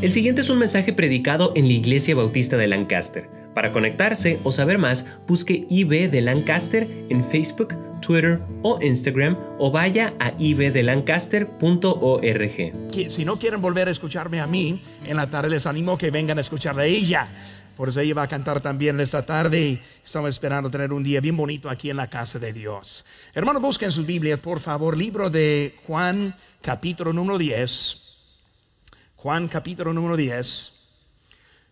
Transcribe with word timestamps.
El 0.00 0.12
siguiente 0.12 0.42
es 0.42 0.48
un 0.48 0.58
mensaje 0.58 0.92
predicado 0.92 1.52
en 1.56 1.66
la 1.66 1.72
Iglesia 1.72 2.14
Bautista 2.14 2.56
de 2.56 2.68
Lancaster. 2.68 3.28
Para 3.52 3.72
conectarse 3.72 4.38
o 4.44 4.52
saber 4.52 4.78
más, 4.78 5.04
busque 5.26 5.66
IB 5.68 6.08
de 6.08 6.20
Lancaster 6.20 6.86
en 7.08 7.24
Facebook, 7.24 7.74
Twitter 8.00 8.38
o 8.62 8.78
Instagram 8.80 9.36
o 9.58 9.72
vaya 9.72 10.14
a 10.20 10.34
ibdelancaster.org. 10.38 13.08
Si 13.08 13.24
no 13.24 13.36
quieren 13.38 13.60
volver 13.60 13.88
a 13.88 13.90
escucharme 13.90 14.40
a 14.40 14.46
mí, 14.46 14.80
en 15.04 15.16
la 15.16 15.26
tarde 15.26 15.50
les 15.50 15.66
animo 15.66 15.98
que 15.98 16.12
vengan 16.12 16.38
a 16.38 16.42
escucharla 16.42 16.82
a 16.82 16.86
ella. 16.86 17.26
Por 17.76 17.88
eso 17.88 17.98
ella 17.98 18.14
va 18.14 18.22
a 18.22 18.28
cantar 18.28 18.60
también 18.60 19.00
esta 19.00 19.26
tarde. 19.26 19.82
Estamos 20.04 20.30
esperando 20.30 20.70
tener 20.70 20.92
un 20.92 21.02
día 21.02 21.20
bien 21.20 21.36
bonito 21.36 21.68
aquí 21.68 21.90
en 21.90 21.96
la 21.96 22.08
casa 22.08 22.38
de 22.38 22.52
Dios. 22.52 23.04
Hermanos, 23.34 23.60
busquen 23.60 23.90
sus 23.90 24.06
Biblias, 24.06 24.38
por 24.38 24.60
favor, 24.60 24.96
libro 24.96 25.28
de 25.28 25.74
Juan, 25.88 26.36
capítulo 26.62 27.12
número 27.12 27.36
10. 27.36 28.07
Juan 29.20 29.48
capítulo 29.48 29.92
número 29.92 30.16
10. 30.16 30.72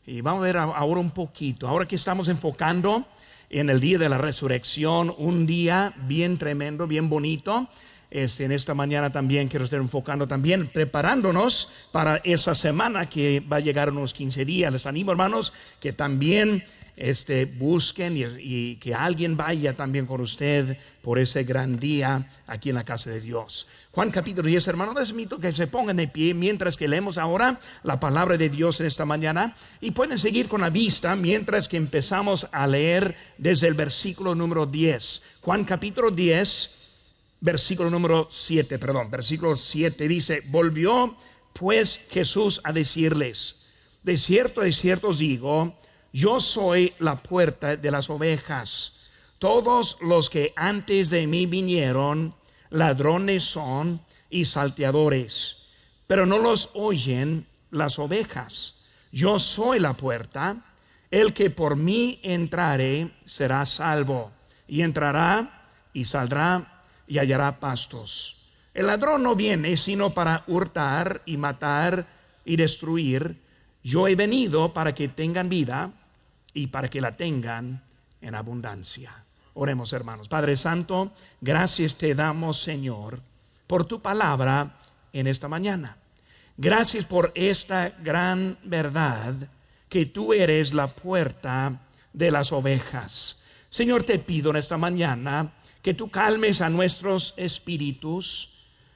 Y 0.06 0.20
vamos 0.20 0.40
a 0.40 0.46
ver 0.46 0.56
ahora 0.56 0.98
un 0.98 1.12
poquito, 1.12 1.68
ahora 1.68 1.86
que 1.86 1.94
estamos 1.94 2.26
enfocando 2.26 3.06
en 3.48 3.70
el 3.70 3.78
día 3.78 3.98
de 3.98 4.08
la 4.08 4.18
resurrección, 4.18 5.14
un 5.16 5.46
día 5.46 5.94
bien 6.08 6.38
tremendo, 6.38 6.88
bien 6.88 7.08
bonito. 7.08 7.68
Este, 8.10 8.46
en 8.46 8.50
esta 8.50 8.74
mañana 8.74 9.10
también 9.10 9.46
quiero 9.46 9.64
estar 9.64 9.78
enfocando 9.78 10.26
también, 10.26 10.66
preparándonos 10.66 11.70
para 11.92 12.16
esa 12.24 12.52
semana 12.56 13.06
que 13.06 13.38
va 13.38 13.58
a 13.58 13.60
llegar 13.60 13.90
unos 13.90 14.12
15 14.12 14.44
días. 14.44 14.72
Les 14.72 14.84
animo, 14.84 15.12
hermanos, 15.12 15.52
que 15.78 15.92
también 15.92 16.64
este, 16.96 17.44
busquen 17.44 18.16
y, 18.16 18.76
que 18.76 18.94
alguien 18.94 19.36
vaya 19.36 19.74
también 19.74 20.06
con 20.06 20.20
usted 20.20 20.78
por 21.02 21.18
ese 21.18 21.44
gran 21.44 21.78
día 21.78 22.26
aquí 22.46 22.70
en 22.70 22.76
la 22.76 22.84
casa 22.84 23.10
de 23.10 23.20
Dios. 23.20 23.68
Juan 23.92 24.10
capítulo 24.10 24.48
10, 24.48 24.68
hermano, 24.68 24.94
les 24.98 25.10
invito 25.10 25.38
que 25.38 25.52
se 25.52 25.66
pongan 25.66 25.96
de 25.96 26.08
pie 26.08 26.32
mientras 26.32 26.76
que 26.76 26.88
leemos 26.88 27.18
ahora 27.18 27.60
la 27.82 28.00
palabra 28.00 28.36
de 28.36 28.48
Dios 28.48 28.80
en 28.80 28.86
esta 28.86 29.04
mañana 29.04 29.54
y 29.80 29.90
pueden 29.90 30.18
seguir 30.18 30.48
con 30.48 30.62
la 30.62 30.70
vista 30.70 31.14
mientras 31.14 31.68
que 31.68 31.76
empezamos 31.76 32.48
a 32.50 32.66
leer 32.66 33.14
desde 33.36 33.68
el 33.68 33.74
versículo 33.74 34.34
número 34.34 34.64
10. 34.64 35.22
Juan 35.42 35.64
capítulo 35.64 36.10
10, 36.10 36.70
versículo 37.40 37.90
número 37.90 38.28
7, 38.30 38.78
perdón, 38.78 39.10
versículo 39.10 39.56
7 39.56 40.08
dice, 40.08 40.42
volvió 40.46 41.16
pues 41.52 42.02
Jesús 42.10 42.60
a 42.64 42.72
decirles, 42.72 43.56
de 44.02 44.16
cierto, 44.16 44.60
de 44.60 44.72
cierto 44.72 45.08
os 45.08 45.18
digo, 45.18 45.74
yo 46.16 46.40
soy 46.40 46.94
la 46.98 47.16
puerta 47.16 47.76
de 47.76 47.90
las 47.90 48.08
ovejas. 48.08 48.94
Todos 49.38 49.98
los 50.00 50.30
que 50.30 50.54
antes 50.56 51.10
de 51.10 51.26
mí 51.26 51.44
vinieron, 51.44 52.34
ladrones 52.70 53.44
son 53.44 54.00
y 54.30 54.46
salteadores, 54.46 55.58
pero 56.06 56.24
no 56.24 56.38
los 56.38 56.70
oyen 56.72 57.46
las 57.70 57.98
ovejas. 57.98 58.76
Yo 59.12 59.38
soy 59.38 59.78
la 59.78 59.92
puerta. 59.92 60.64
El 61.10 61.34
que 61.34 61.50
por 61.50 61.76
mí 61.76 62.18
entrare 62.22 63.12
será 63.26 63.66
salvo, 63.66 64.32
y 64.66 64.80
entrará 64.80 65.68
y 65.92 66.06
saldrá 66.06 66.82
y 67.06 67.18
hallará 67.18 67.60
pastos. 67.60 68.38
El 68.72 68.86
ladrón 68.86 69.22
no 69.22 69.36
viene 69.36 69.76
sino 69.76 70.14
para 70.14 70.44
hurtar 70.46 71.20
y 71.26 71.36
matar 71.36 72.06
y 72.42 72.56
destruir. 72.56 73.42
Yo 73.82 74.08
he 74.08 74.14
venido 74.16 74.72
para 74.72 74.94
que 74.94 75.08
tengan 75.08 75.50
vida 75.50 75.92
y 76.56 76.68
para 76.68 76.88
que 76.88 77.02
la 77.02 77.12
tengan 77.12 77.82
en 78.20 78.34
abundancia. 78.34 79.12
Oremos 79.54 79.92
hermanos. 79.92 80.26
Padre 80.26 80.56
Santo, 80.56 81.12
gracias 81.40 81.96
te 81.96 82.14
damos 82.14 82.62
Señor 82.62 83.20
por 83.66 83.84
tu 83.84 84.00
palabra 84.00 84.78
en 85.12 85.26
esta 85.26 85.48
mañana. 85.48 85.98
Gracias 86.56 87.04
por 87.04 87.30
esta 87.34 87.90
gran 88.02 88.56
verdad 88.64 89.34
que 89.90 90.06
tú 90.06 90.32
eres 90.32 90.72
la 90.72 90.86
puerta 90.88 91.78
de 92.14 92.30
las 92.30 92.50
ovejas. 92.52 93.42
Señor, 93.68 94.04
te 94.04 94.18
pido 94.18 94.50
en 94.50 94.56
esta 94.56 94.78
mañana 94.78 95.52
que 95.82 95.92
tú 95.92 96.08
calmes 96.10 96.62
a 96.62 96.70
nuestros 96.70 97.34
espíritus. 97.36 98.48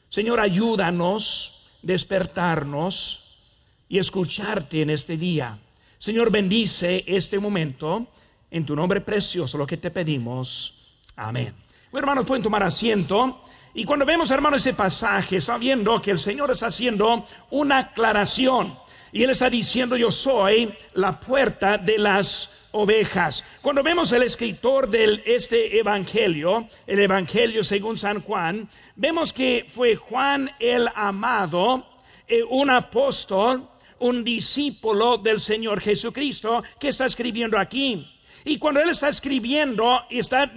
Señor, 0.09 0.41
ayúdanos, 0.41 1.67
despertarnos 1.83 3.39
y 3.87 3.99
escucharte 3.99 4.81
en 4.81 4.89
este 4.89 5.19
día. 5.19 5.59
Señor, 6.01 6.31
bendice 6.31 7.05
este 7.07 7.39
momento 7.39 8.07
en 8.51 8.65
tu 8.65 8.75
nombre 8.75 9.03
precioso, 9.03 9.59
lo 9.59 9.67
que 9.67 9.77
te 9.77 9.91
pedimos. 9.91 10.97
Amén. 11.15 11.53
Bueno, 11.93 12.07
hermanos, 12.07 12.25
pueden 12.25 12.43
tomar 12.43 12.63
asiento. 12.63 13.45
Y 13.75 13.85
cuando 13.85 14.07
vemos, 14.07 14.31
hermanos, 14.31 14.63
ese 14.63 14.73
pasaje, 14.73 15.43
sabiendo 15.43 16.01
que 16.01 16.13
el 16.13 16.19
Señor 16.19 16.51
está 16.53 16.69
haciendo 16.69 17.27
una 17.51 17.81
aclaración. 17.81 18.79
Y 19.13 19.25
Él 19.25 19.29
está 19.29 19.51
diciendo, 19.51 19.95
yo 19.95 20.11
soy 20.11 20.73
la 20.95 21.21
puerta 21.21 21.77
de 21.77 21.99
las 21.99 22.69
ovejas. 22.73 23.45
Cuando 23.61 23.83
vemos 23.83 24.11
el 24.13 24.23
escritor 24.23 24.89
de 24.89 25.23
este 25.27 25.79
evangelio, 25.79 26.67
el 26.87 27.01
evangelio 27.01 27.63
según 27.63 27.99
San 27.99 28.23
Juan, 28.23 28.67
vemos 28.97 29.35
que 29.35 29.67
fue 29.69 29.97
Juan 29.97 30.51
el 30.61 30.89
amado, 30.95 31.87
eh, 32.27 32.43
un 32.43 32.71
apóstol 32.71 33.69
un 34.01 34.25
discípulo 34.25 35.17
del 35.17 35.39
Señor 35.41 35.81
Jesucristo 35.81 36.63
que 36.79 36.89
está 36.89 37.07
escribiendo 37.07 37.59
aquí. 37.59 38.07
Y 38.45 38.59
cuando 38.59 38.81
él 38.81 38.91
está 38.91 39.09
escribiendo, 39.09 40.03
está 40.09 40.51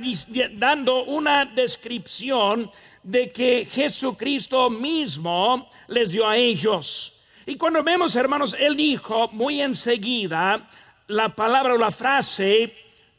dando 0.53 1.03
una 1.03 1.45
descripción 1.45 2.71
de 3.03 3.29
que 3.29 3.67
Jesucristo 3.69 4.69
mismo 4.69 5.69
les 5.87 6.11
dio 6.11 6.27
a 6.27 6.37
ellos. 6.37 7.13
Y 7.45 7.55
cuando 7.55 7.83
vemos, 7.83 8.15
hermanos, 8.15 8.55
él 8.57 8.77
dijo 8.77 9.27
muy 9.33 9.61
enseguida 9.61 10.67
la 11.07 11.29
palabra 11.29 11.73
o 11.73 11.77
la 11.77 11.91
frase, 11.91 12.73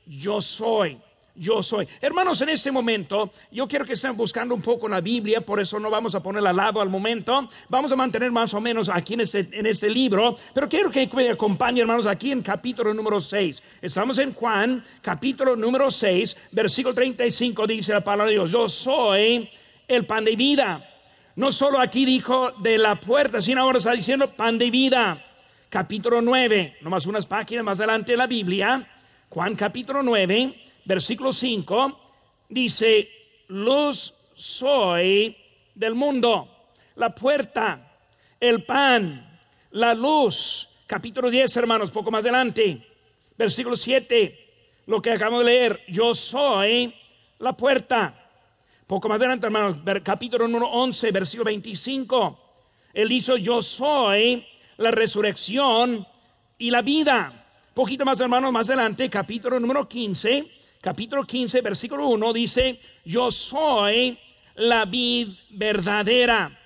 yo 0.06 0.40
soy 0.40 0.98
yo 1.34 1.62
soy. 1.62 1.88
Hermanos, 2.00 2.40
en 2.42 2.50
este 2.50 2.70
momento 2.70 3.30
yo 3.50 3.66
quiero 3.66 3.84
que 3.84 3.94
estén 3.94 4.16
buscando 4.16 4.54
un 4.54 4.62
poco 4.62 4.88
la 4.88 5.00
Biblia, 5.00 5.40
por 5.40 5.60
eso 5.60 5.80
no 5.80 5.90
vamos 5.90 6.14
a 6.14 6.22
ponerla 6.22 6.50
al 6.50 6.56
lado 6.56 6.80
al 6.80 6.88
momento. 6.88 7.48
Vamos 7.68 7.90
a 7.92 7.96
mantener 7.96 8.30
más 8.30 8.54
o 8.54 8.60
menos 8.60 8.88
aquí 8.88 9.14
en 9.14 9.20
este, 9.20 9.48
en 9.52 9.66
este 9.66 9.90
libro, 9.90 10.36
pero 10.54 10.68
quiero 10.68 10.90
que 10.90 11.08
me 11.14 11.30
acompañen, 11.30 11.82
hermanos, 11.82 12.06
aquí 12.06 12.30
en 12.30 12.42
capítulo 12.42 12.94
número 12.94 13.20
6. 13.20 13.62
Estamos 13.82 14.18
en 14.18 14.32
Juan, 14.32 14.84
capítulo 15.02 15.56
número 15.56 15.90
6, 15.90 16.36
versículo 16.52 16.94
35, 16.94 17.66
dice 17.66 17.92
la 17.92 18.00
palabra 18.00 18.26
de 18.26 18.32
Dios, 18.32 18.50
yo 18.50 18.68
soy 18.68 19.48
el 19.88 20.06
pan 20.06 20.24
de 20.24 20.36
vida. 20.36 20.90
No 21.36 21.50
solo 21.50 21.80
aquí 21.80 22.04
dijo 22.04 22.52
de 22.58 22.78
la 22.78 22.94
puerta, 22.94 23.40
sino 23.40 23.62
ahora 23.62 23.78
está 23.78 23.92
diciendo 23.92 24.28
pan 24.28 24.56
de 24.56 24.70
vida. 24.70 25.24
Capítulo 25.68 26.22
9, 26.22 26.76
nomás 26.82 27.06
unas 27.06 27.26
páginas 27.26 27.64
más 27.64 27.80
adelante 27.80 28.12
de 28.12 28.18
la 28.18 28.28
Biblia, 28.28 28.86
Juan 29.28 29.56
capítulo 29.56 30.00
9 30.00 30.63
versículo 30.84 31.32
5, 31.32 32.00
dice, 32.48 33.08
luz 33.48 34.14
soy 34.34 35.36
del 35.74 35.94
mundo, 35.94 36.48
la 36.96 37.10
puerta, 37.10 37.98
el 38.40 38.64
pan, 38.64 39.40
la 39.72 39.94
luz. 39.94 40.68
Capítulo 40.86 41.30
10, 41.30 41.56
hermanos, 41.56 41.90
poco 41.90 42.10
más 42.10 42.24
adelante. 42.24 42.86
Versículo 43.36 43.74
7, 43.74 44.82
lo 44.86 45.00
que 45.00 45.10
acabamos 45.10 45.40
de 45.40 45.46
leer, 45.46 45.80
yo 45.88 46.14
soy 46.14 46.94
la 47.38 47.56
puerta. 47.56 48.14
Poco 48.86 49.08
más 49.08 49.18
adelante, 49.18 49.46
hermanos, 49.46 49.78
capítulo 50.02 50.46
número 50.46 50.70
11, 50.70 51.10
versículo 51.10 51.46
25. 51.46 52.40
Él 52.92 53.08
dice, 53.08 53.40
yo 53.40 53.62
soy 53.62 54.46
la 54.76 54.90
resurrección 54.90 56.06
y 56.58 56.70
la 56.70 56.82
vida. 56.82 57.46
Poquito 57.72 58.04
más, 58.04 58.20
hermanos, 58.20 58.52
más 58.52 58.68
adelante, 58.68 59.08
capítulo 59.08 59.58
número 59.58 59.88
15, 59.88 60.48
capítulo 60.84 61.24
15, 61.24 61.62
versículo 61.62 62.08
1 62.08 62.32
dice, 62.34 62.78
yo 63.06 63.30
soy 63.30 64.18
la 64.56 64.84
vid 64.84 65.28
verdadera. 65.48 66.60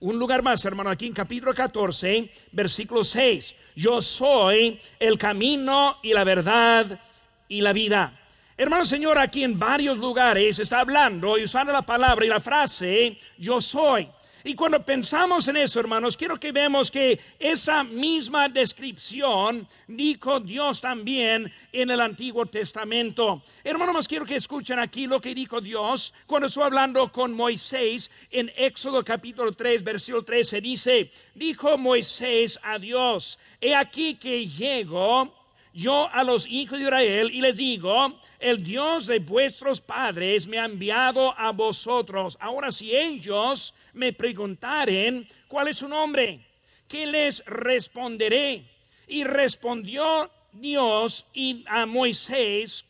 Un 0.00 0.18
lugar 0.18 0.42
más, 0.42 0.64
hermano, 0.64 0.88
aquí 0.88 1.06
en 1.06 1.12
capítulo 1.12 1.52
14, 1.52 2.32
versículo 2.52 3.04
6, 3.04 3.54
yo 3.76 4.00
soy 4.00 4.80
el 4.98 5.18
camino 5.18 5.98
y 6.02 6.14
la 6.14 6.24
verdad 6.24 6.98
y 7.46 7.60
la 7.60 7.74
vida. 7.74 8.18
Hermano 8.56 8.86
Señor, 8.86 9.18
aquí 9.18 9.44
en 9.44 9.58
varios 9.58 9.98
lugares 9.98 10.58
está 10.58 10.80
hablando 10.80 11.36
y 11.36 11.44
usando 11.44 11.70
la 11.70 11.82
palabra 11.82 12.24
y 12.24 12.28
la 12.30 12.40
frase, 12.40 13.18
yo 13.36 13.60
soy. 13.60 14.08
Y 14.48 14.54
cuando 14.54 14.82
pensamos 14.82 15.46
en 15.48 15.58
eso, 15.58 15.78
hermanos, 15.78 16.16
quiero 16.16 16.40
que 16.40 16.52
veamos 16.52 16.90
que 16.90 17.20
esa 17.38 17.84
misma 17.84 18.48
descripción 18.48 19.68
dijo 19.86 20.40
Dios 20.40 20.80
también 20.80 21.52
en 21.70 21.90
el 21.90 22.00
Antiguo 22.00 22.46
Testamento. 22.46 23.42
Hermanos, 23.62 24.08
quiero 24.08 24.24
que 24.24 24.36
escuchen 24.36 24.78
aquí 24.78 25.06
lo 25.06 25.20
que 25.20 25.34
dijo 25.34 25.60
Dios 25.60 26.14
cuando 26.26 26.46
estuvo 26.46 26.64
hablando 26.64 27.12
con 27.12 27.34
Moisés 27.34 28.10
en 28.30 28.50
Éxodo 28.56 29.04
capítulo 29.04 29.52
3, 29.52 29.84
versículo 29.84 30.24
13. 30.24 30.62
Dice, 30.62 31.12
dijo 31.34 31.76
Moisés 31.76 32.58
a 32.62 32.78
Dios, 32.78 33.38
he 33.60 33.74
aquí 33.74 34.14
que 34.14 34.46
llego 34.46 35.30
yo 35.74 36.08
a 36.12 36.24
los 36.24 36.46
hijos 36.46 36.78
de 36.78 36.84
Israel 36.86 37.30
y 37.32 37.40
les 37.40 37.56
digo, 37.56 38.18
el 38.38 38.64
Dios 38.64 39.06
de 39.06 39.18
vuestros 39.18 39.80
padres 39.80 40.46
me 40.46 40.58
ha 40.58 40.64
enviado 40.64 41.38
a 41.38 41.52
vosotros. 41.52 42.36
Ahora 42.40 42.72
si 42.72 42.96
ellos 42.96 43.74
me 43.98 44.12
preguntaren 44.12 45.28
cuál 45.48 45.68
es 45.68 45.78
su 45.78 45.88
nombre, 45.88 46.40
¿qué 46.86 47.04
les 47.06 47.44
responderé? 47.44 48.64
Y 49.08 49.24
respondió 49.24 50.30
Dios 50.52 51.26
y 51.34 51.64
a 51.66 51.84
Moisés, 51.84 52.84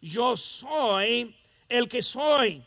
yo 0.00 0.36
soy 0.36 1.34
el 1.68 1.88
que 1.88 2.02
soy. 2.02 2.62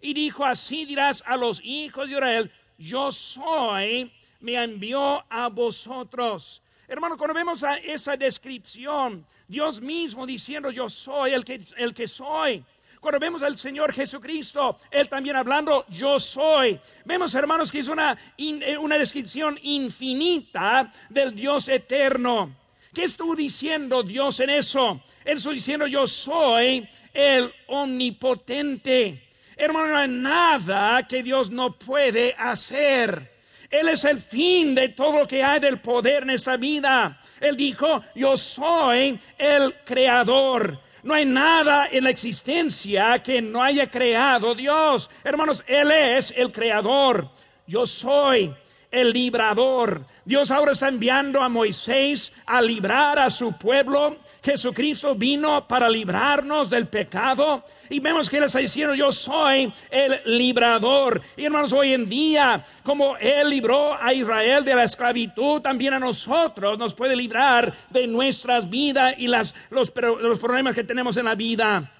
Y 0.00 0.14
dijo, 0.14 0.44
así 0.44 0.84
dirás 0.84 1.22
a 1.26 1.36
los 1.36 1.60
hijos 1.64 2.08
de 2.08 2.14
Israel, 2.14 2.52
yo 2.78 3.10
soy, 3.10 4.10
me 4.40 4.54
envió 4.54 5.24
a 5.28 5.48
vosotros. 5.48 6.62
Hermano, 6.86 7.16
cuando 7.16 7.34
vemos 7.34 7.64
a 7.64 7.76
esa 7.76 8.16
descripción, 8.16 9.26
Dios 9.48 9.80
mismo 9.80 10.26
diciendo, 10.26 10.70
yo 10.70 10.88
soy 10.88 11.32
el 11.32 11.44
que, 11.44 11.60
el 11.76 11.92
que 11.92 12.06
soy. 12.06 12.64
Cuando 13.02 13.18
vemos 13.18 13.42
al 13.42 13.58
Señor 13.58 13.92
Jesucristo, 13.92 14.78
Él 14.88 15.08
también 15.08 15.34
hablando, 15.34 15.84
yo 15.88 16.20
soy. 16.20 16.78
Vemos, 17.04 17.34
hermanos, 17.34 17.72
que 17.72 17.80
es 17.80 17.88
una, 17.88 18.16
eh, 18.38 18.78
una 18.78 18.96
descripción 18.96 19.58
infinita 19.60 20.92
del 21.10 21.34
Dios 21.34 21.68
eterno. 21.68 22.54
¿Qué 22.94 23.02
estuvo 23.02 23.34
diciendo 23.34 24.04
Dios 24.04 24.38
en 24.38 24.50
eso? 24.50 25.02
Él 25.24 25.38
estuvo 25.38 25.52
diciendo, 25.52 25.88
yo 25.88 26.06
soy 26.06 26.88
el 27.12 27.52
omnipotente. 27.66 29.30
Hermano, 29.56 29.88
no 29.88 29.96
hay 29.96 30.08
nada 30.08 31.04
que 31.08 31.24
Dios 31.24 31.50
no 31.50 31.72
puede 31.72 32.36
hacer. 32.38 33.32
Él 33.68 33.88
es 33.88 34.04
el 34.04 34.20
fin 34.20 34.76
de 34.76 34.90
todo 34.90 35.18
lo 35.18 35.26
que 35.26 35.42
hay 35.42 35.58
del 35.58 35.80
poder 35.80 36.22
en 36.22 36.30
esta 36.30 36.56
vida. 36.56 37.20
Él 37.40 37.56
dijo, 37.56 38.04
yo 38.14 38.36
soy 38.36 39.18
el 39.36 39.74
creador. 39.84 40.78
No 41.02 41.14
hay 41.14 41.24
nada 41.24 41.88
en 41.90 42.04
la 42.04 42.10
existencia 42.10 43.20
que 43.22 43.42
no 43.42 43.62
haya 43.62 43.90
creado 43.90 44.54
Dios. 44.54 45.10
Hermanos, 45.24 45.64
Él 45.66 45.90
es 45.90 46.32
el 46.36 46.52
creador. 46.52 47.28
Yo 47.66 47.86
soy 47.86 48.54
el 48.92 49.10
librador. 49.10 50.04
Dios 50.24 50.50
ahora 50.50 50.72
está 50.72 50.88
enviando 50.88 51.40
a 51.40 51.48
Moisés 51.48 52.32
a 52.46 52.60
librar 52.60 53.18
a 53.18 53.30
su 53.30 53.52
pueblo. 53.54 54.18
Jesucristo 54.44 55.14
vino 55.14 55.66
para 55.66 55.88
librarnos 55.88 56.70
del 56.70 56.86
pecado. 56.86 57.64
Y 57.88 57.98
vemos 57.98 58.28
que 58.28 58.36
Él 58.36 58.44
está 58.44 58.58
diciendo, 58.58 58.94
yo 58.94 59.10
soy 59.10 59.72
el 59.90 60.20
librador. 60.26 61.22
Y 61.36 61.46
hermanos, 61.46 61.72
hoy 61.72 61.94
en 61.94 62.08
día, 62.08 62.64
como 62.84 63.16
Él 63.16 63.48
libró 63.48 64.00
a 64.00 64.12
Israel 64.12 64.64
de 64.64 64.74
la 64.74 64.84
esclavitud, 64.84 65.62
también 65.62 65.94
a 65.94 65.98
nosotros 65.98 66.78
nos 66.78 66.92
puede 66.92 67.16
librar 67.16 67.72
de 67.88 68.06
nuestras 68.06 68.68
vidas 68.68 69.14
y 69.16 69.26
las, 69.26 69.54
los, 69.70 69.92
los 70.20 70.38
problemas 70.38 70.74
que 70.74 70.84
tenemos 70.84 71.16
en 71.16 71.24
la 71.24 71.34
vida. 71.34 71.90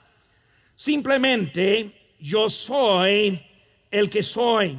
Simplemente, 0.77 2.17
yo 2.19 2.49
soy 2.49 3.41
el 3.91 4.11
que 4.11 4.23
soy. 4.23 4.79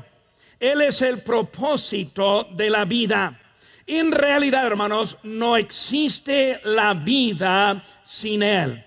Él 0.63 0.79
es 0.79 1.01
el 1.01 1.21
propósito 1.21 2.47
de 2.55 2.69
la 2.69 2.85
vida. 2.85 3.37
En 3.85 4.13
realidad, 4.13 4.65
hermanos, 4.65 5.17
no 5.23 5.57
existe 5.57 6.61
la 6.63 6.93
vida 6.93 7.83
sin 8.05 8.41
Él. 8.43 8.81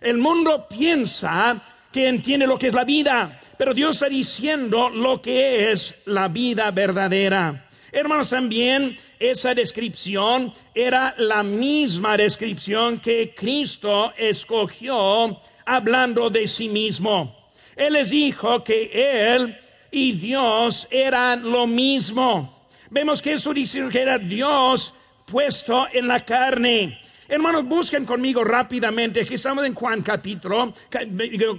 El 0.00 0.16
mundo 0.16 0.66
piensa 0.66 1.62
que 1.92 2.08
entiende 2.08 2.46
lo 2.46 2.58
que 2.58 2.68
es 2.68 2.72
la 2.72 2.84
vida, 2.84 3.42
pero 3.58 3.74
Dios 3.74 3.96
está 3.96 4.08
diciendo 4.08 4.88
lo 4.88 5.20
que 5.20 5.70
es 5.70 5.96
la 6.06 6.28
vida 6.28 6.70
verdadera. 6.70 7.68
Hermanos, 7.92 8.30
también 8.30 8.96
esa 9.18 9.52
descripción 9.52 10.50
era 10.74 11.14
la 11.18 11.42
misma 11.42 12.16
descripción 12.16 13.00
que 13.00 13.34
Cristo 13.34 14.14
escogió 14.16 15.38
hablando 15.66 16.30
de 16.30 16.46
sí 16.46 16.70
mismo. 16.70 17.50
Él 17.76 17.92
les 17.92 18.08
dijo 18.08 18.64
que 18.64 18.90
Él 19.34 19.67
y 19.90 20.12
Dios 20.12 20.88
eran 20.90 21.50
lo 21.50 21.66
mismo. 21.66 22.66
Vemos 22.90 23.20
que 23.20 23.34
eso 23.34 23.52
dice 23.52 23.86
que 23.90 24.00
era 24.00 24.18
Dios 24.18 24.94
puesto 25.26 25.86
en 25.92 26.08
la 26.08 26.24
carne. 26.24 26.98
Hermanos, 27.28 27.66
busquen 27.66 28.06
conmigo 28.06 28.42
rápidamente, 28.42 29.26
que 29.26 29.34
estamos 29.34 29.64
en 29.66 29.74
Juan 29.74 30.02
capítulo, 30.02 30.72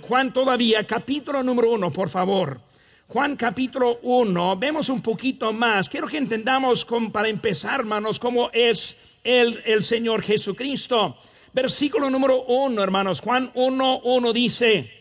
Juan 0.02 0.34
todavía, 0.34 0.84
capítulo 0.84 1.44
número 1.44 1.72
uno, 1.72 1.92
por 1.92 2.10
favor. 2.10 2.60
Juan 3.08 3.36
capítulo 3.36 4.00
uno, 4.04 4.56
vemos 4.56 4.90
un 4.90 5.02
poquito 5.02 5.54
más. 5.54 5.88
Quiero 5.88 6.08
que 6.08 6.18
entendamos 6.18 6.86
para 7.12 7.28
empezar, 7.28 7.82
hermanos, 7.82 8.20
cómo 8.20 8.50
es 8.52 8.96
el, 9.24 9.62
el 9.66 9.84
Señor 9.84 10.24
Jesucristo. 10.24 11.18
Versículo 11.54 12.10
número 12.10 12.44
uno, 12.44 12.82
hermanos, 12.82 13.22
Juan 13.22 13.52
1, 13.54 14.02
1 14.04 14.34
dice, 14.34 14.92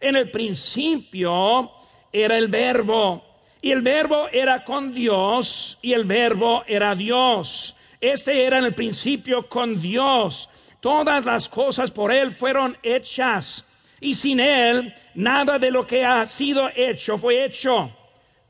en 0.00 0.16
el 0.16 0.30
principio 0.30 1.77
era 2.12 2.38
el 2.38 2.48
verbo. 2.48 3.24
Y 3.60 3.72
el 3.72 3.82
verbo 3.82 4.28
era 4.32 4.64
con 4.64 4.94
Dios 4.94 5.78
y 5.82 5.92
el 5.92 6.04
verbo 6.04 6.62
era 6.66 6.94
Dios. 6.94 7.74
Este 8.00 8.44
era 8.44 8.58
en 8.58 8.66
el 8.66 8.74
principio 8.74 9.48
con 9.48 9.80
Dios. 9.80 10.48
Todas 10.80 11.24
las 11.24 11.48
cosas 11.48 11.90
por 11.90 12.12
Él 12.12 12.30
fueron 12.30 12.76
hechas. 12.82 13.64
Y 14.00 14.14
sin 14.14 14.38
Él, 14.38 14.94
nada 15.14 15.58
de 15.58 15.72
lo 15.72 15.84
que 15.86 16.04
ha 16.04 16.24
sido 16.26 16.70
hecho 16.74 17.18
fue 17.18 17.44
hecho. 17.44 17.90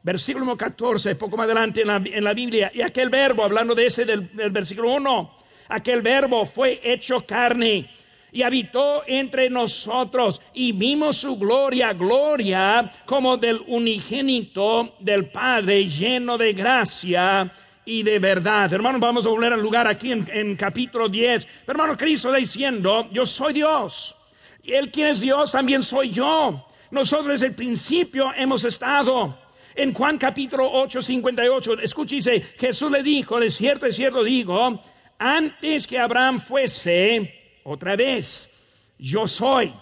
Versículo 0.03 0.57
14, 0.57 1.15
poco 1.17 1.37
más 1.37 1.47
adelante 1.47 1.83
en 1.83 2.25
la, 2.25 2.33
Biblia. 2.35 2.71
Y 2.75 2.83
aquel 2.83 3.09
verbo, 3.09 3.43
hablando 3.45 3.75
de 3.75 3.87
ese 3.87 4.05
del, 4.05 4.35
del 4.37 4.51
versículo 4.51 4.93
1, 4.93 5.37
aquel 5.69 6.03
verbo 6.03 6.45
fue 6.45 6.81
hecho 6.83 7.25
carne 7.27 7.91
y 8.33 8.43
habitó 8.43 9.03
entre 9.07 9.49
nosotros 9.49 10.41
y 10.53 10.73
vimos 10.73 11.17
su 11.17 11.37
gloria, 11.37 11.93
gloria 11.93 12.91
como 13.07 13.37
del 13.37 13.63
unigénito 13.67 14.97
del 15.01 15.31
Padre 15.31 15.89
lleno 15.89 16.37
de 16.37 16.53
gracia 16.53 17.51
y 17.85 18.03
de 18.03 18.19
verdad. 18.19 18.73
Hermanos, 18.73 19.01
vamos 19.01 19.25
a 19.25 19.31
volver 19.31 19.53
al 19.53 19.63
lugar 19.63 19.89
aquí 19.89 20.13
en, 20.13 20.57
capítulo 20.57 21.09
10. 21.09 21.49
hermano 21.67 21.97
Cristo 21.97 22.33
diciendo, 22.33 23.09
yo 23.11 23.25
soy 23.25 23.55
Dios. 23.55 24.15
Y 24.63 24.73
Él 24.73 24.91
quien 24.91 25.09
es 25.09 25.21
Dios 25.21 25.51
también 25.51 25.83
soy 25.83 26.11
yo. 26.11 26.67
Nosotros 26.91 27.29
desde 27.29 27.47
el 27.47 27.55
principio 27.55 28.31
hemos 28.37 28.65
estado. 28.65 29.39
En 29.75 29.95
Juan 29.95 30.19
capítulo 30.19 30.69
8, 30.71 31.01
58, 31.01 31.81
escuche, 31.81 32.17
dice, 32.17 32.41
Jesús 32.59 32.91
le 32.91 33.03
dijo, 33.03 33.39
de 33.39 33.49
cierto, 33.49 33.87
de 33.87 33.93
cierto 33.93 34.25
digo, 34.25 34.83
antes 35.19 35.87
que 35.87 35.99
Abraham 35.99 36.41
fuese, 36.41 37.38
otra 37.69 37.97
vez, 37.97 38.51
yo 38.99 39.27
soy. 39.27 39.73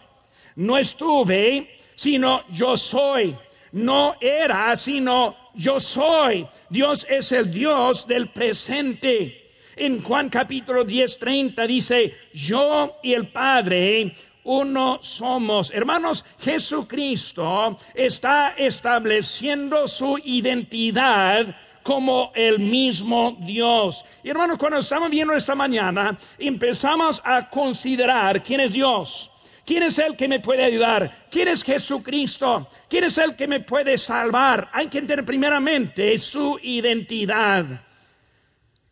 No 0.56 0.76
estuve, 0.76 1.78
sino 1.94 2.46
yo 2.48 2.76
soy. 2.76 3.36
No 3.72 4.16
era, 4.20 4.76
sino 4.76 5.36
yo 5.54 5.78
soy. 5.78 6.46
Dios 6.68 7.06
es 7.08 7.30
el 7.32 7.52
Dios 7.52 8.06
del 8.06 8.30
presente. 8.30 9.52
En 9.76 10.02
Juan 10.02 10.28
capítulo 10.28 10.84
10, 10.84 11.18
30 11.18 11.66
dice, 11.66 12.14
yo 12.32 12.96
y 13.02 13.12
el 13.12 13.28
Padre 13.28 14.14
uno 14.44 14.98
somos. 15.02 15.70
Hermanos, 15.72 16.24
Jesucristo 16.40 17.78
está 17.94 18.54
estableciendo 18.56 19.86
su 19.86 20.18
identidad 20.24 21.54
como 21.86 22.32
el 22.34 22.58
mismo 22.58 23.38
Dios. 23.42 24.04
Y 24.24 24.30
hermanos, 24.30 24.58
cuando 24.58 24.78
estamos 24.78 25.08
viendo 25.08 25.32
esta 25.34 25.54
mañana, 25.54 26.18
empezamos 26.36 27.22
a 27.24 27.48
considerar 27.48 28.42
quién 28.42 28.58
es 28.58 28.72
Dios. 28.72 29.30
¿Quién 29.64 29.84
es 29.84 29.96
el 30.00 30.16
que 30.16 30.26
me 30.26 30.40
puede 30.40 30.64
ayudar? 30.64 31.28
¿Quién 31.30 31.46
es 31.46 31.62
Jesucristo? 31.62 32.68
¿Quién 32.88 33.04
es 33.04 33.16
el 33.18 33.36
que 33.36 33.46
me 33.46 33.60
puede 33.60 33.96
salvar? 33.98 34.68
Hay 34.72 34.88
que 34.88 34.98
entender 34.98 35.24
primeramente 35.24 36.18
su 36.18 36.58
identidad. 36.60 37.64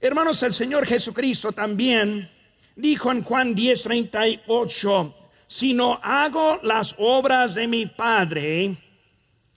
Hermanos, 0.01 0.41
el 0.45 0.53
Señor 0.53 0.87
Jesucristo 0.87 1.51
también 1.51 2.31
dijo 2.77 3.11
en 3.11 3.25
Juan 3.25 3.57
10:38, 3.57 5.15
si 5.49 5.75
no 5.75 5.99
hago 6.01 6.61
las 6.63 6.95
obras 6.99 7.57
de 7.57 7.67
mi 7.67 7.87
Padre, 7.87 8.77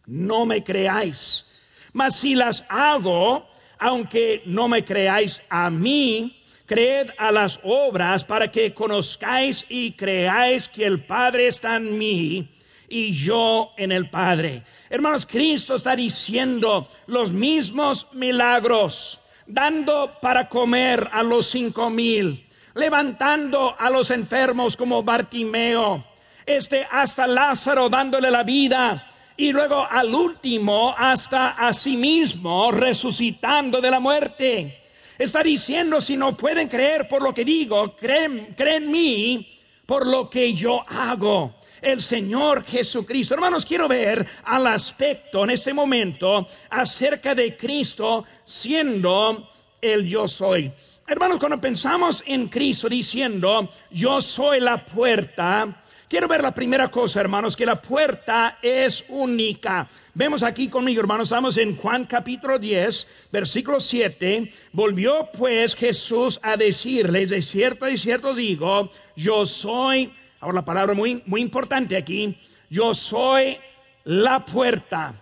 no 0.07 0.47
me 0.47 0.63
creáis. 0.63 1.46
Mas 1.93 2.15
si 2.17 2.35
las 2.35 2.65
hago, 2.69 3.47
aunque 3.79 4.41
no 4.45 4.67
me 4.67 4.83
creáis 4.83 5.43
a 5.49 5.69
mí, 5.69 6.43
creed 6.65 7.11
a 7.17 7.31
las 7.31 7.59
obras 7.63 8.23
para 8.23 8.51
que 8.51 8.73
conozcáis 8.73 9.65
y 9.69 9.93
creáis 9.93 10.67
que 10.67 10.85
el 10.85 11.03
Padre 11.05 11.47
está 11.47 11.77
en 11.77 11.97
mí 11.97 12.49
y 12.89 13.11
yo 13.11 13.71
en 13.77 13.91
el 13.91 14.09
Padre. 14.09 14.63
Hermanos, 14.89 15.25
Cristo 15.25 15.75
está 15.75 15.95
diciendo 15.95 16.87
los 17.07 17.31
mismos 17.31 18.07
milagros, 18.13 19.21
dando 19.45 20.17
para 20.21 20.47
comer 20.49 21.09
a 21.11 21.23
los 21.23 21.47
cinco 21.47 21.89
mil, 21.89 22.45
levantando 22.75 23.75
a 23.77 23.89
los 23.89 24.11
enfermos 24.11 24.77
como 24.77 25.03
Bartimeo, 25.03 26.05
este 26.45 26.87
hasta 26.89 27.27
Lázaro 27.27 27.89
dándole 27.89 28.31
la 28.31 28.43
vida 28.43 29.06
y 29.37 29.51
luego 29.51 29.87
al 29.89 30.13
último 30.13 30.93
hasta 30.97 31.51
a 31.51 31.71
sí 31.71 31.95
mismo 31.95 32.71
resucitando 32.71 33.79
de 33.79 33.91
la 33.91 33.99
muerte. 33.99 34.81
Está 35.17 35.41
diciendo, 35.41 36.01
si 36.01 36.17
no 36.17 36.35
pueden 36.35 36.67
creer 36.67 37.07
por 37.07 37.21
lo 37.21 37.33
que 37.33 37.45
digo, 37.45 37.95
creen, 37.95 38.53
creen 38.57 38.83
en 38.83 38.91
mí 38.91 39.59
por 39.85 40.05
lo 40.05 40.29
que 40.29 40.53
yo 40.53 40.83
hago. 40.87 41.55
El 41.79 42.01
Señor 42.01 42.65
Jesucristo. 42.65 43.35
Hermanos, 43.35 43.65
quiero 43.65 43.87
ver 43.87 44.25
al 44.43 44.65
aspecto 44.65 45.43
en 45.43 45.51
este 45.51 45.73
momento 45.73 46.47
acerca 46.71 47.35
de 47.35 47.55
Cristo 47.55 48.25
siendo 48.43 49.51
el 49.79 50.07
yo 50.07 50.27
soy. 50.27 50.71
Hermanos, 51.07 51.39
cuando 51.39 51.61
pensamos 51.61 52.23
en 52.25 52.47
Cristo 52.49 52.89
diciendo, 52.89 53.69
yo 53.91 54.19
soy 54.19 54.59
la 54.59 54.83
puerta, 54.83 55.83
quiero 56.07 56.27
ver 56.27 56.41
la 56.41 56.53
primera 56.53 56.87
cosa, 56.89 57.19
hermanos, 57.19 57.55
que 57.55 57.65
la 57.65 57.81
puerta 57.81 58.59
es 58.61 59.03
única. 59.09 59.87
Vemos 60.13 60.43
aquí 60.43 60.69
conmigo, 60.69 61.01
hermanos, 61.01 61.27
estamos 61.27 61.57
en 61.57 61.75
Juan 61.75 62.05
capítulo 62.05 62.57
10, 62.57 63.07
versículo 63.31 63.79
7. 63.79 64.51
Volvió 64.71 65.29
pues 65.37 65.75
Jesús 65.75 66.39
a 66.41 66.57
decirles, 66.57 67.29
de 67.29 67.41
cierto, 67.41 67.85
de 67.85 67.97
cierto 67.97 68.33
digo, 68.33 68.89
yo 69.15 69.45
soy, 69.45 70.13
ahora 70.39 70.55
la 70.55 70.65
palabra 70.65 70.93
muy, 70.93 71.21
muy 71.25 71.41
importante 71.41 71.97
aquí, 71.97 72.37
yo 72.69 72.93
soy 72.93 73.57
la 74.05 74.45
puerta 74.45 75.13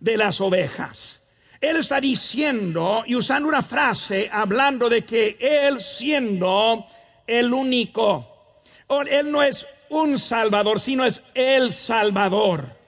de 0.00 0.16
las 0.16 0.40
ovejas. 0.40 1.20
Él 1.60 1.76
está 1.76 2.00
diciendo 2.00 3.04
y 3.06 3.14
usando 3.14 3.48
una 3.48 3.62
frase 3.62 4.28
hablando 4.30 4.88
de 4.88 5.04
que 5.04 5.36
Él 5.38 5.80
siendo 5.80 6.84
el 7.24 7.52
único, 7.52 8.62
Él 9.08 9.30
no 9.30 9.44
es 9.44 9.64
un 9.92 10.18
Salvador, 10.18 10.80
sino 10.80 11.04
es 11.04 11.22
el 11.34 11.72
Salvador. 11.72 12.82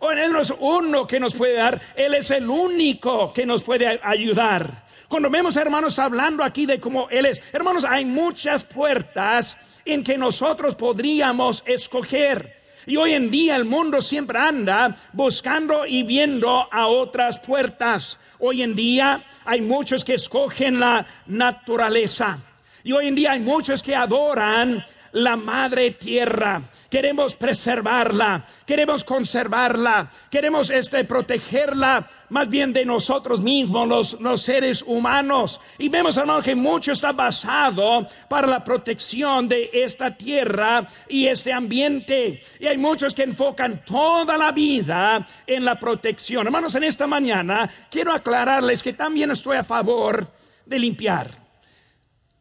Él 0.00 0.32
no 0.32 0.40
es 0.40 0.52
uno 0.58 1.06
que 1.06 1.20
nos 1.20 1.34
puede 1.34 1.54
dar, 1.54 1.80
Él 1.94 2.14
es 2.14 2.30
el 2.30 2.48
único 2.48 3.32
que 3.32 3.46
nos 3.46 3.62
puede 3.62 4.00
ayudar. 4.02 4.84
Cuando 5.08 5.30
vemos 5.30 5.56
hermanos 5.56 5.98
hablando 5.98 6.42
aquí 6.42 6.66
de 6.66 6.80
cómo 6.80 7.08
Él 7.10 7.26
es, 7.26 7.42
hermanos, 7.52 7.84
hay 7.84 8.04
muchas 8.04 8.64
puertas 8.64 9.56
en 9.84 10.02
que 10.02 10.16
nosotros 10.16 10.74
podríamos 10.74 11.62
escoger. 11.66 12.60
Y 12.86 12.96
hoy 12.96 13.12
en 13.12 13.30
día 13.30 13.56
el 13.56 13.64
mundo 13.64 14.00
siempre 14.00 14.38
anda 14.38 14.96
buscando 15.12 15.86
y 15.86 16.02
viendo 16.02 16.66
a 16.72 16.86
otras 16.86 17.38
puertas. 17.38 18.18
Hoy 18.38 18.62
en 18.62 18.74
día 18.74 19.22
hay 19.44 19.60
muchos 19.60 20.04
que 20.04 20.14
escogen 20.14 20.80
la 20.80 21.06
naturaleza. 21.26 22.38
Y 22.82 22.92
hoy 22.92 23.08
en 23.08 23.14
día 23.14 23.32
hay 23.32 23.40
muchos 23.40 23.82
que 23.82 23.94
adoran 23.94 24.82
la 25.12 25.36
madre 25.36 25.92
tierra. 25.92 26.62
Queremos 26.88 27.36
preservarla, 27.36 28.44
queremos 28.66 29.04
conservarla, 29.04 30.10
queremos 30.28 30.70
este, 30.70 31.04
protegerla 31.04 32.08
más 32.30 32.48
bien 32.48 32.72
de 32.72 32.84
nosotros 32.84 33.40
mismos, 33.40 33.86
los, 33.86 34.20
los 34.20 34.42
seres 34.42 34.82
humanos. 34.86 35.60
Y 35.78 35.88
vemos, 35.88 36.16
hermano, 36.16 36.42
que 36.42 36.54
mucho 36.54 36.92
está 36.92 37.12
basado 37.12 38.06
para 38.28 38.46
la 38.46 38.64
protección 38.64 39.48
de 39.48 39.70
esta 39.72 40.16
tierra 40.16 40.86
y 41.08 41.26
este 41.26 41.52
ambiente. 41.52 42.40
Y 42.58 42.66
hay 42.66 42.78
muchos 42.78 43.14
que 43.14 43.22
enfocan 43.22 43.84
toda 43.84 44.36
la 44.36 44.50
vida 44.50 45.26
en 45.46 45.64
la 45.64 45.78
protección. 45.78 46.46
Hermanos, 46.46 46.74
en 46.74 46.84
esta 46.84 47.06
mañana 47.06 47.70
quiero 47.90 48.12
aclararles 48.12 48.82
que 48.82 48.92
también 48.92 49.30
estoy 49.30 49.56
a 49.56 49.64
favor 49.64 50.26
de 50.66 50.78
limpiar. 50.78 51.39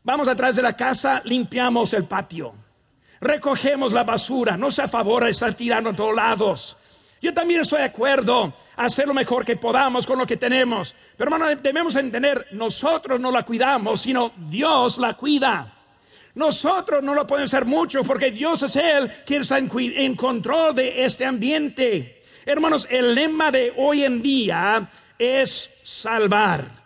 Vamos 0.03 0.27
atrás 0.27 0.55
de 0.55 0.61
la 0.61 0.75
casa, 0.75 1.21
limpiamos 1.25 1.93
el 1.93 2.05
patio. 2.05 2.53
Recogemos 3.19 3.91
la 3.91 4.03
basura, 4.03 4.55
no 4.55 4.71
se 4.71 4.81
a 4.81 4.87
favor 4.87 5.25
de 5.25 5.31
estar 5.31 5.53
tirando 5.53 5.89
en 5.89 5.95
todos 5.95 6.15
lados. 6.15 6.77
Yo 7.21 7.33
también 7.33 7.59
estoy 7.59 7.79
de 7.79 7.85
acuerdo 7.85 8.53
a 8.77 8.85
hacer 8.85 9.05
lo 9.05 9.13
mejor 9.13 9.43
que 9.43 9.57
podamos 9.57 10.07
con 10.07 10.17
lo 10.17 10.25
que 10.25 10.37
tenemos. 10.37 10.95
Pero 11.17 11.29
hermano, 11.29 11.53
debemos 11.61 11.95
entender, 11.97 12.47
nosotros 12.51 13.19
no 13.19 13.29
la 13.29 13.43
cuidamos, 13.43 14.01
sino 14.01 14.31
Dios 14.37 14.97
la 14.97 15.15
cuida. 15.15 15.73
Nosotros 16.35 17.03
no 17.03 17.13
lo 17.13 17.27
podemos 17.27 17.53
hacer 17.53 17.65
mucho 17.65 18.03
porque 18.03 18.31
Dios 18.31 18.63
es 18.63 18.75
Él 18.77 19.11
quien 19.25 19.41
está 19.41 19.57
en 19.57 20.15
control 20.15 20.75
de 20.75 21.03
este 21.03 21.25
ambiente. 21.25 22.23
Hermanos, 22.45 22.87
el 22.89 23.13
lema 23.13 23.51
de 23.51 23.73
hoy 23.75 24.05
en 24.05 24.21
día 24.21 24.89
es 25.17 25.69
salvar. 25.83 26.78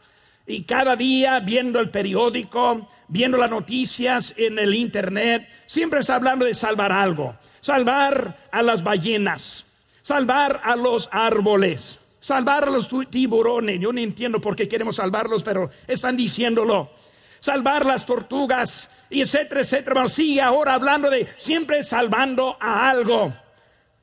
Y 0.46 0.64
cada 0.64 0.96
día 0.96 1.40
viendo 1.40 1.80
el 1.80 1.90
periódico, 1.90 2.90
viendo 3.08 3.38
las 3.38 3.50
noticias 3.50 4.34
en 4.38 4.60
el 4.60 4.76
internet, 4.76 5.48
siempre 5.66 6.02
está 6.02 6.16
hablando 6.16 6.46
de 6.46 6.54
salvar 6.54 6.92
algo. 6.92 7.36
Salvar 7.62 8.38
a 8.52 8.62
las 8.62 8.84
ballenas, 8.84 9.66
salvar 10.02 10.60
a 10.64 10.76
los 10.76 11.08
árboles, 11.12 11.98
salvar 12.20 12.66
a 12.66 12.70
los 12.70 12.90
tiburones. 13.10 13.80
Yo 13.80 13.94
no 13.94 14.02
entiendo 14.02 14.42
por 14.42 14.56
qué 14.56 14.68
queremos 14.68 14.98
salvarlos, 14.98 15.44
pero 15.44 15.70
están 15.88 16.18
diciéndolo. 16.18 16.92
Salvar 17.40 17.86
las 17.86 18.06
tortugas, 18.06 18.90
y 19.10 19.22
etcétera, 19.22 19.62
etcétera. 19.62 20.08
Sí, 20.08 20.40
ahora 20.40 20.74
hablando 20.74 21.10
de 21.10 21.28
siempre 21.38 21.84
salvando 21.84 22.58
a 22.60 22.90
algo. 22.90 23.34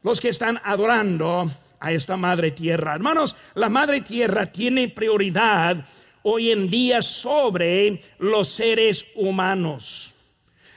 Los 0.02 0.20
que 0.20 0.30
están 0.30 0.58
adorando 0.64 1.50
a 1.80 1.92
esta 1.92 2.16
madre 2.16 2.52
tierra. 2.52 2.94
Hermanos, 2.94 3.36
la 3.54 3.68
madre 3.68 4.02
tierra 4.02 4.46
tiene 4.46 4.88
prioridad 4.88 5.84
hoy 6.22 6.50
en 6.50 6.68
día 6.68 7.02
sobre 7.02 8.02
los 8.18 8.48
seres 8.48 9.06
humanos. 9.14 10.14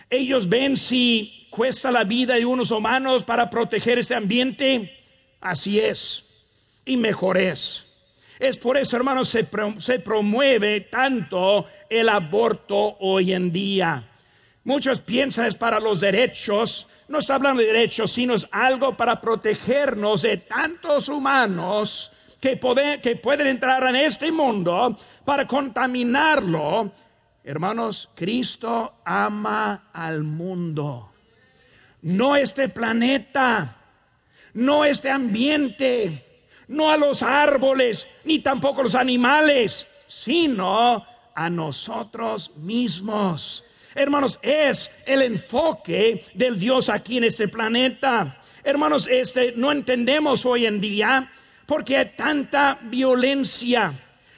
Ellos 0.09 0.47
ven 0.47 0.77
si 0.77 1.47
cuesta 1.49 1.91
la 1.91 2.03
vida 2.03 2.35
de 2.35 2.45
unos 2.45 2.71
humanos 2.71 3.23
para 3.23 3.49
proteger 3.49 3.99
ese 3.99 4.15
ambiente. 4.15 4.91
Así 5.41 5.79
es. 5.79 6.25
Y 6.85 6.97
mejor 6.97 7.37
es. 7.37 7.87
Es 8.39 8.57
por 8.57 8.77
eso, 8.77 8.97
hermanos, 8.97 9.29
se, 9.29 9.99
promueve 9.99 10.81
tanto 10.81 11.65
el 11.89 12.09
aborto 12.09 12.97
hoy 12.99 13.33
en 13.33 13.51
día. 13.51 14.03
Muchos 14.63 14.99
piensan 14.99 15.45
es 15.45 15.55
para 15.55 15.79
los 15.79 15.99
derechos. 15.99 16.87
No 17.07 17.19
está 17.19 17.35
hablando 17.35 17.61
de 17.61 17.67
derechos, 17.67 18.11
sino 18.11 18.33
es 18.33 18.47
algo 18.51 18.97
para 18.97 19.21
protegernos 19.21 20.23
de 20.23 20.37
tantos 20.37 21.09
humanos 21.09 22.11
que, 22.39 22.59
que 23.01 23.15
pueden 23.15 23.47
entrar 23.47 23.83
en 23.87 23.95
este 23.95 24.31
mundo 24.31 24.97
para 25.25 25.47
contaminarlo. 25.47 26.91
Hermanos, 27.43 28.09
Cristo 28.15 29.01
ama 29.03 29.89
al 29.91 30.23
mundo, 30.23 31.11
no 32.01 32.35
este 32.35 32.69
planeta, 32.69 33.75
no 34.53 34.85
este 34.85 35.09
ambiente, 35.09 36.47
no 36.67 36.89
a 36.89 36.97
los 36.97 37.21
árboles, 37.21 38.07
ni 38.23 38.39
tampoco 38.39 38.81
a 38.81 38.83
los 38.83 38.95
animales, 38.95 39.87
sino 40.07 41.05
a 41.35 41.49
nosotros 41.49 42.51
mismos. 42.55 43.65
Hermanos, 43.95 44.39
es 44.41 44.89
el 45.05 45.21
enfoque 45.21 46.25
del 46.33 46.59
Dios 46.59 46.89
aquí 46.89 47.17
en 47.17 47.25
este 47.25 47.47
planeta. 47.47 48.41
Hermanos, 48.63 49.07
este 49.11 49.53
no 49.55 49.71
entendemos 49.71 50.45
hoy 50.45 50.65
en 50.65 50.79
día 50.79 51.29
porque 51.65 51.97
hay 51.97 52.13
tanta 52.15 52.79
violencia. 52.83 53.93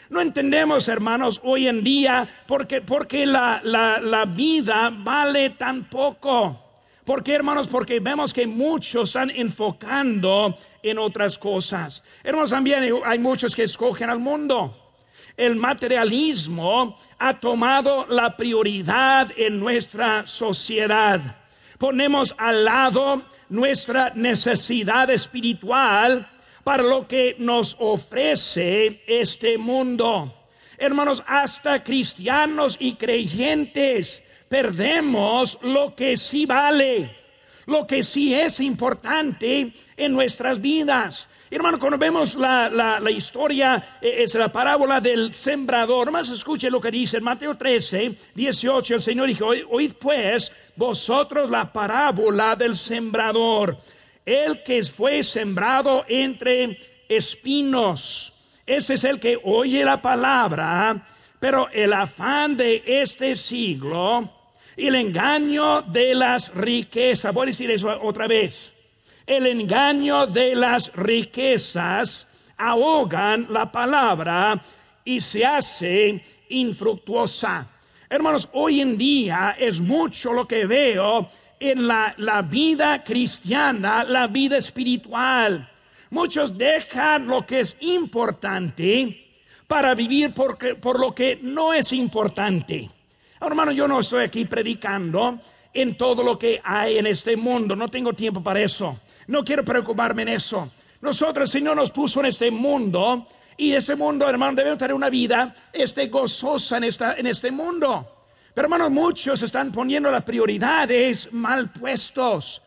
No 0.10 0.22
entendemos, 0.22 0.88
hermanos, 0.88 1.42
hoy 1.44 1.68
en 1.68 1.84
día 1.84 2.28
porque, 2.48 2.82
porque 2.82 3.26
la, 3.26 3.62
la, 3.64 4.26
vida 4.26 4.92
vale 4.92 5.52
tan 5.52 5.86
poco. 5.86 6.62
¿Por 7.04 7.24
qué, 7.24 7.34
hermanos? 7.34 7.68
Porque 7.68 8.00
vemos 8.00 8.34
que 8.34 8.46
muchos 8.46 9.10
están 9.10 9.30
enfocando 9.32 10.58
en 10.82 11.00
otras 11.00 11.38
cosas. 11.40 12.04
Hermanos, 12.24 12.52
también 12.52 12.84
hay 13.06 13.20
muchos 13.20 13.56
que 13.56 13.64
escogen 13.64 14.10
al 14.10 14.20
mundo. 14.20 14.94
El 15.38 15.56
materialismo 15.56 16.98
ha 17.20 17.40
tomado 17.40 18.06
la 18.10 18.38
prioridad 18.38 19.32
en 19.36 19.60
nuestra 19.60 20.26
sociedad. 20.28 21.38
Ponemos 21.78 22.34
al 22.38 22.64
lado 22.64 23.24
nuestra 23.50 24.12
necesidad 24.16 25.10
espiritual 25.10 26.28
para 26.66 26.82
lo 26.82 27.08
que 27.08 27.36
nos 27.38 27.78
ofrece 27.80 29.04
este 29.06 29.56
mundo. 29.56 30.34
Hermanos, 30.80 31.24
hasta 31.28 31.84
cristianos 31.84 32.76
y 32.80 32.96
creyentes 32.96 34.24
perdemos 34.50 35.60
lo 35.62 35.96
que 35.96 36.18
sí 36.18 36.48
vale, 36.48 37.16
lo 37.68 37.86
que 37.86 38.02
sí 38.02 38.34
es 38.34 38.60
importante 38.60 39.74
en 39.96 40.12
nuestras 40.12 40.60
vidas. 40.60 41.30
Hermano, 41.52 41.78
cuando 41.78 42.00
vemos 42.00 42.34
la, 42.36 42.68
la, 42.68 43.12
historia, 43.12 44.00
eh, 44.02 44.24
es 44.24 44.34
la 44.34 44.52
parábola 44.52 45.00
del 45.00 45.36
sembrador, 45.36 46.10
más 46.10 46.30
escuche 46.30 46.72
lo 46.72 46.82
que 46.82 46.90
dice 46.90 47.18
en 47.18 47.24
Mateo 47.24 47.56
13, 47.56 48.16
18, 48.34 48.96
el 48.96 49.02
Señor 49.04 49.28
dijo, 49.28 49.50
oíd 49.70 49.94
pues 50.00 50.52
vosotros 50.76 51.52
la 51.52 51.72
parábola 51.72 52.56
del 52.56 52.76
sembrador 52.76 53.78
el 54.26 54.64
que 54.64 54.82
fue 54.84 55.22
sembrado 55.24 56.06
entre 56.08 56.78
espinos. 57.08 58.34
Este 58.66 58.96
es 58.96 59.04
el 59.04 59.20
que 59.20 59.38
oye 59.44 59.86
la 59.86 60.02
palabra, 60.02 61.06
pero 61.40 61.70
el 61.70 61.94
afán 61.94 62.58
de 62.58 62.84
este 62.86 63.36
siglo 63.36 64.30
y 64.76 64.88
el 64.88 64.96
engaño 64.96 65.84
de 65.84 66.16
las 66.16 66.54
riquezas, 66.54 67.34
voy 67.34 67.44
a 67.44 67.46
decir 67.48 67.70
eso 67.70 68.02
otra 68.02 68.28
vez, 68.28 68.74
el 69.26 69.46
engaño 69.48 70.28
de 70.28 70.56
las 70.56 70.92
riquezas 70.94 72.28
ahogan 72.58 73.48
la 73.50 73.72
palabra 73.72 74.62
y 75.04 75.22
se 75.22 75.46
hace 75.46 76.24
infructuosa. 76.50 77.68
Hermanos, 78.10 78.50
hoy 78.54 78.82
en 78.82 78.98
día 78.98 79.56
es 79.60 79.80
mucho 79.80 80.32
lo 80.34 80.48
que 80.48 80.66
veo 80.66 81.30
en 81.60 81.88
la, 81.88 82.14
vida 82.50 83.04
cristiana, 83.04 84.04
la 84.04 84.28
vida 84.28 84.58
espiritual. 84.58 85.70
Muchos 86.10 86.58
dejan 86.58 87.28
lo 87.28 87.46
que 87.46 87.62
es 87.62 87.76
importante 87.82 89.26
para 89.68 89.96
vivir 89.96 90.34
por, 90.34 90.58
por 90.80 91.00
lo 91.00 91.14
que 91.14 91.40
no 91.42 91.74
es 91.74 91.92
importante. 91.94 92.90
hermano, 93.42 93.72
yo 93.72 93.88
no 93.88 94.00
estoy 94.00 94.24
aquí 94.24 94.46
predicando 94.46 95.40
en 95.74 95.98
todo 95.98 96.24
lo 96.24 96.40
que 96.40 96.62
hay 96.64 96.98
en 96.98 97.08
este 97.08 97.36
mundo. 97.36 97.76
No 97.76 97.90
tengo 97.90 98.14
tiempo 98.14 98.42
para 98.42 98.62
eso. 98.62 99.00
No 99.28 99.44
quiero 99.44 99.64
preocuparme 99.66 100.22
en 100.24 100.30
eso. 100.30 100.72
Nosotros, 101.02 101.50
el 101.50 101.60
Señor 101.60 101.76
nos 101.76 101.92
puso 101.92 102.20
en 102.22 102.28
este 102.28 102.50
mundo 102.50 103.28
y 103.58 103.72
ese 103.74 103.96
mundo, 103.96 104.28
hermano, 104.28 104.56
debemos 104.56 104.80
tener 104.80 104.94
una 104.94 105.10
vida 105.10 105.56
este, 105.72 106.08
gozosa 106.08 106.78
en, 106.78 106.86
esta, 106.86 107.16
en 107.16 107.28
este 107.28 107.52
mundo. 107.52 108.15
Pero, 108.56 108.68
hermano, 108.68 108.90
muchos 108.90 109.44
están 109.44 109.70
poniendo 109.70 110.10
las 110.10 110.24
prioridades 110.24 111.32
mal 111.34 111.74
puestos. 111.74 112.62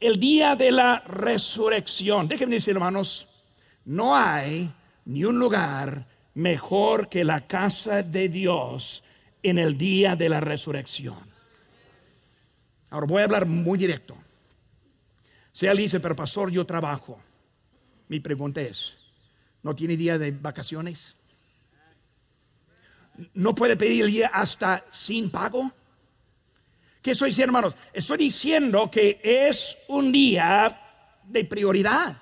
El 0.00 0.18
día 0.18 0.56
de 0.56 0.72
la 0.72 1.00
resurrección. 1.00 2.26
Déjenme 2.26 2.54
decir, 2.54 2.72
hermanos, 2.72 3.28
no 3.84 4.16
hay 4.16 4.72
ni 5.04 5.22
un 5.24 5.38
lugar 5.38 6.06
mejor 6.32 7.10
que 7.10 7.24
la 7.24 7.46
casa 7.46 8.02
de 8.02 8.30
Dios 8.30 9.04
en 9.42 9.58
el 9.58 9.76
día 9.76 10.16
de 10.16 10.30
la 10.30 10.40
resurrección. 10.40 11.18
Ahora 12.88 13.06
voy 13.06 13.20
a 13.20 13.26
hablar 13.26 13.44
muy 13.44 13.78
directo. 13.78 14.16
Si 15.52 15.66
él 15.66 15.76
dice, 15.76 16.00
pero 16.00 16.16
pastor, 16.16 16.50
yo 16.50 16.64
trabajo. 16.64 17.20
Mi 18.08 18.18
pregunta 18.18 18.62
es, 18.62 18.96
¿no 19.62 19.74
tiene 19.74 19.98
día 19.98 20.16
de 20.16 20.30
vacaciones? 20.30 21.16
¿No 23.34 23.54
puede 23.54 23.76
pedir 23.76 24.04
el 24.04 24.10
día 24.10 24.30
hasta 24.32 24.84
sin 24.90 25.30
pago? 25.30 25.70
¿Qué 27.02 27.10
estoy 27.10 27.30
diciendo, 27.30 27.50
hermanos? 27.50 27.76
Estoy 27.92 28.18
diciendo 28.18 28.90
que 28.90 29.20
es 29.22 29.76
un 29.88 30.12
día 30.12 30.80
de 31.24 31.44
prioridad. 31.44 32.16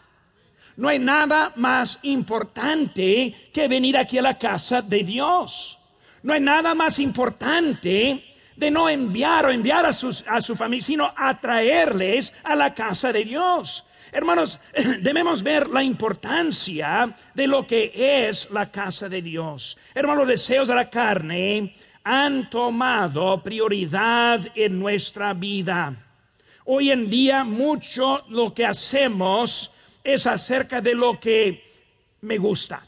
No 0.77 0.89
hay 0.89 0.99
nada 0.99 1.53
más 1.57 1.99
importante 2.03 3.51
que 3.53 3.69
venir 3.69 3.99
aquí 3.99 4.17
a 4.19 4.23
la 4.23 4.39
casa 4.39 4.81
de 4.81 5.03
Dios. 5.03 5.79
No 6.23 6.33
hay 6.33 6.41
nada 6.41 6.75
más 6.75 6.99
importante 6.99 8.30
de 8.57 8.71
no 8.71 8.89
enviar 8.89 9.47
o 9.47 9.51
enviar 9.51 9.87
a, 9.87 9.91
a 9.91 10.41
su 10.41 10.57
familia, 10.57 10.85
sino 10.85 11.13
atraerles 11.17 12.35
a 12.43 12.55
la 12.55 12.75
casa 12.75 13.13
de 13.13 13.25
Dios. 13.25 13.85
Hermanos, 14.13 14.59
debemos 15.01 15.43
ver 15.43 15.69
la 15.69 15.83
importancia 15.83 17.15
de 17.35 17.47
lo 17.47 17.67
que 17.67 17.93
es 18.29 18.51
la 18.51 18.71
casa 18.71 19.09
de 19.09 19.23
Dios. 19.23 19.79
Hermanos, 19.95 20.23
los 20.23 20.29
deseos 20.29 20.69
de 20.69 20.75
la 20.75 20.91
carne 20.91 21.75
han 22.03 22.51
tomado 22.51 23.43
prioridad 23.43 24.41
en 24.55 24.79
nuestra 24.79 25.33
vida. 25.33 25.95
Hoy 26.65 26.91
en 26.91 27.09
día 27.09 27.45
mucho 27.45 28.25
lo 28.29 28.53
que 28.53 28.67
hacemos 28.67 29.71
es 30.03 30.27
acerca 30.27 30.81
de 30.81 30.95
lo 30.95 31.21
que 31.21 31.65
me 32.23 32.39
gusta. 32.39 32.83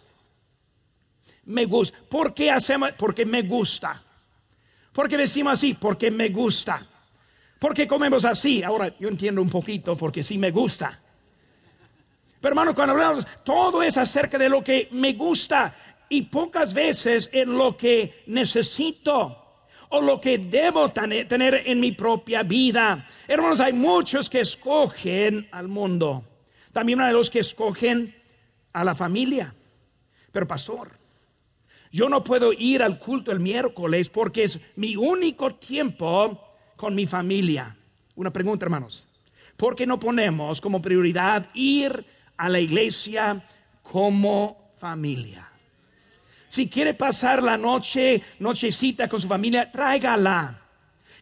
Me 1.44 1.64
gusta. 1.66 1.98
¿Por 2.08 2.34
qué 2.34 2.50
hacemos? 2.50 2.92
Porque 2.96 3.24
me 3.24 3.42
gusta. 3.42 4.02
Porque 4.92 5.16
decimos 5.16 5.54
así, 5.54 5.74
porque 5.74 6.10
me 6.10 6.28
gusta. 6.28 6.86
Porque 7.58 7.86
comemos 7.86 8.24
así. 8.24 8.62
Ahora 8.62 8.94
yo 8.98 9.08
entiendo 9.08 9.40
un 9.40 9.48
poquito 9.48 9.96
porque 9.96 10.22
sí 10.22 10.36
me 10.38 10.50
gusta. 10.50 11.00
Pero 12.40 12.52
hermano, 12.52 12.74
cuando 12.74 12.92
hablamos, 12.92 13.26
todo 13.44 13.82
es 13.82 13.96
acerca 13.96 14.36
de 14.36 14.48
lo 14.48 14.64
que 14.64 14.88
me 14.90 15.12
gusta 15.12 15.74
y 16.08 16.22
pocas 16.22 16.74
veces 16.74 17.30
en 17.32 17.56
lo 17.56 17.76
que 17.76 18.24
necesito 18.26 19.38
o 19.90 20.00
lo 20.00 20.20
que 20.20 20.38
debo 20.38 20.90
tener 20.90 21.62
en 21.66 21.78
mi 21.78 21.92
propia 21.92 22.42
vida. 22.42 23.06
Hermanos, 23.28 23.60
hay 23.60 23.72
muchos 23.72 24.28
que 24.28 24.40
escogen 24.40 25.48
al 25.52 25.68
mundo. 25.68 26.24
También 26.72 27.00
hay 27.00 27.12
los 27.12 27.30
que 27.30 27.40
escogen 27.40 28.14
a 28.72 28.82
la 28.84 28.94
familia. 28.94 29.54
Pero 30.32 30.48
pastor, 30.48 31.01
yo 31.92 32.08
no 32.08 32.24
puedo 32.24 32.52
ir 32.54 32.82
al 32.82 32.98
culto 32.98 33.30
el 33.30 33.38
miércoles 33.38 34.08
porque 34.08 34.44
es 34.44 34.58
mi 34.76 34.96
único 34.96 35.54
tiempo 35.56 36.56
con 36.74 36.94
mi 36.94 37.06
familia. 37.06 37.76
Una 38.16 38.32
pregunta, 38.32 38.64
hermanos. 38.64 39.06
¿Por 39.56 39.76
qué 39.76 39.86
no 39.86 40.00
ponemos 40.00 40.60
como 40.60 40.80
prioridad 40.80 41.48
ir 41.54 42.04
a 42.36 42.48
la 42.48 42.58
iglesia 42.58 43.44
como 43.82 44.72
familia? 44.78 45.48
Si 46.48 46.68
quiere 46.68 46.94
pasar 46.94 47.42
la 47.42 47.58
noche, 47.58 48.22
nochecita 48.38 49.08
con 49.08 49.20
su 49.20 49.28
familia, 49.28 49.70
tráigala. 49.70 50.60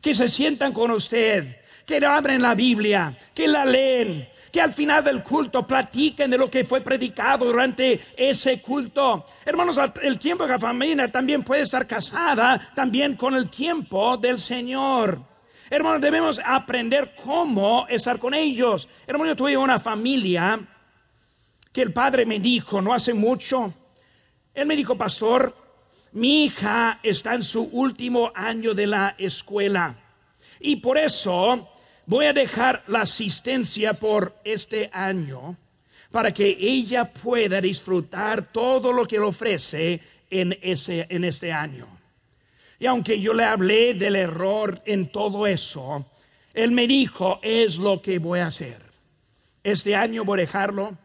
Que 0.00 0.14
se 0.14 0.28
sientan 0.28 0.72
con 0.72 0.92
usted, 0.92 1.56
que 1.84 2.04
abren 2.04 2.40
la 2.40 2.54
Biblia, 2.54 3.18
que 3.34 3.46
la 3.46 3.64
leen, 3.66 4.26
que 4.50 4.60
al 4.60 4.72
final 4.72 5.04
del 5.04 5.22
culto 5.22 5.66
platiquen 5.66 6.30
de 6.30 6.38
lo 6.38 6.50
que 6.50 6.64
fue 6.64 6.80
predicado 6.80 7.46
durante 7.46 8.00
ese 8.16 8.60
culto. 8.60 9.24
Hermanos, 9.44 9.78
el 10.02 10.18
tiempo 10.18 10.44
de 10.44 10.50
la 10.50 10.58
familia 10.58 11.10
también 11.10 11.42
puede 11.42 11.62
estar 11.62 11.86
casada 11.86 12.70
también 12.74 13.16
con 13.16 13.34
el 13.34 13.48
tiempo 13.48 14.16
del 14.16 14.38
Señor. 14.38 15.20
Hermanos, 15.68 16.00
debemos 16.00 16.40
aprender 16.44 17.14
cómo 17.22 17.86
estar 17.88 18.18
con 18.18 18.34
ellos. 18.34 18.88
Hermano, 19.06 19.30
yo 19.30 19.36
tuve 19.36 19.56
una 19.56 19.78
familia 19.78 20.58
que 21.72 21.82
el 21.82 21.92
padre 21.92 22.26
me 22.26 22.40
dijo 22.40 22.82
no 22.82 22.92
hace 22.92 23.14
mucho. 23.14 23.72
Él 24.52 24.66
me 24.66 24.74
dijo, 24.74 24.98
pastor, 24.98 25.54
mi 26.12 26.44
hija 26.44 26.98
está 27.04 27.34
en 27.34 27.44
su 27.44 27.62
último 27.62 28.32
año 28.34 28.74
de 28.74 28.86
la 28.88 29.14
escuela. 29.16 29.96
Y 30.58 30.76
por 30.76 30.98
eso 30.98 31.68
voy 32.10 32.26
a 32.26 32.32
dejar 32.32 32.82
la 32.88 33.02
asistencia 33.02 33.94
por 33.94 34.34
este 34.42 34.90
año 34.92 35.56
para 36.10 36.34
que 36.34 36.56
ella 36.58 37.04
pueda 37.04 37.60
disfrutar 37.60 38.50
todo 38.50 38.92
lo 38.92 39.06
que 39.06 39.16
le 39.16 39.26
ofrece 39.26 40.00
en, 40.28 40.58
ese, 40.60 41.06
en 41.08 41.22
este 41.22 41.52
año. 41.52 41.86
Y 42.80 42.86
aunque 42.86 43.20
yo 43.20 43.32
le 43.32 43.44
hablé 43.44 43.94
del 43.94 44.16
error 44.16 44.82
en 44.86 45.06
todo 45.12 45.46
eso, 45.46 46.04
él 46.52 46.72
me 46.72 46.88
dijo, 46.88 47.38
es 47.44 47.78
lo 47.78 48.02
que 48.02 48.18
voy 48.18 48.40
a 48.40 48.48
hacer. 48.48 48.82
Este 49.62 49.94
año 49.94 50.24
voy 50.24 50.40
a 50.40 50.46
dejarlo 50.46 50.98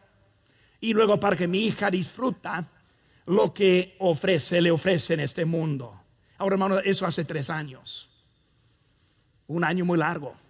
y 0.80 0.92
luego 0.92 1.20
para 1.20 1.36
que 1.36 1.46
mi 1.46 1.66
hija 1.66 1.88
disfruta 1.88 2.66
lo 3.26 3.54
que 3.54 3.94
ofrece, 4.00 4.60
le 4.60 4.72
ofrece 4.72 5.14
en 5.14 5.20
este 5.20 5.44
mundo. 5.44 6.00
Ahora, 6.38 6.54
hermano, 6.54 6.78
eso 6.80 7.06
hace 7.06 7.24
tres 7.24 7.48
años. 7.48 8.08
Un 9.46 9.62
año 9.62 9.84
muy 9.84 9.98
largo 9.98 10.45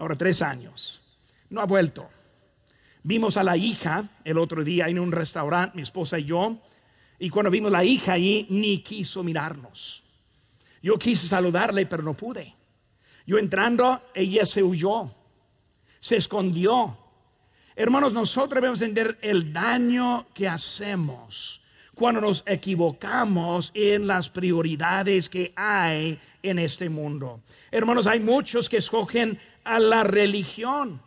ahora 0.00 0.16
tres 0.16 0.40
años. 0.42 1.00
No 1.50 1.60
ha 1.60 1.66
vuelto. 1.66 2.08
Vimos 3.02 3.36
a 3.36 3.44
la 3.44 3.56
hija 3.56 4.08
el 4.24 4.38
otro 4.38 4.64
día 4.64 4.88
en 4.88 4.98
un 4.98 5.12
restaurante, 5.12 5.76
mi 5.76 5.82
esposa 5.82 6.18
y 6.18 6.24
yo, 6.24 6.58
y 7.18 7.28
cuando 7.28 7.50
vimos 7.50 7.68
a 7.68 7.78
la 7.78 7.84
hija 7.84 8.14
allí, 8.14 8.46
ni 8.48 8.82
quiso 8.82 9.22
mirarnos. 9.22 10.02
Yo 10.82 10.98
quise 10.98 11.28
saludarle, 11.28 11.84
pero 11.86 12.02
no 12.02 12.14
pude. 12.14 12.54
Yo 13.26 13.38
entrando, 13.38 14.02
ella 14.14 14.46
se 14.46 14.62
huyó, 14.62 15.14
se 16.00 16.16
escondió. 16.16 16.96
Hermanos, 17.76 18.12
nosotros 18.14 18.54
debemos 18.54 18.80
entender 18.80 19.18
el 19.20 19.52
daño 19.52 20.26
que 20.32 20.48
hacemos 20.48 21.60
cuando 21.94 22.22
nos 22.22 22.42
equivocamos 22.46 23.70
en 23.74 24.06
las 24.06 24.30
prioridades 24.30 25.28
que 25.28 25.52
hay 25.54 26.18
en 26.42 26.58
este 26.58 26.88
mundo. 26.88 27.42
Hermanos, 27.70 28.06
hay 28.06 28.20
muchos 28.20 28.70
que 28.70 28.78
escogen 28.78 29.38
a 29.64 29.78
la 29.78 30.04
religión. 30.04 31.00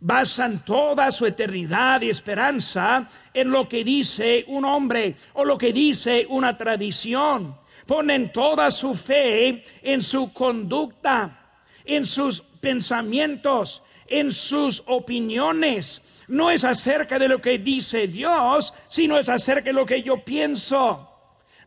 Basan 0.00 0.64
toda 0.64 1.10
su 1.10 1.26
eternidad 1.26 2.02
y 2.02 2.10
esperanza 2.10 3.08
en 3.34 3.50
lo 3.50 3.68
que 3.68 3.82
dice 3.82 4.44
un 4.46 4.64
hombre 4.64 5.16
o 5.34 5.44
lo 5.44 5.58
que 5.58 5.72
dice 5.72 6.24
una 6.28 6.56
tradición. 6.56 7.56
Ponen 7.86 8.32
toda 8.32 8.70
su 8.70 8.94
fe 8.94 9.64
en 9.82 10.00
su 10.00 10.32
conducta, 10.32 11.62
en 11.84 12.04
sus 12.04 12.40
pensamientos, 12.40 13.82
en 14.06 14.30
sus 14.30 14.82
opiniones. 14.86 16.02
No 16.28 16.50
es 16.50 16.64
acerca 16.64 17.18
de 17.18 17.28
lo 17.28 17.40
que 17.40 17.58
dice 17.58 18.06
Dios, 18.06 18.74
sino 18.88 19.18
es 19.18 19.28
acerca 19.28 19.64
de 19.66 19.72
lo 19.72 19.86
que 19.86 20.02
yo 20.02 20.22
pienso. 20.24 21.07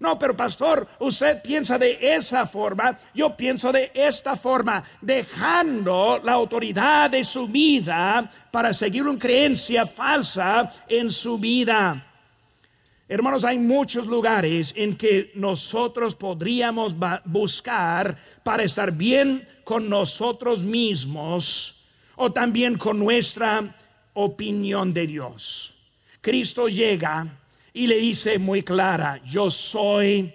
No, 0.01 0.17
pero 0.17 0.35
pastor, 0.35 0.87
usted 0.97 1.43
piensa 1.43 1.77
de 1.77 2.15
esa 2.15 2.47
forma, 2.47 2.97
yo 3.13 3.37
pienso 3.37 3.71
de 3.71 3.91
esta 3.93 4.35
forma, 4.35 4.83
dejando 4.99 6.19
la 6.23 6.31
autoridad 6.31 7.11
de 7.11 7.23
su 7.23 7.47
vida 7.47 8.27
para 8.49 8.73
seguir 8.73 9.03
una 9.03 9.19
creencia 9.19 9.85
falsa 9.85 10.71
en 10.87 11.11
su 11.11 11.37
vida. 11.37 12.03
Hermanos, 13.07 13.45
hay 13.45 13.59
muchos 13.59 14.07
lugares 14.07 14.73
en 14.75 14.95
que 14.95 15.33
nosotros 15.35 16.15
podríamos 16.15 16.95
buscar 17.25 18.17
para 18.41 18.63
estar 18.63 18.91
bien 18.91 19.47
con 19.63 19.87
nosotros 19.87 20.61
mismos 20.61 21.85
o 22.15 22.31
también 22.31 22.75
con 22.75 22.97
nuestra 22.97 23.75
opinión 24.13 24.95
de 24.95 25.05
Dios. 25.05 25.75
Cristo 26.21 26.67
llega 26.67 27.37
y 27.73 27.87
le 27.87 27.95
dice 27.97 28.37
muy 28.37 28.63
clara, 28.63 29.21
yo 29.25 29.49
soy 29.49 30.33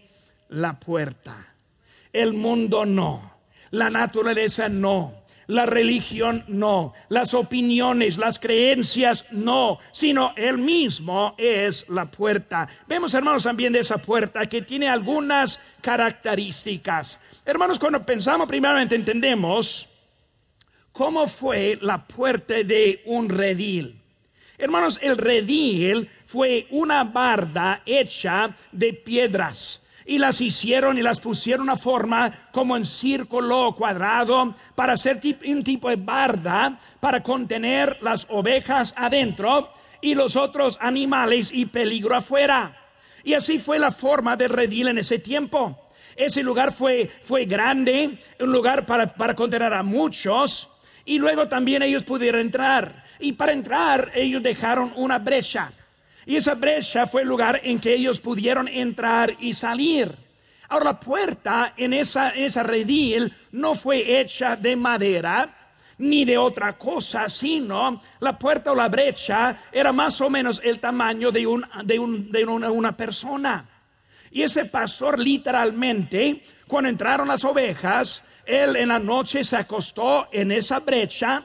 la 0.48 0.78
puerta. 0.78 1.54
El 2.12 2.32
mundo 2.32 2.86
no, 2.86 3.36
la 3.70 3.90
naturaleza 3.90 4.68
no, 4.68 5.26
La 5.48 5.64
religión 5.64 6.42
no, 6.48 6.92
las 7.08 7.32
opiniones, 7.32 8.18
las 8.18 8.40
creencias 8.40 9.26
no, 9.30 9.78
sino 9.92 10.34
Él 10.36 10.58
mismo 10.58 11.36
es 11.38 11.88
la 11.88 12.06
puerta. 12.06 12.66
Vemos, 12.88 13.14
hermanos, 13.14 13.44
también 13.44 13.72
de 13.72 13.78
esa 13.78 13.98
puerta 13.98 14.46
que 14.46 14.62
tiene 14.62 14.88
algunas 14.88 15.60
características. 15.80 17.20
Hermanos, 17.44 17.78
cuando 17.78 18.04
pensamos 18.04 18.48
primeramente 18.48 18.96
entendemos 18.96 19.88
cómo 20.90 21.28
fue 21.28 21.78
la 21.80 22.04
puerta 22.04 22.54
de 22.54 23.02
un 23.06 23.28
redil. 23.28 24.02
Hermanos, 24.58 24.98
el 25.02 25.16
redil 25.16 26.10
fue 26.24 26.66
una 26.70 27.04
barda 27.04 27.82
hecha 27.84 28.56
de 28.72 28.92
piedras 28.94 29.86
y 30.06 30.18
las 30.18 30.40
hicieron 30.40 30.96
y 30.96 31.02
las 31.02 31.20
pusieron 31.20 31.68
a 31.68 31.76
forma 31.76 32.48
como 32.52 32.76
en 32.76 32.84
círculo 32.84 33.74
cuadrado 33.76 34.54
para 34.74 34.94
hacer 34.94 35.20
un 35.46 35.64
tipo 35.64 35.90
de 35.90 35.96
barda 35.96 36.78
para 37.00 37.22
contener 37.22 37.98
las 38.00 38.26
ovejas 38.30 38.94
adentro 38.96 39.72
y 40.00 40.14
los 40.14 40.36
otros 40.36 40.78
animales 40.80 41.50
y 41.52 41.66
peligro 41.66 42.14
afuera. 42.14 42.76
Y 43.24 43.34
así 43.34 43.58
fue 43.58 43.78
la 43.78 43.90
forma 43.90 44.36
del 44.36 44.50
redil 44.50 44.88
en 44.88 44.98
ese 44.98 45.18
tiempo. 45.18 45.90
Ese 46.14 46.42
lugar 46.42 46.72
fue, 46.72 47.10
fue 47.22 47.44
grande, 47.44 48.16
un 48.40 48.52
lugar 48.52 48.86
para, 48.86 49.08
para 49.08 49.34
contener 49.34 49.72
a 49.72 49.82
muchos 49.82 50.70
y 51.04 51.18
luego 51.18 51.48
también 51.48 51.82
ellos 51.82 52.04
pudieron 52.04 52.40
entrar. 52.40 53.04
Y 53.18 53.32
para 53.32 53.52
entrar 53.52 54.12
ellos 54.14 54.42
dejaron 54.42 54.92
una 54.96 55.18
brecha. 55.18 55.72
Y 56.24 56.36
esa 56.36 56.54
brecha 56.54 57.06
fue 57.06 57.22
el 57.22 57.28
lugar 57.28 57.60
en 57.62 57.78
que 57.78 57.94
ellos 57.94 58.20
pudieron 58.20 58.66
entrar 58.68 59.36
y 59.38 59.54
salir. 59.54 60.12
Ahora 60.68 60.86
la 60.86 61.00
puerta 61.00 61.74
en 61.76 61.92
esa, 61.92 62.30
esa 62.30 62.62
redil 62.62 63.32
no 63.52 63.74
fue 63.74 64.20
hecha 64.20 64.56
de 64.56 64.74
madera 64.74 65.54
ni 65.98 66.24
de 66.24 66.36
otra 66.36 66.74
cosa, 66.74 67.28
sino 67.28 68.02
la 68.20 68.38
puerta 68.38 68.72
o 68.72 68.74
la 68.74 68.88
brecha 68.88 69.56
era 69.72 69.92
más 69.92 70.20
o 70.20 70.28
menos 70.28 70.60
el 70.62 70.78
tamaño 70.78 71.30
de, 71.30 71.46
un, 71.46 71.64
de, 71.84 71.98
un, 71.98 72.30
de 72.30 72.44
una, 72.44 72.70
una 72.70 72.96
persona. 72.96 73.64
Y 74.30 74.42
ese 74.42 74.66
pastor 74.66 75.18
literalmente, 75.18 76.42
cuando 76.66 76.90
entraron 76.90 77.28
las 77.28 77.44
ovejas, 77.44 78.22
él 78.44 78.76
en 78.76 78.88
la 78.88 78.98
noche 78.98 79.42
se 79.42 79.56
acostó 79.56 80.28
en 80.32 80.52
esa 80.52 80.80
brecha 80.80 81.42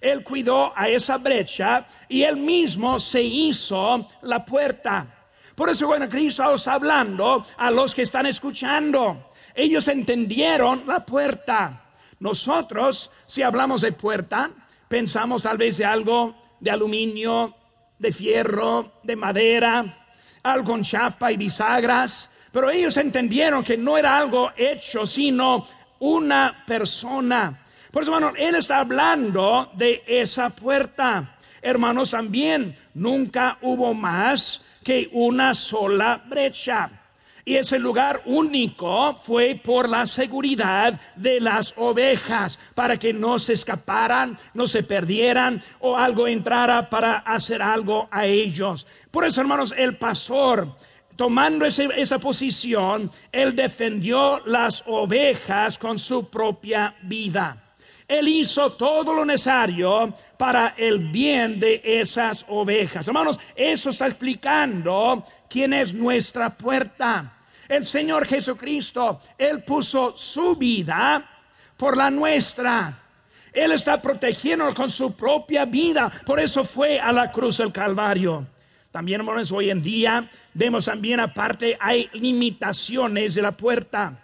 él 0.00 0.22
cuidó 0.22 0.72
a 0.76 0.88
esa 0.88 1.18
brecha 1.18 1.86
y 2.08 2.22
él 2.22 2.36
mismo 2.36 3.00
se 3.00 3.22
hizo 3.22 4.08
la 4.22 4.44
puerta. 4.44 5.06
Por 5.54 5.70
eso, 5.70 5.88
bueno, 5.88 6.08
Cristo 6.08 6.54
está 6.54 6.74
hablando 6.74 7.44
a 7.56 7.70
los 7.70 7.94
que 7.94 8.02
están 8.02 8.26
escuchando. 8.26 9.32
Ellos 9.54 9.88
entendieron 9.88 10.84
la 10.86 11.04
puerta. 11.04 11.84
Nosotros, 12.20 13.10
si 13.26 13.42
hablamos 13.42 13.80
de 13.80 13.92
puerta, 13.92 14.50
pensamos 14.88 15.42
tal 15.42 15.56
vez 15.56 15.78
de 15.78 15.84
algo 15.84 16.34
de 16.60 16.70
aluminio, 16.70 17.54
de 17.98 18.12
fierro, 18.12 19.00
de 19.02 19.16
madera, 19.16 20.06
algo 20.44 20.72
con 20.72 20.82
chapa 20.82 21.32
y 21.32 21.36
bisagras. 21.36 22.30
Pero 22.52 22.70
ellos 22.70 22.96
entendieron 22.96 23.64
que 23.64 23.76
no 23.76 23.98
era 23.98 24.16
algo 24.16 24.52
hecho, 24.56 25.04
sino 25.06 25.66
una 25.98 26.64
persona. 26.66 27.66
Por 27.90 28.02
eso, 28.02 28.14
hermano, 28.14 28.34
Él 28.36 28.54
está 28.54 28.80
hablando 28.80 29.70
de 29.74 30.02
esa 30.06 30.50
puerta. 30.50 31.36
Hermanos, 31.62 32.10
también 32.10 32.76
nunca 32.94 33.58
hubo 33.62 33.94
más 33.94 34.62
que 34.84 35.08
una 35.12 35.54
sola 35.54 36.22
brecha. 36.26 36.90
Y 37.44 37.56
ese 37.56 37.78
lugar 37.78 38.20
único 38.26 39.14
fue 39.16 39.58
por 39.64 39.88
la 39.88 40.04
seguridad 40.04 41.00
de 41.16 41.40
las 41.40 41.72
ovejas, 41.78 42.58
para 42.74 42.98
que 42.98 43.14
no 43.14 43.38
se 43.38 43.54
escaparan, 43.54 44.38
no 44.52 44.66
se 44.66 44.82
perdieran 44.82 45.62
o 45.78 45.96
algo 45.96 46.28
entrara 46.28 46.90
para 46.90 47.20
hacer 47.20 47.62
algo 47.62 48.06
a 48.10 48.26
ellos. 48.26 48.86
Por 49.10 49.24
eso, 49.24 49.40
hermanos, 49.40 49.74
el 49.74 49.96
pastor, 49.96 50.76
tomando 51.16 51.64
esa 51.64 52.18
posición, 52.18 53.10
él 53.32 53.56
defendió 53.56 54.42
las 54.44 54.84
ovejas 54.86 55.78
con 55.78 55.98
su 55.98 56.28
propia 56.28 56.96
vida. 57.02 57.67
Él 58.08 58.26
hizo 58.26 58.72
todo 58.72 59.12
lo 59.12 59.22
necesario 59.22 60.14
para 60.38 60.74
el 60.78 60.98
bien 61.10 61.60
de 61.60 61.82
esas 61.84 62.42
ovejas. 62.48 63.06
Hermanos, 63.06 63.38
eso 63.54 63.90
está 63.90 64.06
explicando 64.06 65.22
quién 65.48 65.74
es 65.74 65.92
nuestra 65.92 66.48
puerta. 66.48 67.34
El 67.68 67.84
Señor 67.84 68.24
Jesucristo, 68.26 69.20
Él 69.36 69.62
puso 69.62 70.16
su 70.16 70.56
vida 70.56 71.22
por 71.76 71.98
la 71.98 72.10
nuestra. 72.10 72.98
Él 73.52 73.72
está 73.72 74.00
protegiendo 74.00 74.72
con 74.74 74.88
su 74.88 75.14
propia 75.14 75.66
vida. 75.66 76.10
Por 76.24 76.40
eso 76.40 76.64
fue 76.64 76.98
a 76.98 77.12
la 77.12 77.30
cruz 77.30 77.58
del 77.58 77.72
Calvario. 77.72 78.46
También, 78.90 79.20
hermanos, 79.20 79.52
hoy 79.52 79.68
en 79.68 79.82
día 79.82 80.26
vemos 80.54 80.86
también 80.86 81.20
aparte 81.20 81.76
hay 81.78 82.08
limitaciones 82.14 83.34
de 83.34 83.42
la 83.42 83.52
puerta. 83.52 84.18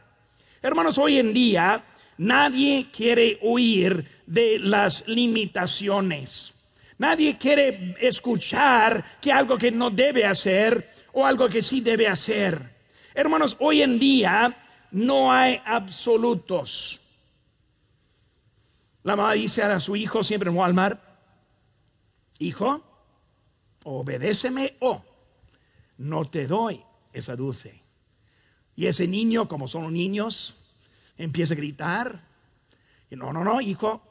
Hermanos, 0.63 0.97
hoy 0.97 1.19
en 1.19 1.35
día 1.35 1.85
Nadie 2.19 2.91
quiere 2.91 3.39
huir 3.43 4.23
de 4.27 4.59
las 4.59 5.07
limitaciones. 5.07 6.55
Nadie 6.99 7.37
quiere 7.37 7.97
escuchar 8.01 9.19
que 9.21 9.33
algo 9.33 9.59
que 9.59 9.71
no 9.71 9.91
debe 9.91 10.25
hacer 10.25 10.91
o 11.13 11.27
algo 11.27 11.49
que 11.49 11.63
sí 11.63 11.81
debe 11.81 12.07
hacer. 12.07 12.75
Hermanos, 13.15 13.57
hoy 13.59 13.83
en 13.83 13.99
día 13.99 14.57
no 14.93 15.33
hay 15.33 15.61
absolutos. 15.65 17.01
La 19.03 19.17
mamá 19.17 19.33
dice 19.35 19.63
a 19.63 19.81
su 19.81 19.97
hijo 19.97 20.23
siempre 20.23 20.51
en 20.51 20.57
Walmart, 20.57 21.01
hijo, 22.39 22.83
obedéceme 23.85 24.77
o 24.81 25.05
no 25.99 26.25
te 26.25 26.47
doy 26.47 26.83
esa 27.13 27.37
dulce. 27.37 27.83
Y 28.77 28.87
ese 28.87 29.07
niño, 29.07 29.47
como 29.47 29.69
son 29.69 29.85
los 29.85 29.93
niños, 29.93 30.57
empieza 31.17 31.55
a 31.55 31.57
gritar. 31.57 32.21
Y 33.11 33.17
no, 33.17 33.33
no, 33.33 33.45
no, 33.45 33.61
hijo, 33.61 34.03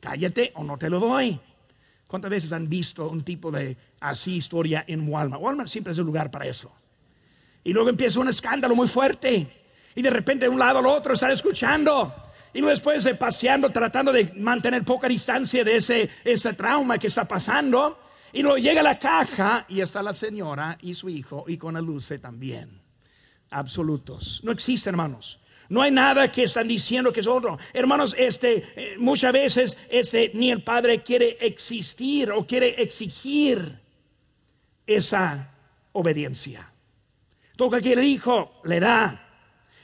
cállate 0.00 0.52
o 0.54 0.64
no 0.64 0.76
te 0.76 0.90
lo 0.90 1.00
doy. 1.00 1.38
¿Cuántas 2.06 2.30
veces 2.30 2.52
han 2.52 2.68
visto 2.68 3.08
un 3.08 3.22
tipo 3.22 3.50
de 3.50 3.76
así 4.00 4.36
historia 4.36 4.84
en 4.86 5.08
Walmart? 5.08 5.42
Walmart 5.42 5.68
siempre 5.68 5.92
es 5.92 5.98
el 5.98 6.06
lugar 6.06 6.30
para 6.30 6.46
eso. 6.46 6.72
Y 7.64 7.72
luego 7.72 7.90
empieza 7.90 8.18
un 8.18 8.28
escándalo 8.28 8.74
muy 8.74 8.88
fuerte. 8.88 9.46
Y 9.94 10.00
de 10.00 10.10
repente 10.10 10.46
de 10.46 10.48
un 10.48 10.58
lado 10.58 10.78
al 10.78 10.86
otro 10.86 11.12
están 11.12 11.32
escuchando. 11.32 12.14
Y 12.54 12.60
luego 12.60 12.70
después 12.70 13.04
de 13.04 13.14
paseando, 13.14 13.68
tratando 13.70 14.10
de 14.10 14.32
mantener 14.36 14.84
poca 14.84 15.06
distancia 15.06 15.62
de 15.62 15.76
ese, 15.76 16.08
ese 16.24 16.54
trauma 16.54 16.98
que 16.98 17.08
está 17.08 17.28
pasando. 17.28 18.00
Y 18.32 18.42
luego 18.42 18.56
llega 18.56 18.82
la 18.82 18.98
caja 18.98 19.66
y 19.68 19.80
está 19.80 20.02
la 20.02 20.14
señora 20.14 20.78
y 20.80 20.94
su 20.94 21.10
hijo 21.10 21.44
y 21.46 21.58
con 21.58 21.74
la 21.74 21.80
luce 21.80 22.18
también. 22.18 22.80
Absolutos. 23.50 24.40
No 24.44 24.52
existe, 24.52 24.88
hermanos. 24.88 25.40
No 25.68 25.82
hay 25.82 25.90
nada 25.90 26.32
que 26.32 26.44
están 26.44 26.66
diciendo 26.66 27.12
que 27.12 27.20
es 27.20 27.26
otro. 27.26 27.58
Hermanos, 27.74 28.14
este, 28.18 28.64
eh, 28.74 28.96
muchas 28.98 29.32
veces 29.32 29.76
este, 29.90 30.30
ni 30.34 30.50
el 30.50 30.62
Padre 30.62 31.02
quiere 31.02 31.36
existir 31.40 32.32
o 32.32 32.46
quiere 32.46 32.80
exigir 32.80 33.78
esa 34.86 35.52
obediencia. 35.92 36.72
Todo 37.56 37.70
que 37.70 37.82
quiere 37.82 38.04
hijo 38.04 38.60
le 38.64 38.80
da. 38.80 39.26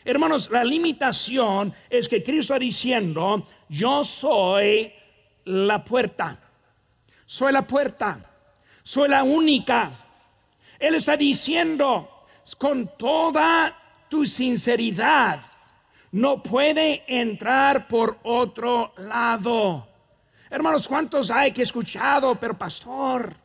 Hermanos, 0.05 0.51
la 0.51 0.65
limitación 0.65 1.75
es 1.91 2.09
que 2.09 2.23
Cristo 2.23 2.55
está 2.55 2.59
diciendo, 2.59 3.47
yo 3.69 4.05
soy 4.05 4.93
la 5.45 5.85
puerta. 5.85 6.41
Soy 7.27 7.53
la 7.53 7.67
puerta. 7.67 8.31
Soy 8.83 9.09
la 9.09 9.23
única. 9.23 9.99
Él 10.79 10.95
está 10.95 11.17
diciendo 11.17 12.27
con 12.59 12.97
toda 12.97 13.77
tu 14.09 14.25
sinceridad 14.25 15.54
no 16.15 16.41
puede 16.41 17.03
entrar 17.09 17.89
por 17.89 18.19
otro 18.23 18.93
lado. 18.99 19.89
Hermanos, 20.49 20.87
¿cuántos 20.87 21.29
hay 21.29 21.51
que 21.51 21.63
escuchado, 21.63 22.37
pero 22.37 22.57
pastor? 22.57 23.37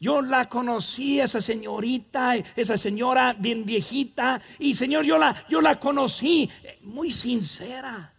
Yo 0.00 0.22
la 0.22 0.48
conocí, 0.48 1.20
esa 1.20 1.42
señorita, 1.42 2.36
esa 2.36 2.78
señora 2.78 3.34
bien 3.38 3.66
viejita, 3.66 4.40
y 4.58 4.74
Señor, 4.74 5.04
yo 5.04 5.18
la, 5.18 5.44
yo 5.50 5.60
la 5.60 5.78
conocí, 5.78 6.50
muy 6.80 7.10
sincera. 7.10 8.14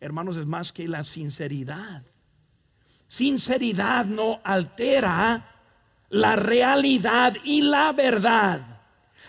Hermanos, 0.00 0.36
es 0.36 0.46
más 0.46 0.72
que 0.72 0.88
la 0.88 1.04
sinceridad. 1.04 2.02
Sinceridad 3.06 4.04
no 4.04 4.40
altera 4.42 5.48
la 6.08 6.34
realidad 6.34 7.36
y 7.44 7.62
la 7.62 7.92
verdad. 7.92 8.80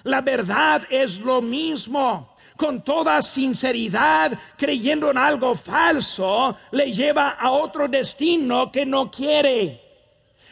La 0.04 0.22
verdad 0.22 0.84
es 0.90 1.20
lo 1.20 1.44
mismo 1.44 2.33
con 2.58 2.84
toda 2.84 3.22
sinceridad, 3.22 4.38
creyendo 4.58 5.12
en 5.12 5.18
algo 5.18 5.56
falso, 5.56 6.58
le 6.72 6.92
lleva 6.92 7.30
a 7.30 7.52
otro 7.52 7.88
destino 7.88 8.72
que 8.72 8.86
no 8.86 9.10
quiere. 9.10 9.82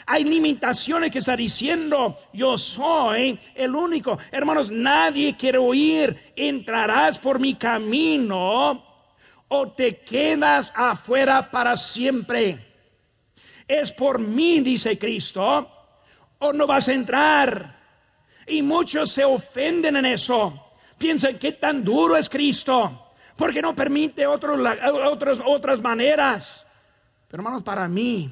Hay 0.07 0.23
limitaciones 0.23 1.11
que 1.11 1.19
está 1.19 1.35
diciendo, 1.35 2.17
yo 2.33 2.57
soy 2.57 3.39
el 3.55 3.75
único. 3.75 4.17
Hermanos, 4.31 4.71
nadie 4.71 5.37
quiere 5.37 5.57
oír, 5.57 6.33
entrarás 6.35 7.19
por 7.19 7.39
mi 7.39 7.55
camino 7.55 8.83
o 9.47 9.71
te 9.71 9.99
quedas 9.99 10.71
afuera 10.75 11.51
para 11.51 11.75
siempre. 11.75 12.67
Es 13.67 13.91
por 13.91 14.19
mí, 14.19 14.61
dice 14.61 14.97
Cristo, 14.97 15.69
o 16.39 16.53
no 16.53 16.65
vas 16.65 16.87
a 16.87 16.93
entrar. 16.93 17.79
Y 18.47 18.61
muchos 18.61 19.11
se 19.11 19.23
ofenden 19.23 19.97
en 19.97 20.05
eso. 20.05 20.70
Piensan 21.01 21.39
que 21.39 21.53
tan 21.53 21.83
duro 21.83 22.15
es 22.15 22.29
Cristo, 22.29 23.07
porque 23.35 23.59
no 23.59 23.73
permite 23.73 24.27
otros, 24.27 24.59
otras 25.43 25.81
maneras. 25.81 26.63
Pero 27.27 27.41
hermanos, 27.41 27.63
para 27.63 27.87
mí, 27.87 28.31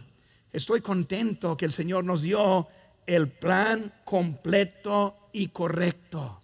estoy 0.53 0.79
contento 0.79 1.57
que 1.57 1.65
el 1.65 1.71
Señor 1.71 2.03
nos 2.03 2.21
dio 2.21 2.67
el 3.07 3.27
plan 3.27 3.91
completo 4.05 5.29
y 5.33 5.47
correcto. 5.47 6.43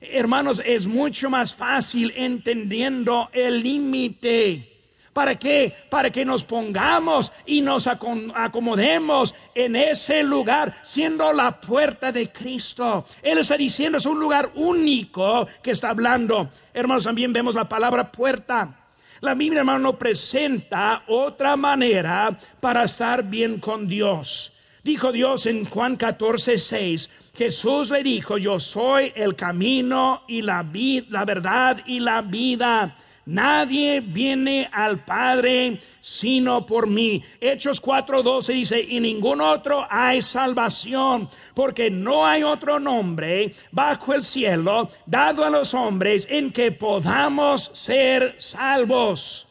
Hermanos, 0.00 0.60
es 0.66 0.88
mucho 0.88 1.30
más 1.30 1.54
fácil 1.54 2.12
entendiendo 2.16 3.30
el 3.32 3.62
límite. 3.62 4.69
¿Para 5.12 5.34
qué? 5.36 5.74
Para 5.90 6.10
que 6.10 6.24
nos 6.24 6.44
pongamos 6.44 7.32
y 7.44 7.60
nos 7.62 7.88
acomodemos 7.88 9.34
en 9.54 9.74
ese 9.74 10.22
lugar, 10.22 10.78
siendo 10.82 11.32
la 11.32 11.60
puerta 11.60 12.12
de 12.12 12.30
Cristo. 12.30 13.04
Él 13.20 13.38
está 13.38 13.56
diciendo, 13.56 13.98
es 13.98 14.06
un 14.06 14.20
lugar 14.20 14.52
único 14.54 15.48
que 15.62 15.72
está 15.72 15.90
hablando. 15.90 16.50
Hermanos, 16.72 17.04
también 17.04 17.32
vemos 17.32 17.56
la 17.56 17.68
palabra 17.68 18.12
puerta. 18.12 18.76
La 19.20 19.34
Biblia, 19.34 19.60
hermano, 19.60 19.98
presenta 19.98 21.02
otra 21.08 21.56
manera 21.56 22.30
para 22.60 22.84
estar 22.84 23.24
bien 23.24 23.58
con 23.58 23.88
Dios. 23.88 24.52
Dijo 24.82 25.12
Dios 25.12 25.44
en 25.44 25.66
Juan 25.66 25.96
14, 25.96 26.56
6, 26.56 27.10
Jesús 27.34 27.90
le 27.90 28.02
dijo, 28.02 28.38
yo 28.38 28.58
soy 28.58 29.12
el 29.14 29.36
camino 29.36 30.22
y 30.26 30.40
la, 30.40 30.64
la 31.10 31.24
verdad 31.26 31.82
y 31.84 32.00
la 32.00 32.22
vida. 32.22 32.96
Nadie 33.30 34.00
viene 34.00 34.68
al 34.72 35.04
Padre 35.04 35.78
sino 36.00 36.66
por 36.66 36.88
mí. 36.88 37.22
Hechos 37.40 37.80
4:12 37.80 38.52
dice, 38.52 38.80
y 38.80 38.98
ningún 38.98 39.40
otro 39.40 39.86
hay 39.88 40.20
salvación, 40.20 41.28
porque 41.54 41.90
no 41.90 42.26
hay 42.26 42.42
otro 42.42 42.80
nombre 42.80 43.54
bajo 43.70 44.14
el 44.14 44.24
cielo 44.24 44.90
dado 45.06 45.44
a 45.44 45.50
los 45.50 45.74
hombres 45.74 46.26
en 46.28 46.50
que 46.50 46.72
podamos 46.72 47.70
ser 47.72 48.34
salvos. 48.40 49.46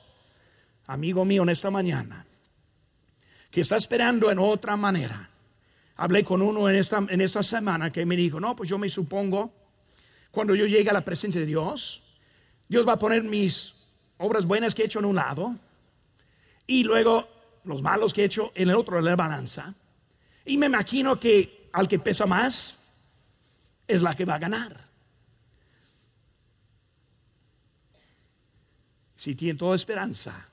Amigo 0.88 1.24
mío, 1.24 1.44
en 1.44 1.50
esta 1.50 1.72
mañana, 1.72 2.26
que 3.50 3.62
está 3.62 3.78
esperando 3.78 4.30
en 4.30 4.40
otra 4.40 4.76
manera. 4.76 5.30
Hablé 5.96 6.26
con 6.26 6.42
uno 6.42 6.68
en 6.68 6.76
esta, 6.76 6.98
en 6.98 7.22
esta 7.22 7.44
semana 7.44 7.92
que 7.92 8.06
me 8.06 8.18
dijo, 8.18 8.42
no, 8.42 8.58
pues 8.58 8.68
yo 8.68 8.78
me 8.78 8.90
supongo, 8.90 9.54
cuando 10.32 10.54
yo 10.54 10.66
llegue 10.66 10.90
a 10.90 10.94
la 10.94 11.06
presencia 11.06 11.40
de 11.40 11.48
Dios, 11.48 12.04
Dios 12.70 12.88
va 12.88 12.94
a 12.94 13.00
poner 13.00 13.24
mis 13.24 13.74
obras 14.20 14.46
buenas 14.46 14.76
que 14.76 14.84
he 14.84 14.86
hecho 14.86 15.00
en 15.00 15.06
un 15.06 15.16
lado 15.16 15.56
y 16.68 16.84
luego 16.84 17.28
los 17.64 17.82
malos 17.82 18.14
que 18.14 18.22
he 18.22 18.26
hecho 18.26 18.52
en 18.54 18.70
el 18.70 18.76
otro 18.76 18.98
de 18.98 19.02
la 19.02 19.16
balanza. 19.16 19.74
Y 20.46 20.56
me 20.56 20.68
imagino 20.68 21.20
que 21.20 21.70
al 21.74 21.88
que 21.88 22.00
pesa 22.00 22.28
más 22.28 22.78
es 23.88 24.04
la 24.04 24.16
que 24.16 24.26
va 24.26 24.36
a 24.36 24.40
ganar. 24.40 24.88
Si 29.18 29.36
tiene 29.36 29.58
toda 29.58 29.76
esperanza, 29.76 30.48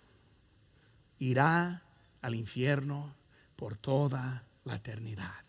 irá 1.19 1.83
al 2.23 2.35
infierno 2.35 3.15
por 3.55 3.77
toda 3.77 4.43
la 4.65 4.77
eternidad. 4.77 5.45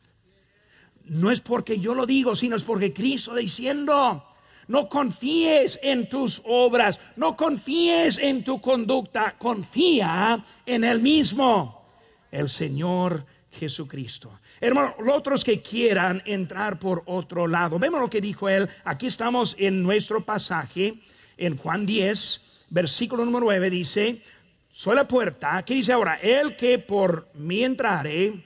No 1.06 1.32
es 1.32 1.40
porque 1.40 1.80
yo 1.80 1.96
lo 1.96 2.06
digo, 2.06 2.36
sino 2.36 2.58
es 2.58 2.64
porque 2.64 2.94
Cristo 2.94 3.34
diciendo, 3.34 4.37
no 4.68 4.90
confíes 4.90 5.80
en 5.82 6.10
tus 6.10 6.42
obras, 6.46 7.00
no 7.16 7.36
confíes 7.36 8.18
en 8.18 8.44
tu 8.44 8.60
conducta, 8.62 9.36
confía 9.38 10.44
en 10.66 10.84
el 10.84 11.02
mismo, 11.02 11.86
el 12.32 12.50
Señor 12.50 13.26
Jesucristo. 13.52 14.40
Hermano, 14.60 14.96
los 15.04 15.16
otros 15.16 15.44
que 15.44 15.62
quieran 15.62 16.22
entrar 16.26 16.80
por 16.80 17.04
otro 17.06 17.48
lado, 17.48 17.80
vemos 17.80 18.02
lo 18.02 18.10
que 18.10 18.22
dijo 18.22 18.50
él. 18.50 18.68
Aquí 18.84 19.08
estamos 19.08 19.56
en 19.58 19.84
nuestro 19.84 20.24
pasaje, 20.24 20.96
en 21.38 21.58
Juan 21.58 21.86
10, 21.86 22.66
versículo 22.70 23.24
número 23.24 23.46
9, 23.46 23.70
dice, 23.70 24.22
soy 24.70 24.96
la 24.96 25.08
puerta. 25.08 25.64
¿Qué 25.64 25.76
dice 25.76 25.94
ahora? 25.94 26.20
El 26.22 26.56
que 26.56 26.80
por 26.80 27.30
mí 27.36 27.64
entrare 27.64 28.44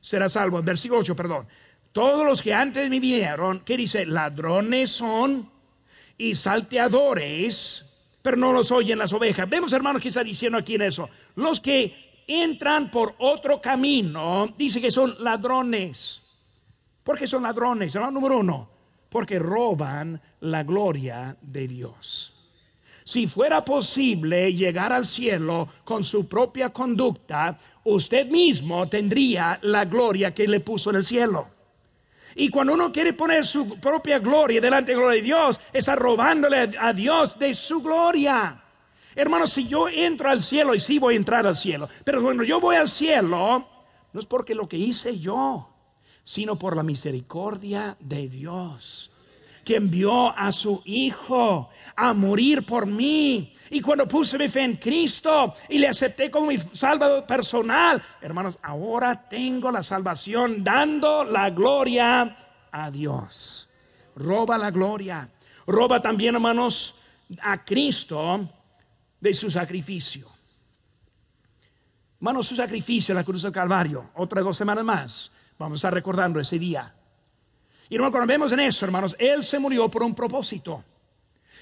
será 0.00 0.28
salvo. 0.28 0.60
Versículo 0.62 1.00
8, 1.00 1.16
perdón. 1.16 1.46
Todos 1.92 2.26
los 2.26 2.42
que 2.42 2.52
antes 2.52 2.90
me 2.90 2.98
vinieron, 2.98 3.60
¿qué 3.60 3.76
dice? 3.76 4.04
Ladrones 4.04 4.90
son 4.90 5.53
y 6.16 6.34
salteadores, 6.34 7.84
pero 8.22 8.36
no 8.36 8.52
los 8.52 8.70
oyen 8.70 8.98
las 8.98 9.12
ovejas. 9.12 9.48
Vemos, 9.48 9.72
hermanos, 9.72 10.00
que 10.00 10.08
está 10.08 10.24
diciendo 10.24 10.58
aquí 10.58 10.74
en 10.74 10.82
eso. 10.82 11.08
Los 11.36 11.60
que 11.60 12.22
entran 12.26 12.90
por 12.90 13.14
otro 13.18 13.60
camino, 13.60 14.54
dice 14.56 14.80
que 14.80 14.90
son 14.90 15.14
ladrones. 15.22 16.22
¿Por 17.02 17.18
qué 17.18 17.26
son 17.26 17.42
ladrones? 17.42 17.94
Hermano 17.94 18.12
número 18.12 18.38
uno, 18.38 18.70
porque 19.10 19.38
roban 19.38 20.20
la 20.40 20.62
gloria 20.62 21.36
de 21.40 21.68
Dios. 21.68 22.34
Si 23.04 23.26
fuera 23.26 23.62
posible 23.62 24.54
llegar 24.54 24.90
al 24.90 25.04
cielo 25.04 25.68
con 25.84 26.02
su 26.02 26.26
propia 26.26 26.70
conducta, 26.70 27.58
usted 27.84 28.26
mismo 28.30 28.88
tendría 28.88 29.58
la 29.62 29.84
gloria 29.84 30.32
que 30.32 30.48
le 30.48 30.60
puso 30.60 30.88
en 30.88 30.96
el 30.96 31.04
cielo. 31.04 31.48
Y 32.34 32.48
cuando 32.48 32.74
uno 32.74 32.90
quiere 32.90 33.12
poner 33.12 33.44
su 33.44 33.78
propia 33.78 34.18
gloria 34.18 34.60
delante 34.60 34.90
de 34.92 34.96
la 34.96 35.02
gloria 35.02 35.20
de 35.20 35.26
Dios, 35.26 35.60
está 35.72 35.94
robándole 35.94 36.76
a 36.78 36.92
Dios 36.92 37.38
de 37.38 37.54
su 37.54 37.80
gloria. 37.80 38.60
Hermanos, 39.14 39.50
si 39.50 39.66
yo 39.66 39.88
entro 39.88 40.28
al 40.28 40.42
cielo, 40.42 40.74
y 40.74 40.80
sí 40.80 40.98
voy 40.98 41.14
a 41.14 41.18
entrar 41.18 41.46
al 41.46 41.54
cielo, 41.54 41.88
pero 42.04 42.22
cuando 42.22 42.42
yo 42.42 42.60
voy 42.60 42.76
al 42.76 42.88
cielo, 42.88 43.68
no 44.12 44.20
es 44.20 44.26
porque 44.26 44.54
lo 44.54 44.68
que 44.68 44.76
hice 44.76 45.18
yo, 45.18 45.70
sino 46.24 46.58
por 46.58 46.76
la 46.76 46.82
misericordia 46.82 47.96
de 48.00 48.28
Dios 48.28 49.13
que 49.64 49.76
envió 49.76 50.36
a 50.36 50.52
su 50.52 50.82
Hijo 50.84 51.70
a 51.96 52.12
morir 52.12 52.64
por 52.64 52.86
mí. 52.86 53.54
Y 53.70 53.80
cuando 53.80 54.06
puse 54.06 54.38
mi 54.38 54.48
fe 54.48 54.62
en 54.62 54.76
Cristo 54.76 55.54
y 55.68 55.78
le 55.78 55.88
acepté 55.88 56.30
como 56.30 56.48
mi 56.48 56.58
salvador 56.58 57.26
personal, 57.26 58.02
hermanos, 58.20 58.58
ahora 58.62 59.28
tengo 59.28 59.70
la 59.70 59.82
salvación 59.82 60.62
dando 60.62 61.24
la 61.24 61.50
gloria 61.50 62.36
a 62.70 62.90
Dios. 62.90 63.70
Roba 64.16 64.58
la 64.58 64.70
gloria. 64.70 65.28
Roba 65.66 66.00
también, 66.00 66.34
hermanos, 66.34 66.94
a 67.40 67.64
Cristo 67.64 68.48
de 69.18 69.34
su 69.34 69.50
sacrificio. 69.50 70.28
Hermanos, 72.16 72.46
su 72.46 72.56
sacrificio 72.56 73.12
en 73.12 73.16
la 73.16 73.24
cruz 73.24 73.42
del 73.42 73.52
Calvario, 73.52 74.10
otras 74.14 74.44
dos 74.44 74.56
semanas 74.56 74.84
más, 74.84 75.32
vamos 75.58 75.76
a 75.76 75.80
estar 75.80 75.94
recordando 75.94 76.40
ese 76.40 76.58
día. 76.58 76.94
Y 77.88 77.96
no 77.96 78.10
cuando 78.10 78.26
vemos 78.26 78.52
en 78.52 78.60
eso, 78.60 78.84
hermanos, 78.84 79.14
Él 79.18 79.44
se 79.44 79.58
murió 79.58 79.90
por 79.90 80.02
un 80.02 80.14
propósito. 80.14 80.84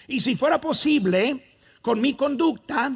Y 0.07 0.21
si 0.21 0.35
fuera 0.35 0.61
posible, 0.61 1.57
con 1.81 2.01
mi 2.01 2.15
conducta, 2.15 2.93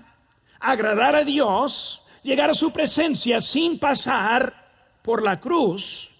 agradar 0.60 1.16
a 1.16 1.24
Dios, 1.24 2.02
llegar 2.22 2.50
a 2.50 2.54
su 2.54 2.72
presencia 2.72 3.40
sin 3.40 3.78
pasar 3.78 4.66
por 5.02 5.22
la 5.22 5.38
cruz, 5.40 6.10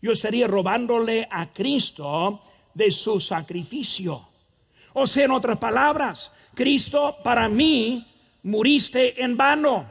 yo 0.00 0.12
estaría 0.12 0.46
robándole 0.46 1.28
a 1.30 1.52
Cristo 1.52 2.42
de 2.74 2.90
su 2.90 3.20
sacrificio. 3.20 4.28
O 4.94 5.06
sea, 5.06 5.24
en 5.24 5.30
otras 5.30 5.58
palabras, 5.58 6.32
Cristo 6.54 7.16
para 7.22 7.48
mí 7.48 8.06
muriste 8.42 9.22
en 9.22 9.36
vano. 9.36 9.90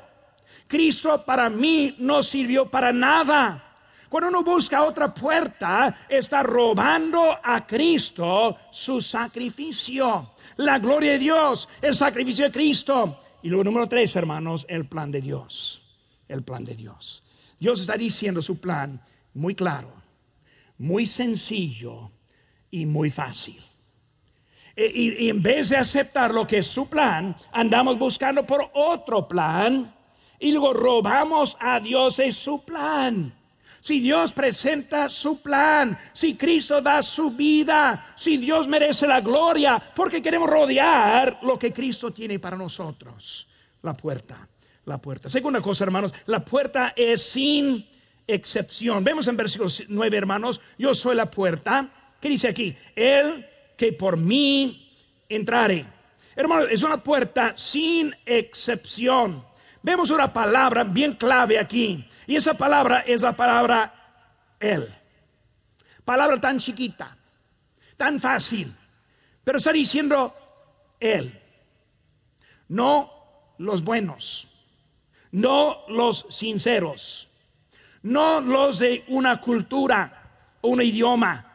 Cristo 0.67 1.23
para 1.25 1.49
mí 1.49 1.95
no 1.99 2.21
sirvió 2.23 2.69
para 2.69 2.91
nada. 2.91 3.70
Cuando 4.11 4.27
uno 4.27 4.43
busca 4.43 4.83
otra 4.83 5.13
puerta, 5.13 6.05
está 6.09 6.43
robando 6.43 7.39
a 7.41 7.65
Cristo 7.65 8.57
su 8.69 8.99
sacrificio. 8.99 10.31
La 10.57 10.79
gloria 10.79 11.13
de 11.13 11.19
Dios, 11.19 11.69
el 11.81 11.93
sacrificio 11.93 12.43
de 12.43 12.51
Cristo. 12.51 13.21
Y 13.41 13.47
luego 13.47 13.63
número 13.63 13.87
tres, 13.87 14.13
hermanos, 14.17 14.65
el 14.67 14.85
plan 14.85 15.11
de 15.11 15.21
Dios. 15.21 15.81
El 16.27 16.43
plan 16.43 16.65
de 16.65 16.75
Dios. 16.75 17.23
Dios 17.57 17.79
está 17.79 17.93
diciendo 17.93 18.41
su 18.41 18.59
plan 18.59 19.01
muy 19.33 19.55
claro, 19.55 19.93
muy 20.77 21.05
sencillo 21.05 22.11
y 22.69 22.85
muy 22.85 23.11
fácil. 23.11 23.63
E, 24.75 24.91
y, 24.93 25.23
y, 25.25 25.29
en 25.29 25.41
vez 25.41 25.69
de 25.69 25.77
aceptar 25.77 26.33
lo 26.33 26.45
que 26.45 26.57
es 26.57 26.67
su 26.67 26.89
plan, 26.89 27.33
andamos 27.53 27.97
buscando 27.97 28.45
por 28.45 28.71
otro 28.73 29.25
plan 29.25 29.95
y 30.37 30.51
luego 30.51 30.73
robamos 30.73 31.55
a 31.61 31.79
Dios 31.79 32.19
en 32.19 32.33
su 32.33 32.65
plan 32.65 33.37
si 33.81 33.99
Dios 33.99 34.31
presenta 34.31 35.09
su 35.09 35.41
plan, 35.41 35.97
si 36.13 36.35
Cristo 36.35 36.81
da 36.81 37.01
su 37.01 37.31
vida, 37.31 38.13
si 38.15 38.37
Dios 38.37 38.67
merece 38.67 39.07
la 39.07 39.21
gloria, 39.21 39.81
porque 39.95 40.21
queremos 40.21 40.49
rodear 40.49 41.39
lo 41.41 41.57
que 41.57 41.73
Cristo 41.73 42.11
tiene 42.11 42.39
para 42.39 42.55
nosotros. 42.55 43.47
La 43.81 43.93
puerta, 43.93 44.47
la 44.85 44.99
puerta. 44.99 45.29
Segunda 45.29 45.61
cosa, 45.61 45.83
hermanos, 45.83 46.13
la 46.27 46.45
puerta 46.45 46.93
es 46.95 47.23
sin 47.23 47.85
excepción. 48.27 49.03
Vemos 49.03 49.27
en 49.27 49.35
versículo 49.35 49.69
9, 49.87 50.17
hermanos, 50.17 50.61
yo 50.77 50.93
soy 50.93 51.15
la 51.15 51.29
puerta. 51.29 51.89
¿Qué 52.21 52.29
dice 52.29 52.47
aquí? 52.47 52.75
El 52.95 53.47
que 53.75 53.93
por 53.93 54.15
mí 54.15 54.95
entrare. 55.27 55.85
Hermano, 56.35 56.67
es 56.67 56.83
una 56.83 57.03
puerta 57.03 57.53
sin 57.57 58.15
excepción. 58.25 59.43
Vemos 59.83 60.09
una 60.09 60.31
palabra 60.31 60.83
bien 60.83 61.13
clave 61.13 61.59
aquí. 61.59 62.07
Y 62.27 62.35
esa 62.35 62.53
palabra 62.53 62.99
es 62.99 63.21
la 63.21 63.33
palabra 63.33 63.93
Él. 64.59 64.93
Palabra 66.05 66.37
tan 66.37 66.59
chiquita, 66.59 67.15
tan 67.97 68.19
fácil. 68.19 68.75
Pero 69.43 69.57
está 69.57 69.71
diciendo 69.71 70.35
Él. 70.99 71.39
No 72.69 73.11
los 73.57 73.83
buenos. 73.83 74.47
No 75.31 75.85
los 75.87 76.25
sinceros. 76.29 77.29
No 78.03 78.41
los 78.41 78.79
de 78.79 79.03
una 79.07 79.39
cultura 79.39 80.57
o 80.61 80.69
un 80.69 80.81
idioma 80.81 81.51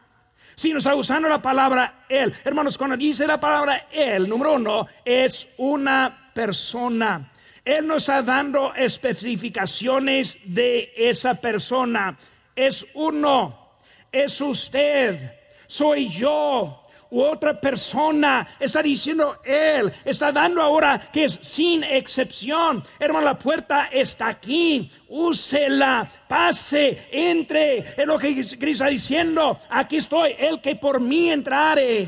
sino 0.56 0.78
está 0.78 0.94
usando 0.94 1.28
la 1.28 1.40
palabra 1.40 2.06
Él. 2.08 2.34
Hermanos, 2.42 2.78
cuando 2.78 2.96
dice 2.96 3.26
la 3.26 3.38
palabra 3.38 3.88
Él, 3.92 4.26
número 4.26 4.54
uno, 4.54 4.88
es 5.04 5.46
una 5.58 6.32
persona. 6.32 7.30
Él 7.66 7.85
nos 7.85 8.05
está 8.05 8.22
dando 8.22 8.72
especificaciones 8.76 10.38
de 10.44 10.92
esa 10.96 11.35
persona. 11.35 12.16
Es 12.55 12.87
uno, 12.94 13.72
es 14.12 14.40
usted, 14.40 15.33
soy 15.66 16.07
yo, 16.07 16.87
u 17.11 17.22
otra 17.22 17.61
persona. 17.61 18.46
Está 18.61 18.85
diciendo 18.85 19.40
Él, 19.44 19.92
está 20.05 20.31
dando 20.31 20.62
ahora 20.62 21.11
que 21.12 21.24
es 21.24 21.40
sin 21.42 21.83
excepción. 21.83 22.85
Hermano, 23.00 23.24
la 23.24 23.37
puerta 23.37 23.88
está 23.90 24.29
aquí. 24.29 24.88
Úsela, 25.09 26.09
pase, 26.29 27.09
entre. 27.11 27.79
Es 28.00 28.07
lo 28.07 28.16
que 28.16 28.33
Cristo 28.33 28.64
está 28.64 28.87
diciendo. 28.87 29.59
Aquí 29.70 29.96
estoy, 29.96 30.37
el 30.38 30.61
que 30.61 30.76
por 30.76 31.00
mí 31.00 31.31
entrare. 31.31 32.07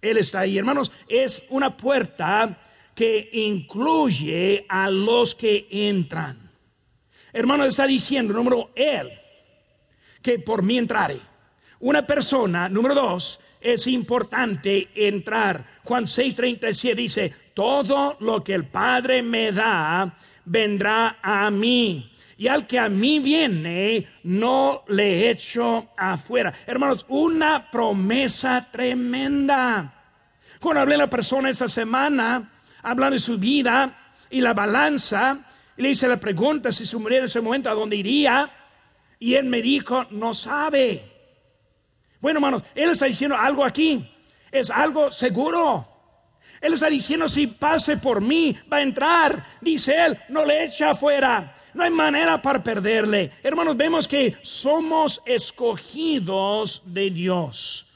Él 0.00 0.16
está 0.16 0.40
ahí, 0.40 0.58
hermanos. 0.58 0.90
Es 1.06 1.44
una 1.50 1.76
puerta 1.76 2.58
que 2.94 3.30
incluye 3.32 4.66
a 4.68 4.90
los 4.90 5.34
que 5.34 5.66
entran. 5.70 6.50
Hermano, 7.32 7.64
está 7.64 7.86
diciendo, 7.86 8.34
número 8.34 8.70
Él, 8.74 9.10
que 10.20 10.38
por 10.38 10.62
mí 10.62 10.78
entrare. 10.78 11.18
Una 11.80 12.06
persona, 12.06 12.68
número 12.68 12.94
dos, 12.94 13.40
es 13.60 13.86
importante 13.86 14.88
entrar. 14.94 15.80
Juan 15.84 16.04
6:37 16.04 16.94
dice, 16.94 17.34
todo 17.54 18.16
lo 18.20 18.42
que 18.44 18.54
el 18.54 18.66
Padre 18.66 19.22
me 19.22 19.52
da, 19.52 20.16
vendrá 20.44 21.18
a 21.22 21.50
mí. 21.50 22.08
Y 22.36 22.48
al 22.48 22.66
que 22.66 22.78
a 22.78 22.88
mí 22.88 23.20
viene, 23.20 24.06
no 24.24 24.84
le 24.88 25.30
echo 25.30 25.90
afuera. 25.96 26.52
Hermanos, 26.66 27.06
una 27.08 27.70
promesa 27.70 28.68
tremenda. 28.70 29.92
Cuando 30.60 30.80
hablé 30.80 30.96
a 30.96 30.98
la 30.98 31.10
persona 31.10 31.50
esa 31.50 31.68
semana, 31.68 32.50
hablando 32.82 33.14
de 33.14 33.18
su 33.18 33.38
vida 33.38 34.14
y 34.30 34.40
la 34.40 34.52
balanza, 34.52 35.44
y 35.76 35.82
le 35.82 35.90
hice 35.90 36.08
la 36.08 36.18
pregunta 36.18 36.70
si 36.72 36.84
se 36.84 36.96
muriera 36.96 37.22
en 37.22 37.26
ese 37.26 37.40
momento, 37.40 37.70
¿a 37.70 37.74
dónde 37.74 37.96
iría? 37.96 38.50
Y 39.18 39.34
él 39.34 39.44
me 39.44 39.62
dijo, 39.62 40.06
no 40.10 40.34
sabe. 40.34 41.12
Bueno, 42.22 42.38
hermanos, 42.38 42.62
Él 42.76 42.90
está 42.90 43.06
diciendo 43.06 43.36
algo 43.36 43.64
aquí. 43.64 44.08
Es 44.50 44.70
algo 44.70 45.10
seguro. 45.10 45.88
Él 46.60 46.74
está 46.74 46.88
diciendo, 46.88 47.28
si 47.28 47.48
pase 47.48 47.96
por 47.96 48.20
mí, 48.20 48.56
va 48.72 48.76
a 48.76 48.82
entrar. 48.82 49.44
Dice 49.60 49.96
Él, 49.96 50.18
no 50.28 50.44
le 50.44 50.64
echa 50.64 50.90
afuera. 50.90 51.56
No 51.74 51.82
hay 51.82 51.90
manera 51.90 52.40
para 52.40 52.62
perderle. 52.62 53.32
Hermanos, 53.42 53.76
vemos 53.76 54.06
que 54.06 54.36
somos 54.42 55.20
escogidos 55.26 56.82
de 56.84 57.10
Dios. 57.10 57.86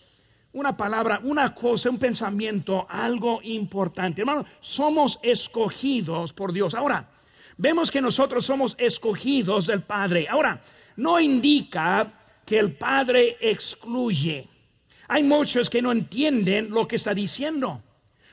Una 0.56 0.74
palabra, 0.74 1.20
una 1.22 1.54
cosa, 1.54 1.90
un 1.90 1.98
pensamiento, 1.98 2.86
algo 2.88 3.40
importante. 3.42 4.22
Hermanos, 4.22 4.46
somos 4.58 5.18
escogidos 5.22 6.32
por 6.32 6.50
Dios. 6.50 6.74
Ahora, 6.74 7.10
vemos 7.58 7.90
que 7.90 8.00
nosotros 8.00 8.46
somos 8.46 8.74
escogidos 8.78 9.66
del 9.66 9.82
Padre. 9.82 10.26
Ahora, 10.30 10.62
no 10.96 11.20
indica 11.20 12.10
que 12.46 12.58
el 12.58 12.72
Padre 12.72 13.36
excluye. 13.38 14.48
Hay 15.08 15.22
muchos 15.24 15.68
que 15.68 15.82
no 15.82 15.92
entienden 15.92 16.70
lo 16.70 16.88
que 16.88 16.96
está 16.96 17.12
diciendo. 17.12 17.82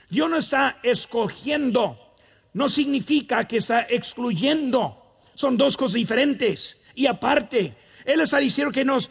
Dios 0.10 0.30
no 0.30 0.38
está 0.38 0.78
escogiendo, 0.82 2.16
no 2.54 2.70
significa 2.70 3.46
que 3.50 3.58
está 3.58 3.82
excluyendo. 3.82 5.18
Son 5.34 5.58
dos 5.58 5.76
cosas 5.76 5.96
diferentes. 5.96 6.78
Y 6.96 7.06
aparte, 7.06 7.76
Él 8.06 8.22
está 8.22 8.38
diciendo 8.38 8.72
que 8.72 8.86
nos, 8.86 9.10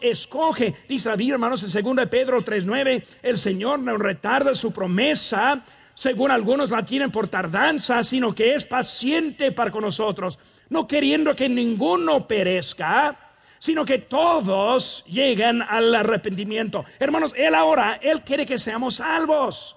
escoge. 0.00 0.74
Dice 0.88 1.08
la 1.08 1.32
hermanos, 1.32 1.62
en 1.62 1.96
2 1.96 2.06
Pedro 2.08 2.44
3.9, 2.44 3.04
el 3.22 3.38
Señor 3.38 3.78
no 3.78 3.96
retarda 3.96 4.54
su 4.54 4.72
promesa, 4.72 5.64
según 5.94 6.30
algunos 6.30 6.70
la 6.70 6.84
tienen 6.84 7.10
por 7.10 7.28
tardanza, 7.28 8.02
sino 8.02 8.34
que 8.34 8.54
es 8.54 8.64
paciente 8.64 9.52
para 9.52 9.70
con 9.70 9.82
nosotros, 9.82 10.38
no 10.70 10.86
queriendo 10.86 11.36
que 11.36 11.48
ninguno 11.48 12.26
perezca, 12.26 13.18
sino 13.58 13.84
que 13.84 13.98
todos 13.98 15.04
lleguen 15.06 15.62
al 15.62 15.94
arrepentimiento. 15.94 16.84
Hermanos, 16.98 17.32
Él 17.36 17.54
ahora, 17.54 18.00
Él 18.02 18.22
quiere 18.22 18.44
que 18.44 18.58
seamos 18.58 18.96
salvos. 18.96 19.76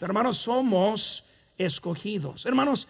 Hermanos, 0.00 0.38
somos 0.38 1.24
escogidos. 1.58 2.46
Hermanos, 2.46 2.88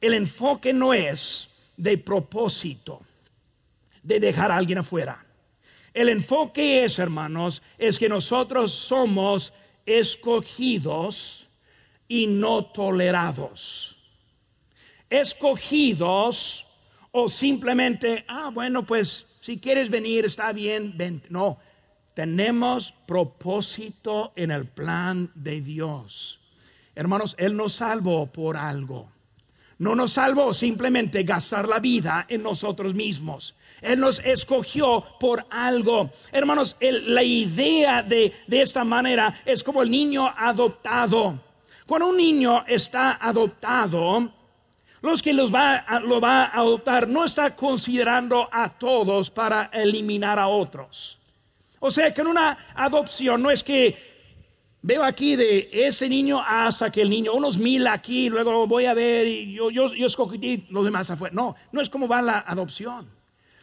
el 0.00 0.14
enfoque 0.14 0.72
no 0.72 0.94
es 0.94 1.50
de 1.76 1.98
propósito, 1.98 3.02
de 4.06 4.20
dejar 4.20 4.50
a 4.50 4.56
alguien 4.56 4.78
afuera. 4.78 5.24
El 5.92 6.08
enfoque 6.08 6.84
es, 6.84 6.98
hermanos, 6.98 7.62
es 7.78 7.98
que 7.98 8.08
nosotros 8.08 8.70
somos 8.70 9.52
escogidos 9.84 11.48
y 12.06 12.26
no 12.26 12.66
tolerados. 12.66 13.98
Escogidos 15.10 16.66
o 17.10 17.28
simplemente, 17.28 18.24
ah, 18.28 18.50
bueno, 18.52 18.84
pues 18.84 19.26
si 19.40 19.58
quieres 19.58 19.90
venir, 19.90 20.24
está 20.24 20.52
bien, 20.52 20.92
ven. 20.96 21.22
No, 21.30 21.58
tenemos 22.14 22.92
propósito 23.06 24.32
en 24.36 24.50
el 24.50 24.66
plan 24.66 25.30
de 25.34 25.60
Dios. 25.60 26.40
Hermanos, 26.94 27.34
Él 27.38 27.56
nos 27.56 27.74
salvó 27.74 28.26
por 28.26 28.56
algo. 28.56 29.15
No 29.78 29.94
nos 29.94 30.12
salvó 30.12 30.54
simplemente 30.54 31.22
gastar 31.22 31.68
la 31.68 31.78
vida 31.78 32.24
en 32.28 32.42
nosotros 32.42 32.94
mismos. 32.94 33.54
Él 33.82 34.00
nos 34.00 34.20
escogió 34.20 35.04
por 35.20 35.44
algo. 35.50 36.10
Hermanos, 36.32 36.76
la 36.80 37.22
idea 37.22 38.02
de, 38.02 38.32
de 38.46 38.62
esta 38.62 38.84
manera 38.84 39.42
es 39.44 39.62
como 39.62 39.82
el 39.82 39.90
niño 39.90 40.32
adoptado. 40.34 41.38
Cuando 41.86 42.08
un 42.08 42.16
niño 42.16 42.64
está 42.66 43.18
adoptado, 43.20 44.32
los 45.02 45.22
que 45.22 45.32
los 45.32 45.54
va 45.54 45.84
lo 46.02 46.20
va 46.20 46.44
a 46.44 46.58
adoptar 46.58 47.06
no 47.06 47.24
está 47.24 47.54
considerando 47.54 48.48
a 48.50 48.70
todos 48.70 49.30
para 49.30 49.70
eliminar 49.72 50.38
a 50.38 50.48
otros. 50.48 51.18
O 51.78 51.90
sea 51.90 52.12
que 52.12 52.22
en 52.22 52.26
una 52.28 52.58
adopción 52.74 53.42
no 53.42 53.50
es 53.50 53.62
que 53.62 54.15
veo 54.86 55.02
aquí 55.02 55.36
de 55.36 55.68
ese 55.72 56.08
niño 56.08 56.40
hasta 56.40 56.90
que 56.90 57.02
el 57.02 57.10
niño, 57.10 57.34
unos 57.34 57.58
mil 57.58 57.86
aquí, 57.86 58.28
luego 58.28 58.66
voy 58.66 58.86
a 58.86 58.94
ver 58.94 59.26
y 59.26 59.52
yo, 59.52 59.70
yo, 59.70 59.92
yo 59.92 60.06
escogí 60.06 60.66
los 60.70 60.84
demás 60.84 61.10
afuera. 61.10 61.34
No, 61.34 61.56
no 61.72 61.80
es 61.80 61.90
como 61.90 62.06
va 62.06 62.22
la 62.22 62.38
adopción. 62.40 63.10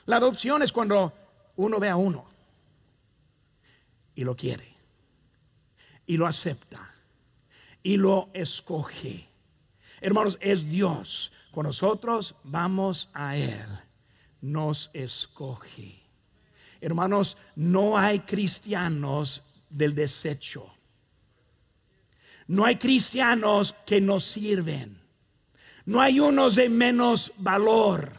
La 0.06 0.18
adopción 0.18 0.62
es 0.62 0.72
cuando 0.72 1.14
uno 1.56 1.80
ve 1.80 1.90
a 1.90 1.96
uno 1.96 2.26
y 4.16 4.24
lo 4.24 4.36
quiere 4.36 4.68
y 6.06 6.18
lo 6.18 6.28
acepta 6.28 6.94
y 7.82 7.96
lo 7.96 8.30
escoge 8.34 9.34
Hermanos, 10.04 10.38
es 10.42 10.70
Dios. 10.70 11.32
Con 11.52 11.66
nosotros 11.66 12.36
vamos 12.44 13.10
a 13.14 13.38
Él. 13.38 13.66
Nos 14.42 14.92
escoge. 14.94 16.04
Hermanos, 16.82 17.38
no 17.56 17.98
hay 17.98 18.20
cristianos 18.20 19.44
del 19.70 19.96
desecho. 19.96 20.74
No 22.48 22.66
hay 22.66 22.78
cristianos 22.78 23.76
que 23.86 24.02
nos 24.02 24.24
sirven. 24.24 25.02
No 25.86 26.02
hay 26.02 26.20
unos 26.20 26.56
de 26.56 26.70
menos 26.70 27.32
valor. 27.38 28.12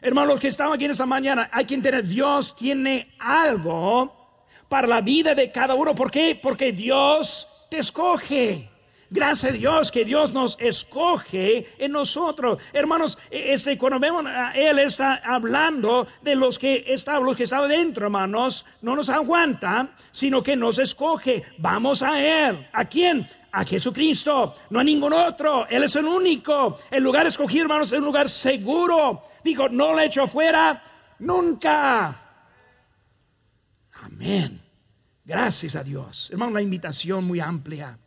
Hermanos 0.00 0.38
que 0.38 0.48
estamos 0.48 0.74
aquí 0.74 0.84
en 0.84 0.90
esta 0.90 1.06
mañana, 1.06 1.48
hay 1.52 1.64
que 1.64 1.74
entender, 1.74 2.06
Dios 2.06 2.54
tiene 2.54 3.14
algo 3.18 4.38
para 4.68 4.86
la 4.86 5.00
vida 5.00 5.34
de 5.34 5.50
cada 5.50 5.74
uno. 5.74 5.94
¿Por 5.94 6.10
qué? 6.10 6.38
Porque 6.40 6.72
Dios 6.72 7.48
te 7.70 7.78
escoge. 7.78 8.70
Gracias 9.10 9.52
a 9.52 9.54
Dios 9.54 9.90
que 9.90 10.04
Dios 10.04 10.32
nos 10.32 10.56
escoge 10.58 11.68
en 11.78 11.92
nosotros. 11.92 12.58
Hermanos, 12.72 13.18
e, 13.30 13.52
este, 13.52 13.76
cuando 13.76 13.98
vemos 13.98 14.24
a 14.26 14.52
Él 14.52 14.78
está 14.78 15.20
hablando 15.24 16.06
de 16.22 16.34
los 16.34 16.58
que 16.58 16.84
están, 16.88 17.22
los 17.24 17.36
que 17.36 17.44
están 17.44 17.68
dentro, 17.68 18.06
hermanos, 18.06 18.64
no 18.82 18.96
nos 18.96 19.08
aguanta, 19.08 19.90
sino 20.10 20.42
que 20.42 20.56
nos 20.56 20.78
escoge. 20.78 21.42
Vamos 21.58 22.02
a 22.02 22.20
Él. 22.20 22.66
¿A 22.72 22.84
quién? 22.86 23.26
A 23.52 23.64
Jesucristo, 23.64 24.54
no 24.70 24.80
a 24.80 24.84
ningún 24.84 25.12
otro. 25.12 25.66
Él 25.68 25.84
es 25.84 25.94
el 25.96 26.06
único. 26.06 26.78
El 26.90 27.02
lugar 27.02 27.26
escogido, 27.26 27.64
hermanos, 27.64 27.92
es 27.92 27.98
un 27.98 28.06
lugar 28.06 28.28
seguro. 28.28 29.22
Digo, 29.44 29.68
no 29.68 29.94
le 29.94 30.06
echo 30.06 30.26
fuera 30.26 30.82
nunca. 31.20 32.20
Amén. 34.02 34.60
Gracias 35.24 35.76
a 35.76 35.84
Dios. 35.84 36.30
Hermano, 36.30 36.52
una 36.52 36.62
invitación 36.62 37.24
muy 37.24 37.40
amplia 37.40 37.98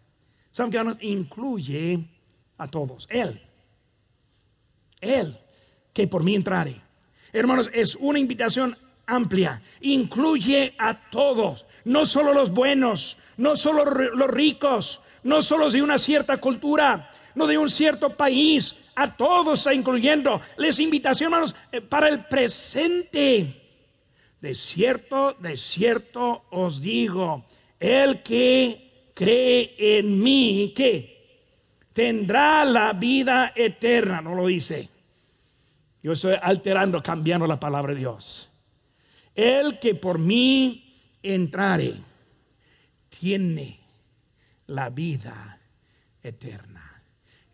¿Saben 0.57 0.71
que 0.71 0.77
hermanos? 0.77 0.97
Incluye 1.01 2.03
a 2.57 2.67
todos. 2.67 3.05
Él. 3.11 3.39
Él, 4.99 5.37
que 5.93 6.07
por 6.07 6.23
mí 6.23 6.33
entrare. 6.33 6.81
Hermanos, 7.31 7.69
es 7.71 7.95
una 7.95 8.17
invitación 8.17 8.75
amplia. 9.05 9.61
Incluye 9.81 10.73
a 10.79 11.11
todos. 11.11 11.67
No 11.85 12.07
solo 12.07 12.33
los 12.33 12.49
buenos, 12.49 13.19
no 13.37 13.55
solo 13.55 13.85
los 13.85 14.29
ricos, 14.31 14.99
no 15.21 15.43
solo 15.43 15.69
de 15.69 15.83
una 15.83 15.99
cierta 15.99 16.37
cultura, 16.37 17.11
no 17.35 17.45
de 17.45 17.59
un 17.59 17.69
cierto 17.69 18.17
país, 18.17 18.75
a 18.95 19.15
todos 19.15 19.59
está 19.59 19.75
incluyendo. 19.75 20.41
Les 20.57 20.79
invitación, 20.79 21.33
hermanos, 21.33 21.53
eh, 21.71 21.81
para 21.81 22.09
el 22.09 22.25
presente. 22.25 23.61
De 24.41 24.55
cierto, 24.55 25.33
de 25.33 25.55
cierto 25.55 26.45
os 26.49 26.81
digo, 26.81 27.45
el 27.79 28.23
que 28.23 28.86
cree 29.17 29.73
en 29.79 30.21
mí, 30.21 30.73
que 30.75 31.49
tendrá 31.91 32.63
la 32.63 32.93
vida 32.93 33.51
eterna, 33.55 34.21
no 34.21 34.35
lo 34.35 34.45
dice. 34.45 34.87
Yo 36.03 36.11
estoy 36.11 36.35
alterando, 36.39 37.01
cambiando 37.01 37.47
la 37.47 37.59
palabra 37.59 37.93
de 37.93 37.99
Dios. 37.99 38.47
El 39.33 39.79
que 39.79 39.95
por 39.95 40.19
mí 40.19 41.17
entrare, 41.23 41.95
tiene 43.09 43.79
la 44.67 44.91
vida 44.91 45.59
eterna. 46.21 47.01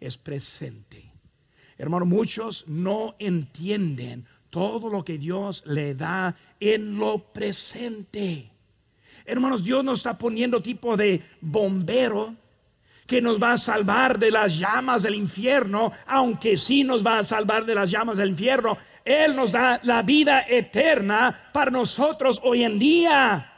Es 0.01 0.17
presente. 0.17 1.11
Hermano, 1.77 2.05
muchos 2.05 2.67
no 2.67 3.15
entienden 3.19 4.25
todo 4.49 4.89
lo 4.89 5.05
que 5.05 5.17
Dios 5.17 5.63
le 5.65 5.95
da 5.95 6.35
en 6.59 6.97
lo 6.97 7.19
presente. 7.19 8.52
Hermanos, 9.25 9.63
Dios 9.63 9.83
nos 9.83 9.99
está 9.99 10.17
poniendo 10.17 10.61
tipo 10.61 10.97
de 10.97 11.21
bombero 11.41 12.35
que 13.07 13.21
nos 13.21 13.41
va 13.41 13.53
a 13.53 13.57
salvar 13.57 14.17
de 14.17 14.31
las 14.31 14.57
llamas 14.57 15.03
del 15.03 15.15
infierno, 15.15 15.91
aunque 16.05 16.57
sí 16.57 16.83
nos 16.83 17.05
va 17.05 17.19
a 17.19 17.23
salvar 17.23 17.65
de 17.65 17.75
las 17.75 17.91
llamas 17.91 18.17
del 18.17 18.29
infierno. 18.29 18.77
Él 19.03 19.35
nos 19.35 19.51
da 19.51 19.79
la 19.83 20.01
vida 20.01 20.45
eterna 20.47 21.49
para 21.51 21.71
nosotros 21.71 22.39
hoy 22.43 22.63
en 22.63 22.79
día. 22.79 23.49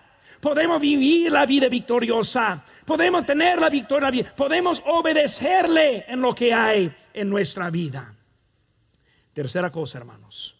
Podemos 0.41 0.79
vivir 0.79 1.31
la 1.31 1.45
vida 1.45 1.67
victoriosa, 1.69 2.63
podemos 2.85 3.25
tener 3.25 3.59
la 3.59 3.69
victoria, 3.69 4.11
podemos 4.35 4.81
obedecerle 4.85 6.05
en 6.07 6.21
lo 6.21 6.35
que 6.35 6.53
hay 6.53 6.93
en 7.13 7.29
nuestra 7.29 7.69
vida. 7.69 8.13
Tercera 9.33 9.71
cosa, 9.71 9.97
hermanos. 9.97 10.55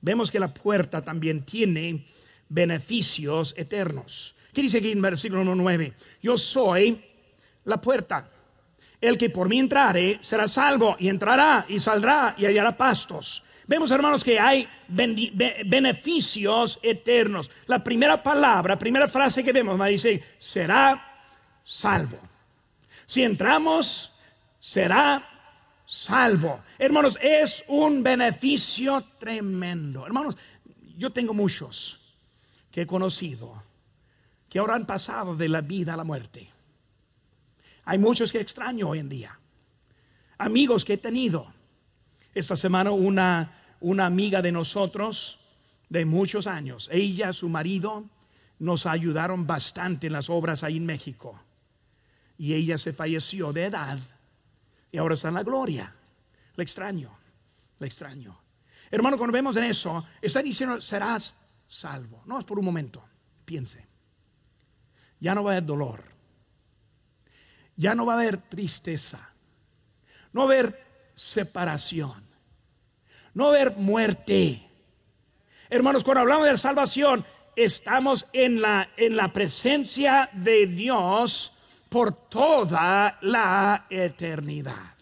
Vemos 0.00 0.30
que 0.30 0.38
la 0.38 0.52
puerta 0.52 1.00
también 1.00 1.44
tiene 1.44 2.04
beneficios 2.48 3.54
eternos. 3.56 4.34
¿Qué 4.52 4.62
dice 4.62 4.78
aquí 4.78 4.92
en 4.92 5.02
versículo 5.02 5.44
9? 5.44 5.92
Yo 6.22 6.36
soy 6.36 7.02
la 7.64 7.80
puerta. 7.80 8.30
El 9.00 9.18
que 9.18 9.30
por 9.30 9.48
mí 9.48 9.58
entrare 9.58 10.18
será 10.22 10.46
salvo 10.48 10.96
y 10.98 11.08
entrará 11.08 11.66
y 11.68 11.78
saldrá 11.80 12.34
y 12.38 12.46
hallará 12.46 12.76
pastos. 12.76 13.42
Vemos, 13.66 13.90
hermanos, 13.90 14.22
que 14.22 14.38
hay 14.38 14.68
beneficios 14.88 16.78
eternos. 16.82 17.50
La 17.66 17.82
primera 17.82 18.22
palabra, 18.22 18.78
primera 18.78 19.08
frase 19.08 19.42
que 19.42 19.52
vemos, 19.52 19.78
dice, 19.88 20.22
será 20.38 21.26
salvo. 21.64 22.18
Si 23.06 23.22
entramos, 23.22 24.12
será 24.58 25.28
salvo. 25.84 26.62
Hermanos, 26.78 27.18
es 27.20 27.64
un 27.68 28.02
beneficio 28.02 29.02
tremendo. 29.18 30.06
Hermanos, 30.06 30.36
yo 30.96 31.10
tengo 31.10 31.34
muchos 31.34 32.03
que 32.74 32.82
he 32.82 32.86
conocido 32.88 33.62
que 34.48 34.58
ahora 34.58 34.74
han 34.74 34.84
pasado 34.84 35.36
de 35.36 35.48
la 35.48 35.60
vida 35.60 35.94
a 35.94 35.96
la 35.96 36.02
muerte. 36.02 36.50
Hay 37.84 37.98
muchos 37.98 38.32
que 38.32 38.40
extraño 38.40 38.88
hoy 38.88 38.98
en 38.98 39.08
día. 39.08 39.38
Amigos 40.38 40.84
que 40.84 40.94
he 40.94 40.98
tenido. 40.98 41.46
Esta 42.34 42.56
semana 42.56 42.90
una, 42.90 43.76
una 43.78 44.06
amiga 44.06 44.42
de 44.42 44.50
nosotros 44.50 45.38
de 45.88 46.04
muchos 46.04 46.48
años, 46.48 46.88
ella, 46.90 47.32
su 47.32 47.48
marido, 47.48 48.06
nos 48.58 48.86
ayudaron 48.86 49.46
bastante 49.46 50.08
en 50.08 50.12
las 50.12 50.28
obras 50.28 50.64
ahí 50.64 50.78
en 50.78 50.86
México. 50.86 51.40
Y 52.38 52.54
ella 52.54 52.76
se 52.76 52.92
falleció 52.92 53.52
de 53.52 53.66
edad 53.66 54.00
y 54.90 54.98
ahora 54.98 55.14
está 55.14 55.28
en 55.28 55.34
la 55.34 55.44
gloria. 55.44 55.94
Le 56.56 56.64
extraño, 56.64 57.16
le 57.78 57.86
extraño. 57.86 58.36
Hermano, 58.90 59.16
cuando 59.16 59.32
vemos 59.32 59.56
en 59.58 59.62
eso, 59.62 60.04
está 60.20 60.42
diciendo, 60.42 60.80
serás 60.80 61.36
salvo. 61.66 62.22
No 62.26 62.38
es 62.38 62.44
por 62.44 62.58
un 62.58 62.64
momento, 62.64 63.02
piense. 63.44 63.86
Ya 65.20 65.34
no 65.34 65.44
va 65.44 65.52
a 65.52 65.54
haber 65.54 65.66
dolor. 65.66 66.04
Ya 67.76 67.94
no 67.94 68.06
va 68.06 68.14
a 68.14 68.16
haber 68.16 68.38
tristeza. 68.38 69.30
No 70.32 70.40
va 70.40 70.46
a 70.46 70.58
haber 70.58 70.86
separación. 71.14 72.24
No 73.34 73.44
va 73.44 73.50
a 73.50 73.54
haber 73.54 73.76
muerte. 73.76 74.68
Hermanos, 75.70 76.04
cuando 76.04 76.20
hablamos 76.20 76.46
de 76.46 76.56
salvación, 76.56 77.24
estamos 77.56 78.26
en 78.32 78.60
la, 78.60 78.90
en 78.96 79.16
la 79.16 79.32
presencia 79.32 80.28
de 80.32 80.66
Dios 80.66 81.52
por 81.88 82.28
toda 82.28 83.18
la 83.22 83.86
eternidad. 83.88 84.94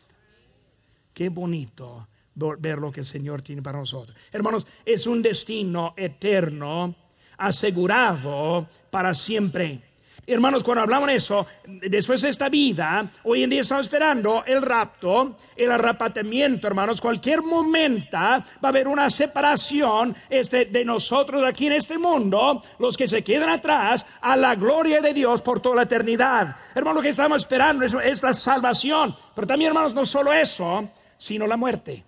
Qué 1.12 1.28
bonito 1.28 2.08
ver 2.34 2.78
lo 2.78 2.90
que 2.90 3.00
el 3.00 3.06
Señor 3.06 3.42
tiene 3.42 3.62
para 3.62 3.78
nosotros. 3.78 4.16
Hermanos, 4.30 4.66
es 4.84 5.06
un 5.06 5.22
destino 5.22 5.94
eterno 5.96 6.94
asegurado 7.38 8.66
para 8.90 9.14
siempre. 9.14 9.80
Hermanos, 10.24 10.62
cuando 10.62 10.82
hablamos 10.82 11.08
de 11.08 11.16
eso, 11.16 11.46
después 11.66 12.22
de 12.22 12.28
esta 12.28 12.48
vida, 12.48 13.10
hoy 13.24 13.42
en 13.42 13.50
día 13.50 13.62
estamos 13.62 13.86
esperando 13.86 14.44
el 14.46 14.62
rapto, 14.62 15.36
el 15.56 15.72
arrebatamiento, 15.72 16.68
hermanos. 16.68 17.00
Cualquier 17.00 17.42
momento 17.42 18.16
va 18.16 18.44
a 18.62 18.68
haber 18.68 18.86
una 18.86 19.10
separación 19.10 20.14
este, 20.30 20.66
de 20.66 20.84
nosotros 20.84 21.42
aquí 21.44 21.66
en 21.66 21.72
este 21.72 21.98
mundo, 21.98 22.62
los 22.78 22.96
que 22.96 23.08
se 23.08 23.24
quedan 23.24 23.50
atrás, 23.50 24.06
a 24.20 24.36
la 24.36 24.54
gloria 24.54 25.00
de 25.00 25.12
Dios 25.12 25.42
por 25.42 25.60
toda 25.60 25.74
la 25.74 25.82
eternidad. 25.82 26.54
Hermanos, 26.72 26.98
lo 26.98 27.02
que 27.02 27.08
estamos 27.08 27.42
esperando 27.42 27.84
es, 27.84 27.92
es 27.92 28.22
la 28.22 28.32
salvación. 28.32 29.16
Pero 29.34 29.48
también, 29.48 29.70
hermanos, 29.70 29.92
no 29.92 30.06
solo 30.06 30.32
eso, 30.32 30.88
sino 31.18 31.48
la 31.48 31.56
muerte. 31.56 32.04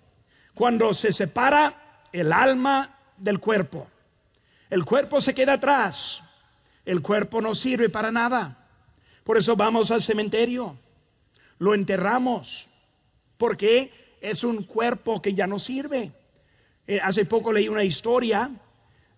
Cuando 0.55 0.93
se 0.93 1.11
separa 1.11 2.07
el 2.11 2.33
alma 2.33 2.97
del 3.17 3.39
cuerpo, 3.39 3.87
el 4.71 4.83
cuerpo 4.83 5.21
se 5.21 5.35
queda 5.35 5.53
atrás 5.53 6.23
el 6.85 7.01
cuerpo 7.01 7.41
no 7.41 7.55
sirve 7.55 7.89
para 7.89 8.11
nada. 8.11 8.57
Por 9.23 9.37
eso 9.37 9.55
vamos 9.55 9.89
al 9.91 10.01
cementerio, 10.01 10.77
lo 11.57 11.73
enterramos, 11.73 12.67
porque 13.37 13.91
es 14.21 14.43
un 14.43 14.63
cuerpo 14.63 15.21
que 15.21 15.33
ya 15.33 15.47
no 15.47 15.57
sirve. 15.57 16.11
Eh, 16.87 16.99
hace 17.01 17.25
poco 17.25 17.51
leí 17.51 17.67
una 17.67 17.83
historia 17.83 18.51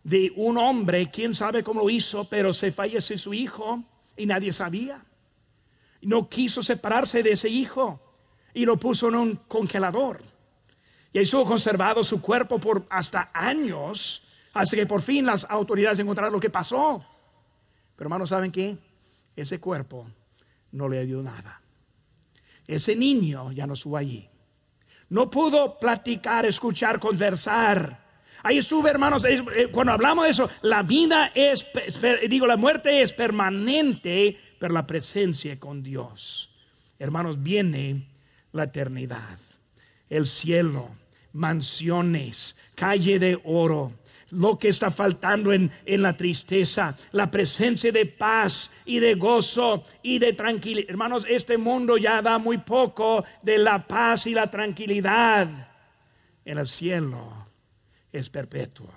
de 0.03 0.31
un 0.37 0.57
hombre, 0.57 1.11
quién 1.11 1.35
sabe 1.35 1.63
cómo 1.63 1.81
lo 1.81 1.89
hizo, 1.89 2.23
pero 2.23 2.53
se 2.53 2.71
fallece 2.71 3.17
su 3.17 3.33
hijo 3.33 3.83
y 4.15 4.25
nadie 4.25 4.53
sabía. 4.53 5.03
No 6.01 6.29
quiso 6.29 6.61
separarse 6.61 7.21
de 7.21 7.33
ese 7.33 7.49
hijo 7.49 7.99
y 8.53 8.63
lo 8.63 8.77
puso 8.77 9.09
en 9.09 9.15
un 9.15 9.35
congelador. 9.47 10.21
Y 11.17 11.21
estuvo 11.21 11.45
conservado 11.45 12.03
su 12.03 12.21
cuerpo 12.21 12.59
por 12.59 12.85
hasta 12.91 13.31
años, 13.33 14.21
hasta 14.53 14.77
que 14.77 14.85
por 14.85 15.01
fin 15.01 15.25
las 15.25 15.47
autoridades 15.49 15.97
encontraron 15.97 16.31
lo 16.31 16.39
que 16.39 16.51
pasó. 16.51 17.03
Pero 17.95 18.05
hermanos, 18.05 18.29
¿saben 18.29 18.51
qué? 18.51 18.77
Ese 19.35 19.59
cuerpo 19.59 20.07
no 20.73 20.87
le 20.87 21.03
dio 21.07 21.23
nada. 21.23 21.59
Ese 22.67 22.95
niño 22.95 23.51
ya 23.51 23.65
no 23.65 23.73
estuvo 23.73 23.97
allí. 23.97 24.29
No 25.09 25.27
pudo 25.27 25.79
platicar, 25.79 26.45
escuchar, 26.45 26.99
conversar. 26.99 27.99
Ahí 28.43 28.59
estuve, 28.59 28.91
hermanos, 28.91 29.25
eh, 29.25 29.69
cuando 29.71 29.93
hablamos 29.93 30.25
de 30.25 30.29
eso, 30.29 30.47
la 30.61 30.83
vida 30.83 31.31
es, 31.33 31.65
digo, 32.29 32.45
la 32.45 32.57
muerte 32.57 33.01
es 33.01 33.11
permanente, 33.11 34.37
pero 34.59 34.71
la 34.71 34.85
presencia 34.85 35.59
con 35.59 35.81
Dios. 35.81 36.53
Hermanos, 36.99 37.41
viene 37.41 38.07
la 38.51 38.65
eternidad, 38.65 39.39
el 40.11 40.27
cielo, 40.27 40.91
mansiones, 41.37 42.55
calle 42.75 43.19
de 43.19 43.39
oro, 43.45 43.93
lo 44.31 44.57
que 44.59 44.67
está 44.67 44.91
faltando 44.91 45.53
en, 45.53 45.71
la 45.85 46.17
tristeza, 46.17 46.97
la 47.11 47.31
presencia 47.31 47.91
de 47.91 48.05
paz 48.05 48.69
y 48.85 48.99
de 48.99 49.15
gozo 49.15 49.85
y 50.01 50.19
de 50.19 50.33
tranquilidad. 50.33 50.89
Hermanos, 50.89 51.25
este 51.29 51.57
mundo 51.57 51.97
ya 51.97 52.21
da 52.21 52.37
muy 52.37 52.57
poco 52.57 53.23
de 53.41 53.57
la 53.57 53.87
paz 53.87 54.27
y 54.27 54.33
la 54.33 54.49
tranquilidad. 54.49 55.69
En 56.43 56.57
el 56.57 56.67
cielo 56.67 57.47
es 58.11 58.29
perpetuo, 58.29 58.91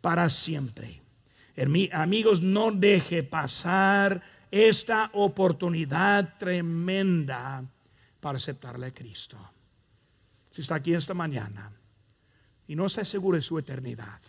para 0.00 0.28
siempre. 0.28 1.02
Amigos, 1.92 2.42
no 2.42 2.72
deje 2.72 3.22
pasar 3.22 4.20
esta 4.50 5.10
oportunidad 5.12 6.36
tremenda 6.38 7.64
para 8.20 8.36
aceptarle 8.36 8.86
a 8.86 8.94
Cristo. 8.94 9.38
Si 10.54 10.60
está 10.60 10.76
aquí 10.76 10.94
esta 10.94 11.14
mañana 11.14 11.72
y 12.68 12.76
no 12.76 12.86
está 12.86 13.04
seguro 13.04 13.34
de 13.34 13.40
su 13.40 13.58
eternidad, 13.58 14.20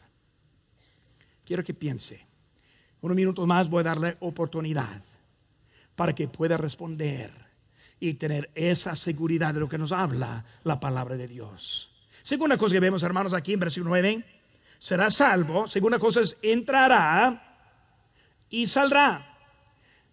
quiero 1.46 1.64
que 1.64 1.76
piense. 1.76 2.26
Unos 3.02 3.16
minutos 3.16 3.46
más 3.46 3.70
voy 3.70 3.82
a 3.82 3.84
darle 3.84 4.18
oportunidad 4.22 5.04
para 5.96 6.16
que 6.16 6.28
pueda 6.28 6.58
responder 6.58 7.32
y 8.00 8.16
tener 8.16 8.50
esa 8.56 8.96
seguridad 8.96 9.54
de 9.54 9.60
lo 9.60 9.70
que 9.70 9.78
nos 9.78 9.92
habla 9.92 10.44
la 10.64 10.80
palabra 10.80 11.16
de 11.16 11.28
Dios. 11.28 11.92
Segunda 12.24 12.58
cosa 12.58 12.74
que 12.74 12.80
vemos, 12.80 13.04
hermanos, 13.04 13.36
aquí 13.36 13.54
en 13.54 13.60
versículo 13.60 13.92
9, 13.92 14.26
será 14.80 15.12
salvo. 15.12 15.68
Segunda 15.68 16.00
cosa 16.00 16.22
es 16.22 16.40
entrará 16.42 17.60
y 18.50 18.66
saldrá. 18.66 19.38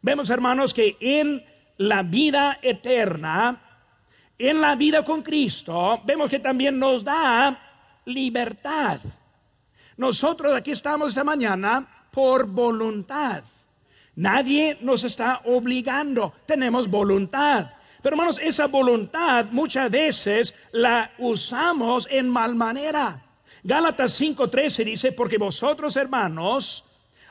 Vemos, 0.03 0.29
hermanos, 0.29 0.75
que 0.75 0.95
en 1.01 1.43
la 1.79 2.03
vida 2.03 2.59
eterna, 2.61 3.72
en 4.49 4.61
la 4.61 4.75
vida 4.75 5.05
con 5.05 5.23
Cristo, 5.23 6.01
vemos 6.05 6.29
que 6.29 6.41
también 6.41 6.79
nos 6.79 7.05
da 7.05 7.57
libertad. 8.07 9.01
Nosotros 9.97 10.55
aquí 10.55 10.73
estamos 10.73 11.11
esta 11.11 11.23
mañana 11.23 12.07
por 12.11 12.47
voluntad. 12.47 13.45
Nadie 14.17 14.79
nos 14.81 15.05
está 15.05 15.43
obligando, 15.45 16.35
tenemos 16.45 16.89
voluntad. 16.89 17.71
Pero 18.03 18.15
hermanos, 18.15 18.41
esa 18.43 18.67
voluntad 18.67 19.47
muchas 19.53 19.89
veces 19.89 20.55
la 20.73 21.13
usamos 21.19 22.09
en 22.11 22.29
mal 22.29 22.57
manera. 22.57 23.23
Gálatas 23.63 24.21
5:13 24.21 24.85
dice, 24.85 25.13
porque 25.13 25.39
vosotros 25.39 25.97
hermanos, 25.97 26.85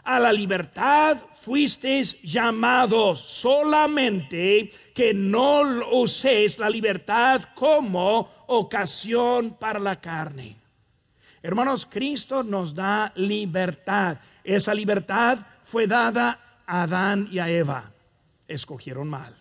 a 0.04 0.20
la 0.20 0.34
libertad 0.34 1.18
fuisteis 1.36 2.22
llamados 2.22 3.20
solamente 3.20 4.72
que 4.94 5.14
no 5.14 5.62
uséis 5.92 6.58
la 6.60 6.70
libertad 6.70 7.50
como 7.56 8.30
ocasión 8.48 9.58
para 9.60 9.80
la 9.80 10.00
carne. 10.00 10.58
Hermanos, 11.44 11.88
Cristo 11.90 12.44
nos 12.44 12.76
da 12.76 13.12
libertad. 13.16 14.18
Esa 14.44 14.74
libertad 14.74 15.40
fue 15.64 15.88
dada 15.88 16.62
a 16.66 16.84
Adán 16.84 17.28
y 17.32 17.40
a 17.40 17.50
Eva. 17.50 17.92
Escogieron 18.48 19.08
mal. 19.08 19.36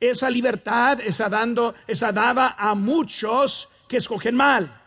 Esa 0.00 0.30
libertad 0.30 1.00
esa 1.00 1.28
dando, 1.28 1.74
esa 1.86 2.12
dada 2.12 2.54
a 2.58 2.74
muchos 2.74 3.68
que 3.88 3.98
escogen 3.98 4.34
mal. 4.34 4.82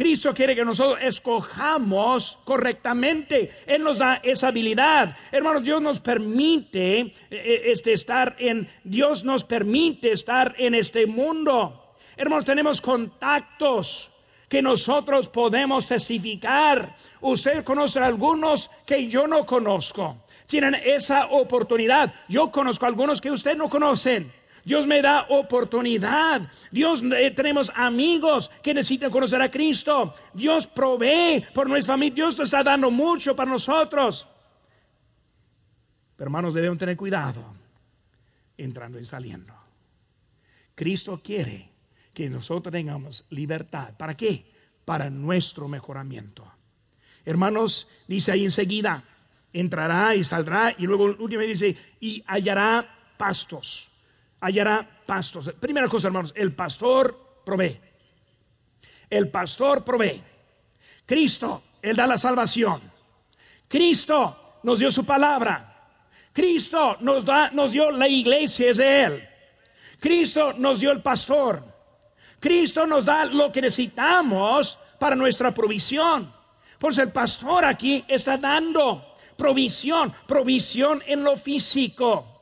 Cristo 0.00 0.32
quiere 0.32 0.56
que 0.56 0.64
nosotros 0.64 0.98
escojamos 1.02 2.38
correctamente. 2.46 3.50
Él 3.66 3.82
nos 3.84 3.98
da 3.98 4.14
esa 4.22 4.48
habilidad. 4.48 5.14
Hermanos, 5.30 5.62
Dios 5.62 5.82
nos 5.82 6.00
permite 6.00 7.00
eh, 7.00 7.12
eh, 7.30 7.62
este, 7.66 7.92
estar 7.92 8.34
en, 8.38 8.66
Dios 8.82 9.24
nos 9.24 9.44
permite 9.44 10.12
estar 10.12 10.54
en 10.56 10.74
este 10.74 11.04
mundo. 11.06 11.92
Hermanos, 12.16 12.46
tenemos 12.46 12.80
contactos 12.80 14.10
que 14.48 14.62
nosotros 14.62 15.28
podemos 15.28 15.86
testificar. 15.86 16.96
Usted 17.20 17.62
conoce 17.62 18.00
a 18.00 18.06
algunos 18.06 18.70
que 18.86 19.06
yo 19.06 19.26
no 19.26 19.44
conozco. 19.44 20.24
Tienen 20.46 20.76
esa 20.76 21.26
oportunidad. 21.26 22.14
Yo 22.26 22.50
conozco 22.50 22.86
a 22.86 22.88
algunos 22.88 23.20
que 23.20 23.30
usted 23.30 23.54
no 23.54 23.68
conocen. 23.68 24.32
Dios 24.64 24.86
me 24.86 25.00
da 25.02 25.26
oportunidad. 25.28 26.50
Dios 26.70 27.02
eh, 27.02 27.30
tenemos 27.30 27.70
amigos 27.74 28.50
que 28.62 28.74
necesitan 28.74 29.10
conocer 29.10 29.40
a 29.40 29.50
Cristo. 29.50 30.14
Dios 30.34 30.66
provee 30.66 31.44
por 31.54 31.68
nuestra 31.68 31.94
familia. 31.94 32.14
Dios 32.14 32.38
nos 32.38 32.48
está 32.48 32.62
dando 32.62 32.90
mucho 32.90 33.34
para 33.34 33.50
nosotros. 33.50 34.26
Pero 36.16 36.28
hermanos, 36.28 36.54
debemos 36.54 36.78
tener 36.78 36.96
cuidado 36.96 37.42
entrando 38.56 38.98
y 38.98 39.04
saliendo. 39.04 39.54
Cristo 40.74 41.20
quiere 41.22 41.70
que 42.12 42.28
nosotros 42.28 42.72
tengamos 42.72 43.24
libertad. 43.30 43.94
¿Para 43.96 44.16
qué? 44.16 44.44
Para 44.84 45.08
nuestro 45.10 45.68
mejoramiento. 45.68 46.50
Hermanos, 47.24 47.88
dice 48.06 48.32
ahí 48.32 48.44
enseguida, 48.44 49.04
entrará 49.52 50.14
y 50.14 50.24
saldrá 50.24 50.74
y 50.76 50.86
luego 50.86 51.04
último 51.04 51.42
dice, 51.42 51.76
y 52.00 52.22
hallará 52.26 53.14
pastos 53.16 53.89
hallará 54.40 55.02
pastos. 55.06 55.50
Primera 55.60 55.88
cosa, 55.88 56.08
hermanos, 56.08 56.32
el 56.36 56.54
pastor 56.54 57.42
provee. 57.44 57.78
El 59.08 59.30
pastor 59.30 59.84
provee. 59.84 60.22
Cristo, 61.04 61.62
Él 61.82 61.96
da 61.96 62.06
la 62.06 62.16
salvación. 62.16 62.80
Cristo 63.68 64.58
nos 64.62 64.78
dio 64.78 64.90
su 64.90 65.04
palabra. 65.04 65.66
Cristo 66.32 66.96
nos, 67.00 67.24
da, 67.24 67.50
nos 67.50 67.72
dio 67.72 67.90
la 67.90 68.08
iglesia, 68.08 68.70
es 68.70 68.76
de 68.76 69.02
Él. 69.02 69.28
Cristo 69.98 70.52
nos 70.54 70.80
dio 70.80 70.92
el 70.92 71.02
pastor. 71.02 71.62
Cristo 72.38 72.86
nos 72.86 73.04
da 73.04 73.24
lo 73.26 73.52
que 73.52 73.60
necesitamos 73.60 74.78
para 74.98 75.14
nuestra 75.14 75.52
provisión. 75.52 76.32
Pues 76.78 76.96
el 76.98 77.12
pastor 77.12 77.64
aquí 77.64 78.04
está 78.08 78.38
dando 78.38 79.16
provisión, 79.36 80.14
provisión 80.26 81.02
en 81.06 81.22
lo 81.22 81.36
físico. 81.36 82.39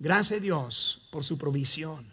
Gracias 0.00 0.38
a 0.38 0.42
Dios 0.42 1.06
por 1.10 1.22
su 1.22 1.36
provisión. 1.36 2.06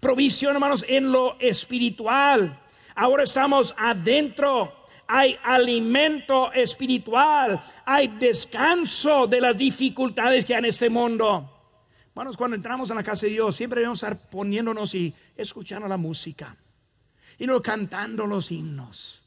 Provisión, 0.00 0.54
hermanos, 0.54 0.82
en 0.88 1.12
lo 1.12 1.38
espiritual. 1.38 2.58
Ahora 2.94 3.22
estamos 3.22 3.74
adentro. 3.76 4.86
Hay 5.06 5.36
alimento 5.44 6.50
espiritual. 6.54 7.62
Hay 7.84 8.08
descanso 8.08 9.26
de 9.26 9.42
las 9.42 9.58
dificultades 9.58 10.46
que 10.46 10.54
hay 10.54 10.60
en 10.60 10.64
este 10.64 10.88
mundo. 10.88 11.52
Hermanos, 12.08 12.34
cuando 12.34 12.56
entramos 12.56 12.88
en 12.88 12.96
la 12.96 13.02
casa 13.02 13.26
de 13.26 13.32
Dios, 13.32 13.54
siempre 13.54 13.80
debemos 13.80 13.98
estar 13.98 14.30
poniéndonos 14.30 14.94
y 14.94 15.14
escuchando 15.36 15.86
la 15.86 15.98
música. 15.98 16.56
Y 17.38 17.46
no 17.46 17.60
cantando 17.60 18.26
los 18.26 18.50
himnos. 18.50 19.22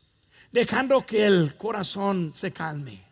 Dejando 0.51 1.05
que 1.05 1.23
el 1.23 1.55
corazón 1.55 2.31
se 2.33 2.51
calme. 2.51 3.03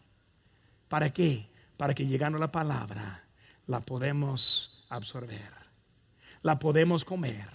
¿Para 0.88 1.14
qué? 1.14 1.45
Para 1.78 1.93
que 1.93 2.08
llegando 2.08 2.38
a 2.38 2.41
la 2.41 2.51
palabra 2.51 3.26
la 3.68 3.82
podemos 3.82 4.86
absorber, 4.89 5.51
la 6.41 6.57
podemos 6.57 7.03
comer, 7.05 7.47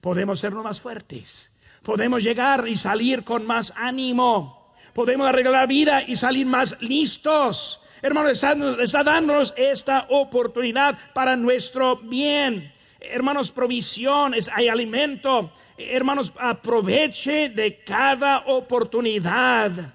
podemos 0.00 0.38
ser 0.38 0.52
más 0.52 0.80
fuertes, 0.80 1.50
podemos 1.82 2.22
llegar 2.22 2.68
y 2.68 2.76
salir 2.76 3.24
con 3.24 3.46
más 3.46 3.72
ánimo, 3.74 4.74
podemos 4.92 5.26
arreglar 5.26 5.66
vida 5.66 6.02
y 6.02 6.14
salir 6.14 6.46
más 6.46 6.76
listos. 6.80 7.80
Hermanos, 8.02 8.32
está, 8.32 8.54
está 8.82 9.02
dándonos 9.02 9.54
esta 9.56 10.06
oportunidad 10.10 10.98
para 11.14 11.34
nuestro 11.34 11.96
bien. 11.96 12.72
Hermanos, 13.00 13.50
provisión, 13.50 14.34
hay 14.52 14.68
alimento. 14.68 15.52
Hermanos, 15.78 16.32
aproveche 16.38 17.48
de 17.48 17.82
cada 17.82 18.40
oportunidad. 18.46 19.94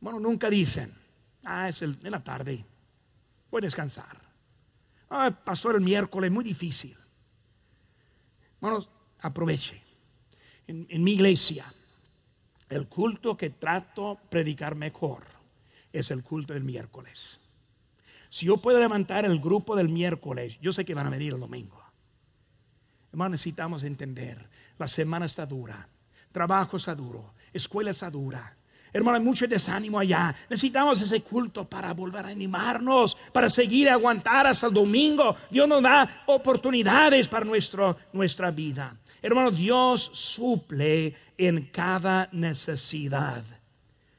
Bueno, 0.00 0.18
nunca 0.18 0.50
dicen, 0.50 0.92
ah, 1.44 1.68
es 1.68 1.82
en 1.82 1.98
la 2.02 2.22
tarde 2.22 2.64
voy 3.52 3.60
a 3.60 3.66
descansar. 3.66 4.18
Ah, 5.10 5.30
pastor, 5.30 5.76
el 5.76 5.82
miércoles, 5.82 6.32
muy 6.32 6.42
difícil. 6.42 6.96
Bueno, 8.60 8.84
aproveche. 9.20 9.80
En, 10.66 11.04
mi 11.04 11.12
iglesia, 11.12 11.72
el 12.70 12.88
culto 12.88 13.36
que 13.36 13.50
trato 13.50 14.18
predicar 14.30 14.74
mejor 14.74 15.24
es 15.92 16.10
el 16.10 16.22
culto 16.22 16.54
del 16.54 16.64
miércoles. 16.64 17.38
Si 18.30 18.46
yo 18.46 18.56
puedo 18.56 18.80
levantar 18.80 19.26
el 19.26 19.38
grupo 19.38 19.76
del 19.76 19.90
miércoles, 19.90 20.58
yo 20.62 20.72
sé 20.72 20.86
que 20.86 20.94
van 20.94 21.08
a 21.08 21.10
venir 21.10 21.34
el 21.34 21.40
domingo. 21.40 21.78
Hermano, 23.10 23.32
necesitamos 23.32 23.84
entender, 23.84 24.48
la 24.78 24.86
semana 24.86 25.26
está 25.26 25.44
dura, 25.44 25.86
trabajo 26.30 26.78
está 26.78 26.94
duro, 26.94 27.34
escuela 27.52 27.90
está 27.90 28.08
dura, 28.08 28.56
Hermano, 28.92 29.16
hay 29.16 29.24
mucho 29.24 29.46
desánimo 29.46 29.98
allá. 29.98 30.34
Necesitamos 30.50 31.00
ese 31.00 31.22
culto 31.22 31.64
para 31.64 31.94
volver 31.94 32.26
a 32.26 32.28
animarnos, 32.28 33.16
para 33.32 33.48
seguir 33.48 33.88
aguantar 33.88 34.46
hasta 34.46 34.66
el 34.66 34.74
domingo. 34.74 35.34
Dios 35.50 35.66
nos 35.66 35.82
da 35.82 36.24
oportunidades 36.26 37.26
para 37.26 37.46
nuestro, 37.46 37.96
nuestra 38.12 38.50
vida. 38.50 38.94
Hermano, 39.22 39.50
Dios 39.50 40.10
suple 40.12 41.14
en 41.38 41.68
cada 41.72 42.28
necesidad. 42.32 43.42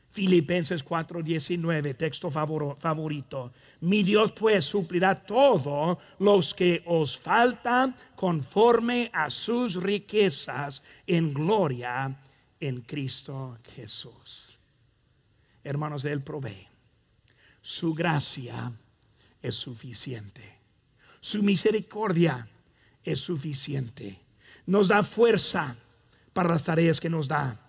Filipenses 0.09 0.83
4:19, 0.83 1.95
texto 1.95 2.29
favorito. 2.31 3.51
Mi 3.81 4.03
Dios 4.03 4.31
pues 4.31 4.65
suplirá 4.65 5.15
todo 5.15 5.99
los 6.19 6.53
que 6.53 6.81
os 6.85 7.17
faltan 7.17 7.95
conforme 8.15 9.09
a 9.13 9.29
sus 9.29 9.75
riquezas 9.75 10.83
en 11.05 11.33
gloria 11.33 12.15
en 12.59 12.81
Cristo 12.81 13.57
Jesús 13.75 14.52
hermanos, 15.63 16.05
Él 16.05 16.21
provee. 16.21 16.67
Su 17.61 17.93
gracia 17.93 18.71
es 19.41 19.55
suficiente. 19.55 20.57
Su 21.19 21.41
misericordia 21.41 22.47
es 23.03 23.19
suficiente. 23.19 24.19
Nos 24.65 24.89
da 24.89 25.03
fuerza 25.03 25.75
para 26.33 26.49
las 26.49 26.63
tareas 26.63 26.99
que 26.99 27.09
nos 27.09 27.27
da. 27.27 27.59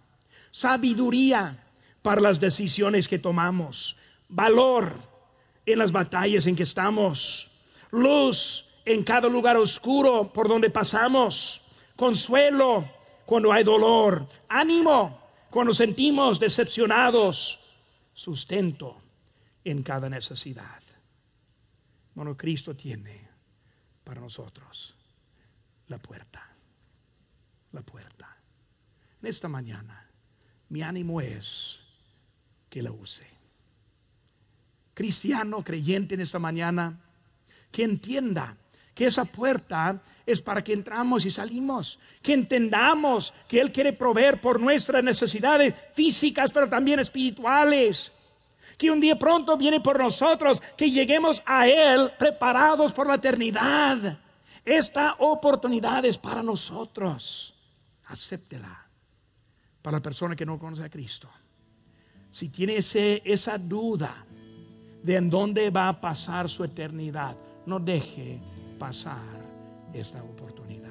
Sabiduría 0.51 1.65
para 2.03 2.21
las 2.21 2.41
decisiones 2.41 3.09
que 3.09 3.19
tomamos. 3.19 3.97
Valor 4.29 4.95
en 5.67 5.79
las 5.79 5.93
batallas 5.93 6.47
en 6.47 6.57
que 6.57 6.65
estamos. 6.65 7.51
Luz 7.91 8.67
en 8.85 9.03
cada 9.03 9.29
lugar 9.29 9.57
oscuro 9.57 10.33
por 10.33 10.49
donde 10.49 10.71
pasamos. 10.71 11.61
Consuelo 11.97 12.89
cuando 13.25 13.53
hay 13.53 13.65
dolor. 13.65 14.27
Ánimo 14.49 15.21
cuando 15.51 15.73
sentimos 15.73 16.41
decepcionados 16.41 17.61
sustento 18.15 19.03
en 19.65 19.83
cada 19.83 20.09
necesidad. 20.09 20.83
Bueno, 22.15 22.37
Cristo 22.37 22.75
tiene 22.75 23.29
para 24.05 24.21
nosotros 24.21 24.97
la 25.89 25.99
puerta. 25.99 26.49
La 27.73 27.83
puerta. 27.83 28.37
En 29.21 29.29
esta 29.29 29.49
mañana, 29.49 30.09
mi 30.69 30.81
ánimo 30.83 31.21
es 31.21 31.81
que 32.71 32.83
la 32.83 32.93
use. 32.93 33.27
Cristiano, 34.95 35.65
creyente 35.65 36.15
en 36.15 36.21
esta 36.21 36.39
mañana, 36.39 37.01
que 37.73 37.83
entienda 37.83 38.57
que 38.95 39.07
esa 39.07 39.25
puerta 39.25 40.01
es 40.25 40.41
para 40.41 40.63
que 40.63 40.73
entramos 40.73 41.27
y 41.27 41.31
salimos, 41.31 41.99
que 42.23 42.33
entendamos 42.33 43.35
que 43.49 43.61
Él 43.61 43.73
quiere 43.73 43.93
proveer 43.93 44.41
por 44.41 44.61
nuestras 44.61 45.03
necesidades 45.03 45.75
físicas, 45.93 46.51
pero 46.51 46.69
también 46.69 47.01
espirituales. 47.01 48.13
Que 48.79 48.91
un 48.91 49.01
día 49.01 49.19
pronto 49.19 49.57
viene 49.57 49.81
por 49.81 49.99
nosotros, 49.99 50.63
que 50.77 50.91
lleguemos 50.91 51.43
a 51.45 51.69
Él 51.69 52.11
preparados 52.19 52.93
por 52.93 53.07
la 53.07 53.17
eternidad. 53.17 54.19
Esta 54.65 55.17
oportunidad 55.19 56.05
es 56.05 56.17
para 56.17 56.43
nosotros. 56.43 57.55
Acéptela. 58.07 58.87
Para 59.83 59.99
la 59.99 60.03
persona 60.03 60.35
que 60.35 60.47
no 60.47 60.59
conoce 60.59 60.85
a 60.85 60.89
Cristo. 60.89 61.29
Si 62.33 62.49
tiene 62.49 62.77
esa 62.77 63.59
duda 63.59 64.25
de 65.03 65.17
en 65.17 65.29
dónde 65.29 65.69
va 65.71 65.89
a 65.89 66.01
pasar 66.01 66.49
su 66.49 66.65
eternidad, 66.65 67.37
no 67.67 67.79
deje 67.79 68.41
pasar 68.79 69.45
esta 69.93 70.22
oportunidad. 70.22 70.91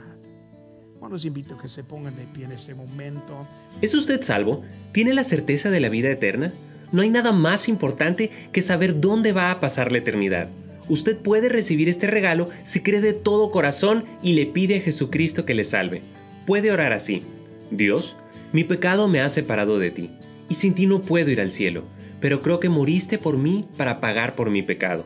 Bueno, 1.00 1.16
los 1.16 1.26
invito 1.26 1.56
a 1.56 1.62
que 1.62 1.68
se 1.68 1.84
pongan 1.84 2.16
de 2.16 2.24
pie 2.24 2.46
en 2.46 2.54
este 2.54 2.74
momento. 2.74 3.48
¿Es 3.82 3.94
usted 3.94 4.22
salvo? 4.22 4.64
¿Tiene 4.94 5.14
la 5.14 5.24
certeza 5.24 5.70
de 5.70 5.80
la 5.80 5.90
vida 5.90 6.10
eterna? 6.10 6.54
No 6.92 7.02
hay 7.02 7.10
nada 7.10 7.32
más 7.32 7.68
importante 7.68 8.32
que 8.52 8.62
saber 8.62 9.02
dónde 9.02 9.34
va 9.34 9.52
a 9.52 9.60
pasar 9.60 9.92
la 9.92 9.98
eternidad. 9.98 10.50
Usted 10.88 11.18
puede 11.18 11.50
recibir 11.50 11.90
este 11.90 12.08
regalo 12.08 12.50
si 12.64 12.82
cree 12.82 13.02
de 13.02 13.14
todo 13.14 13.52
corazón 13.52 14.06
y 14.22 14.34
le 14.34 14.46
pide 14.46 14.78
a 14.78 14.82
Jesucristo 14.82 15.46
que 15.46 15.56
le 15.56 15.64
salve. 15.64 16.02
Puede 16.46 16.72
orar 16.72 16.94
así. 16.94 17.24
Dios, 17.72 18.16
mi 18.52 18.64
pecado 18.64 19.08
me 19.08 19.22
ha 19.22 19.30
separado 19.30 19.80
de 19.80 19.92
ti, 19.92 20.10
y 20.50 20.56
sin 20.56 20.74
ti 20.76 20.86
no 20.86 21.02
puedo 21.02 21.32
ir 21.32 21.42
al 21.42 21.52
cielo, 21.52 21.84
pero 22.20 22.42
creo 22.42 22.60
que 22.60 22.70
moriste 22.70 23.18
por 23.18 23.38
mí 23.38 23.66
para 23.78 24.00
pagar 24.00 24.36
por 24.36 24.50
mi 24.50 24.62
pecado 24.62 25.06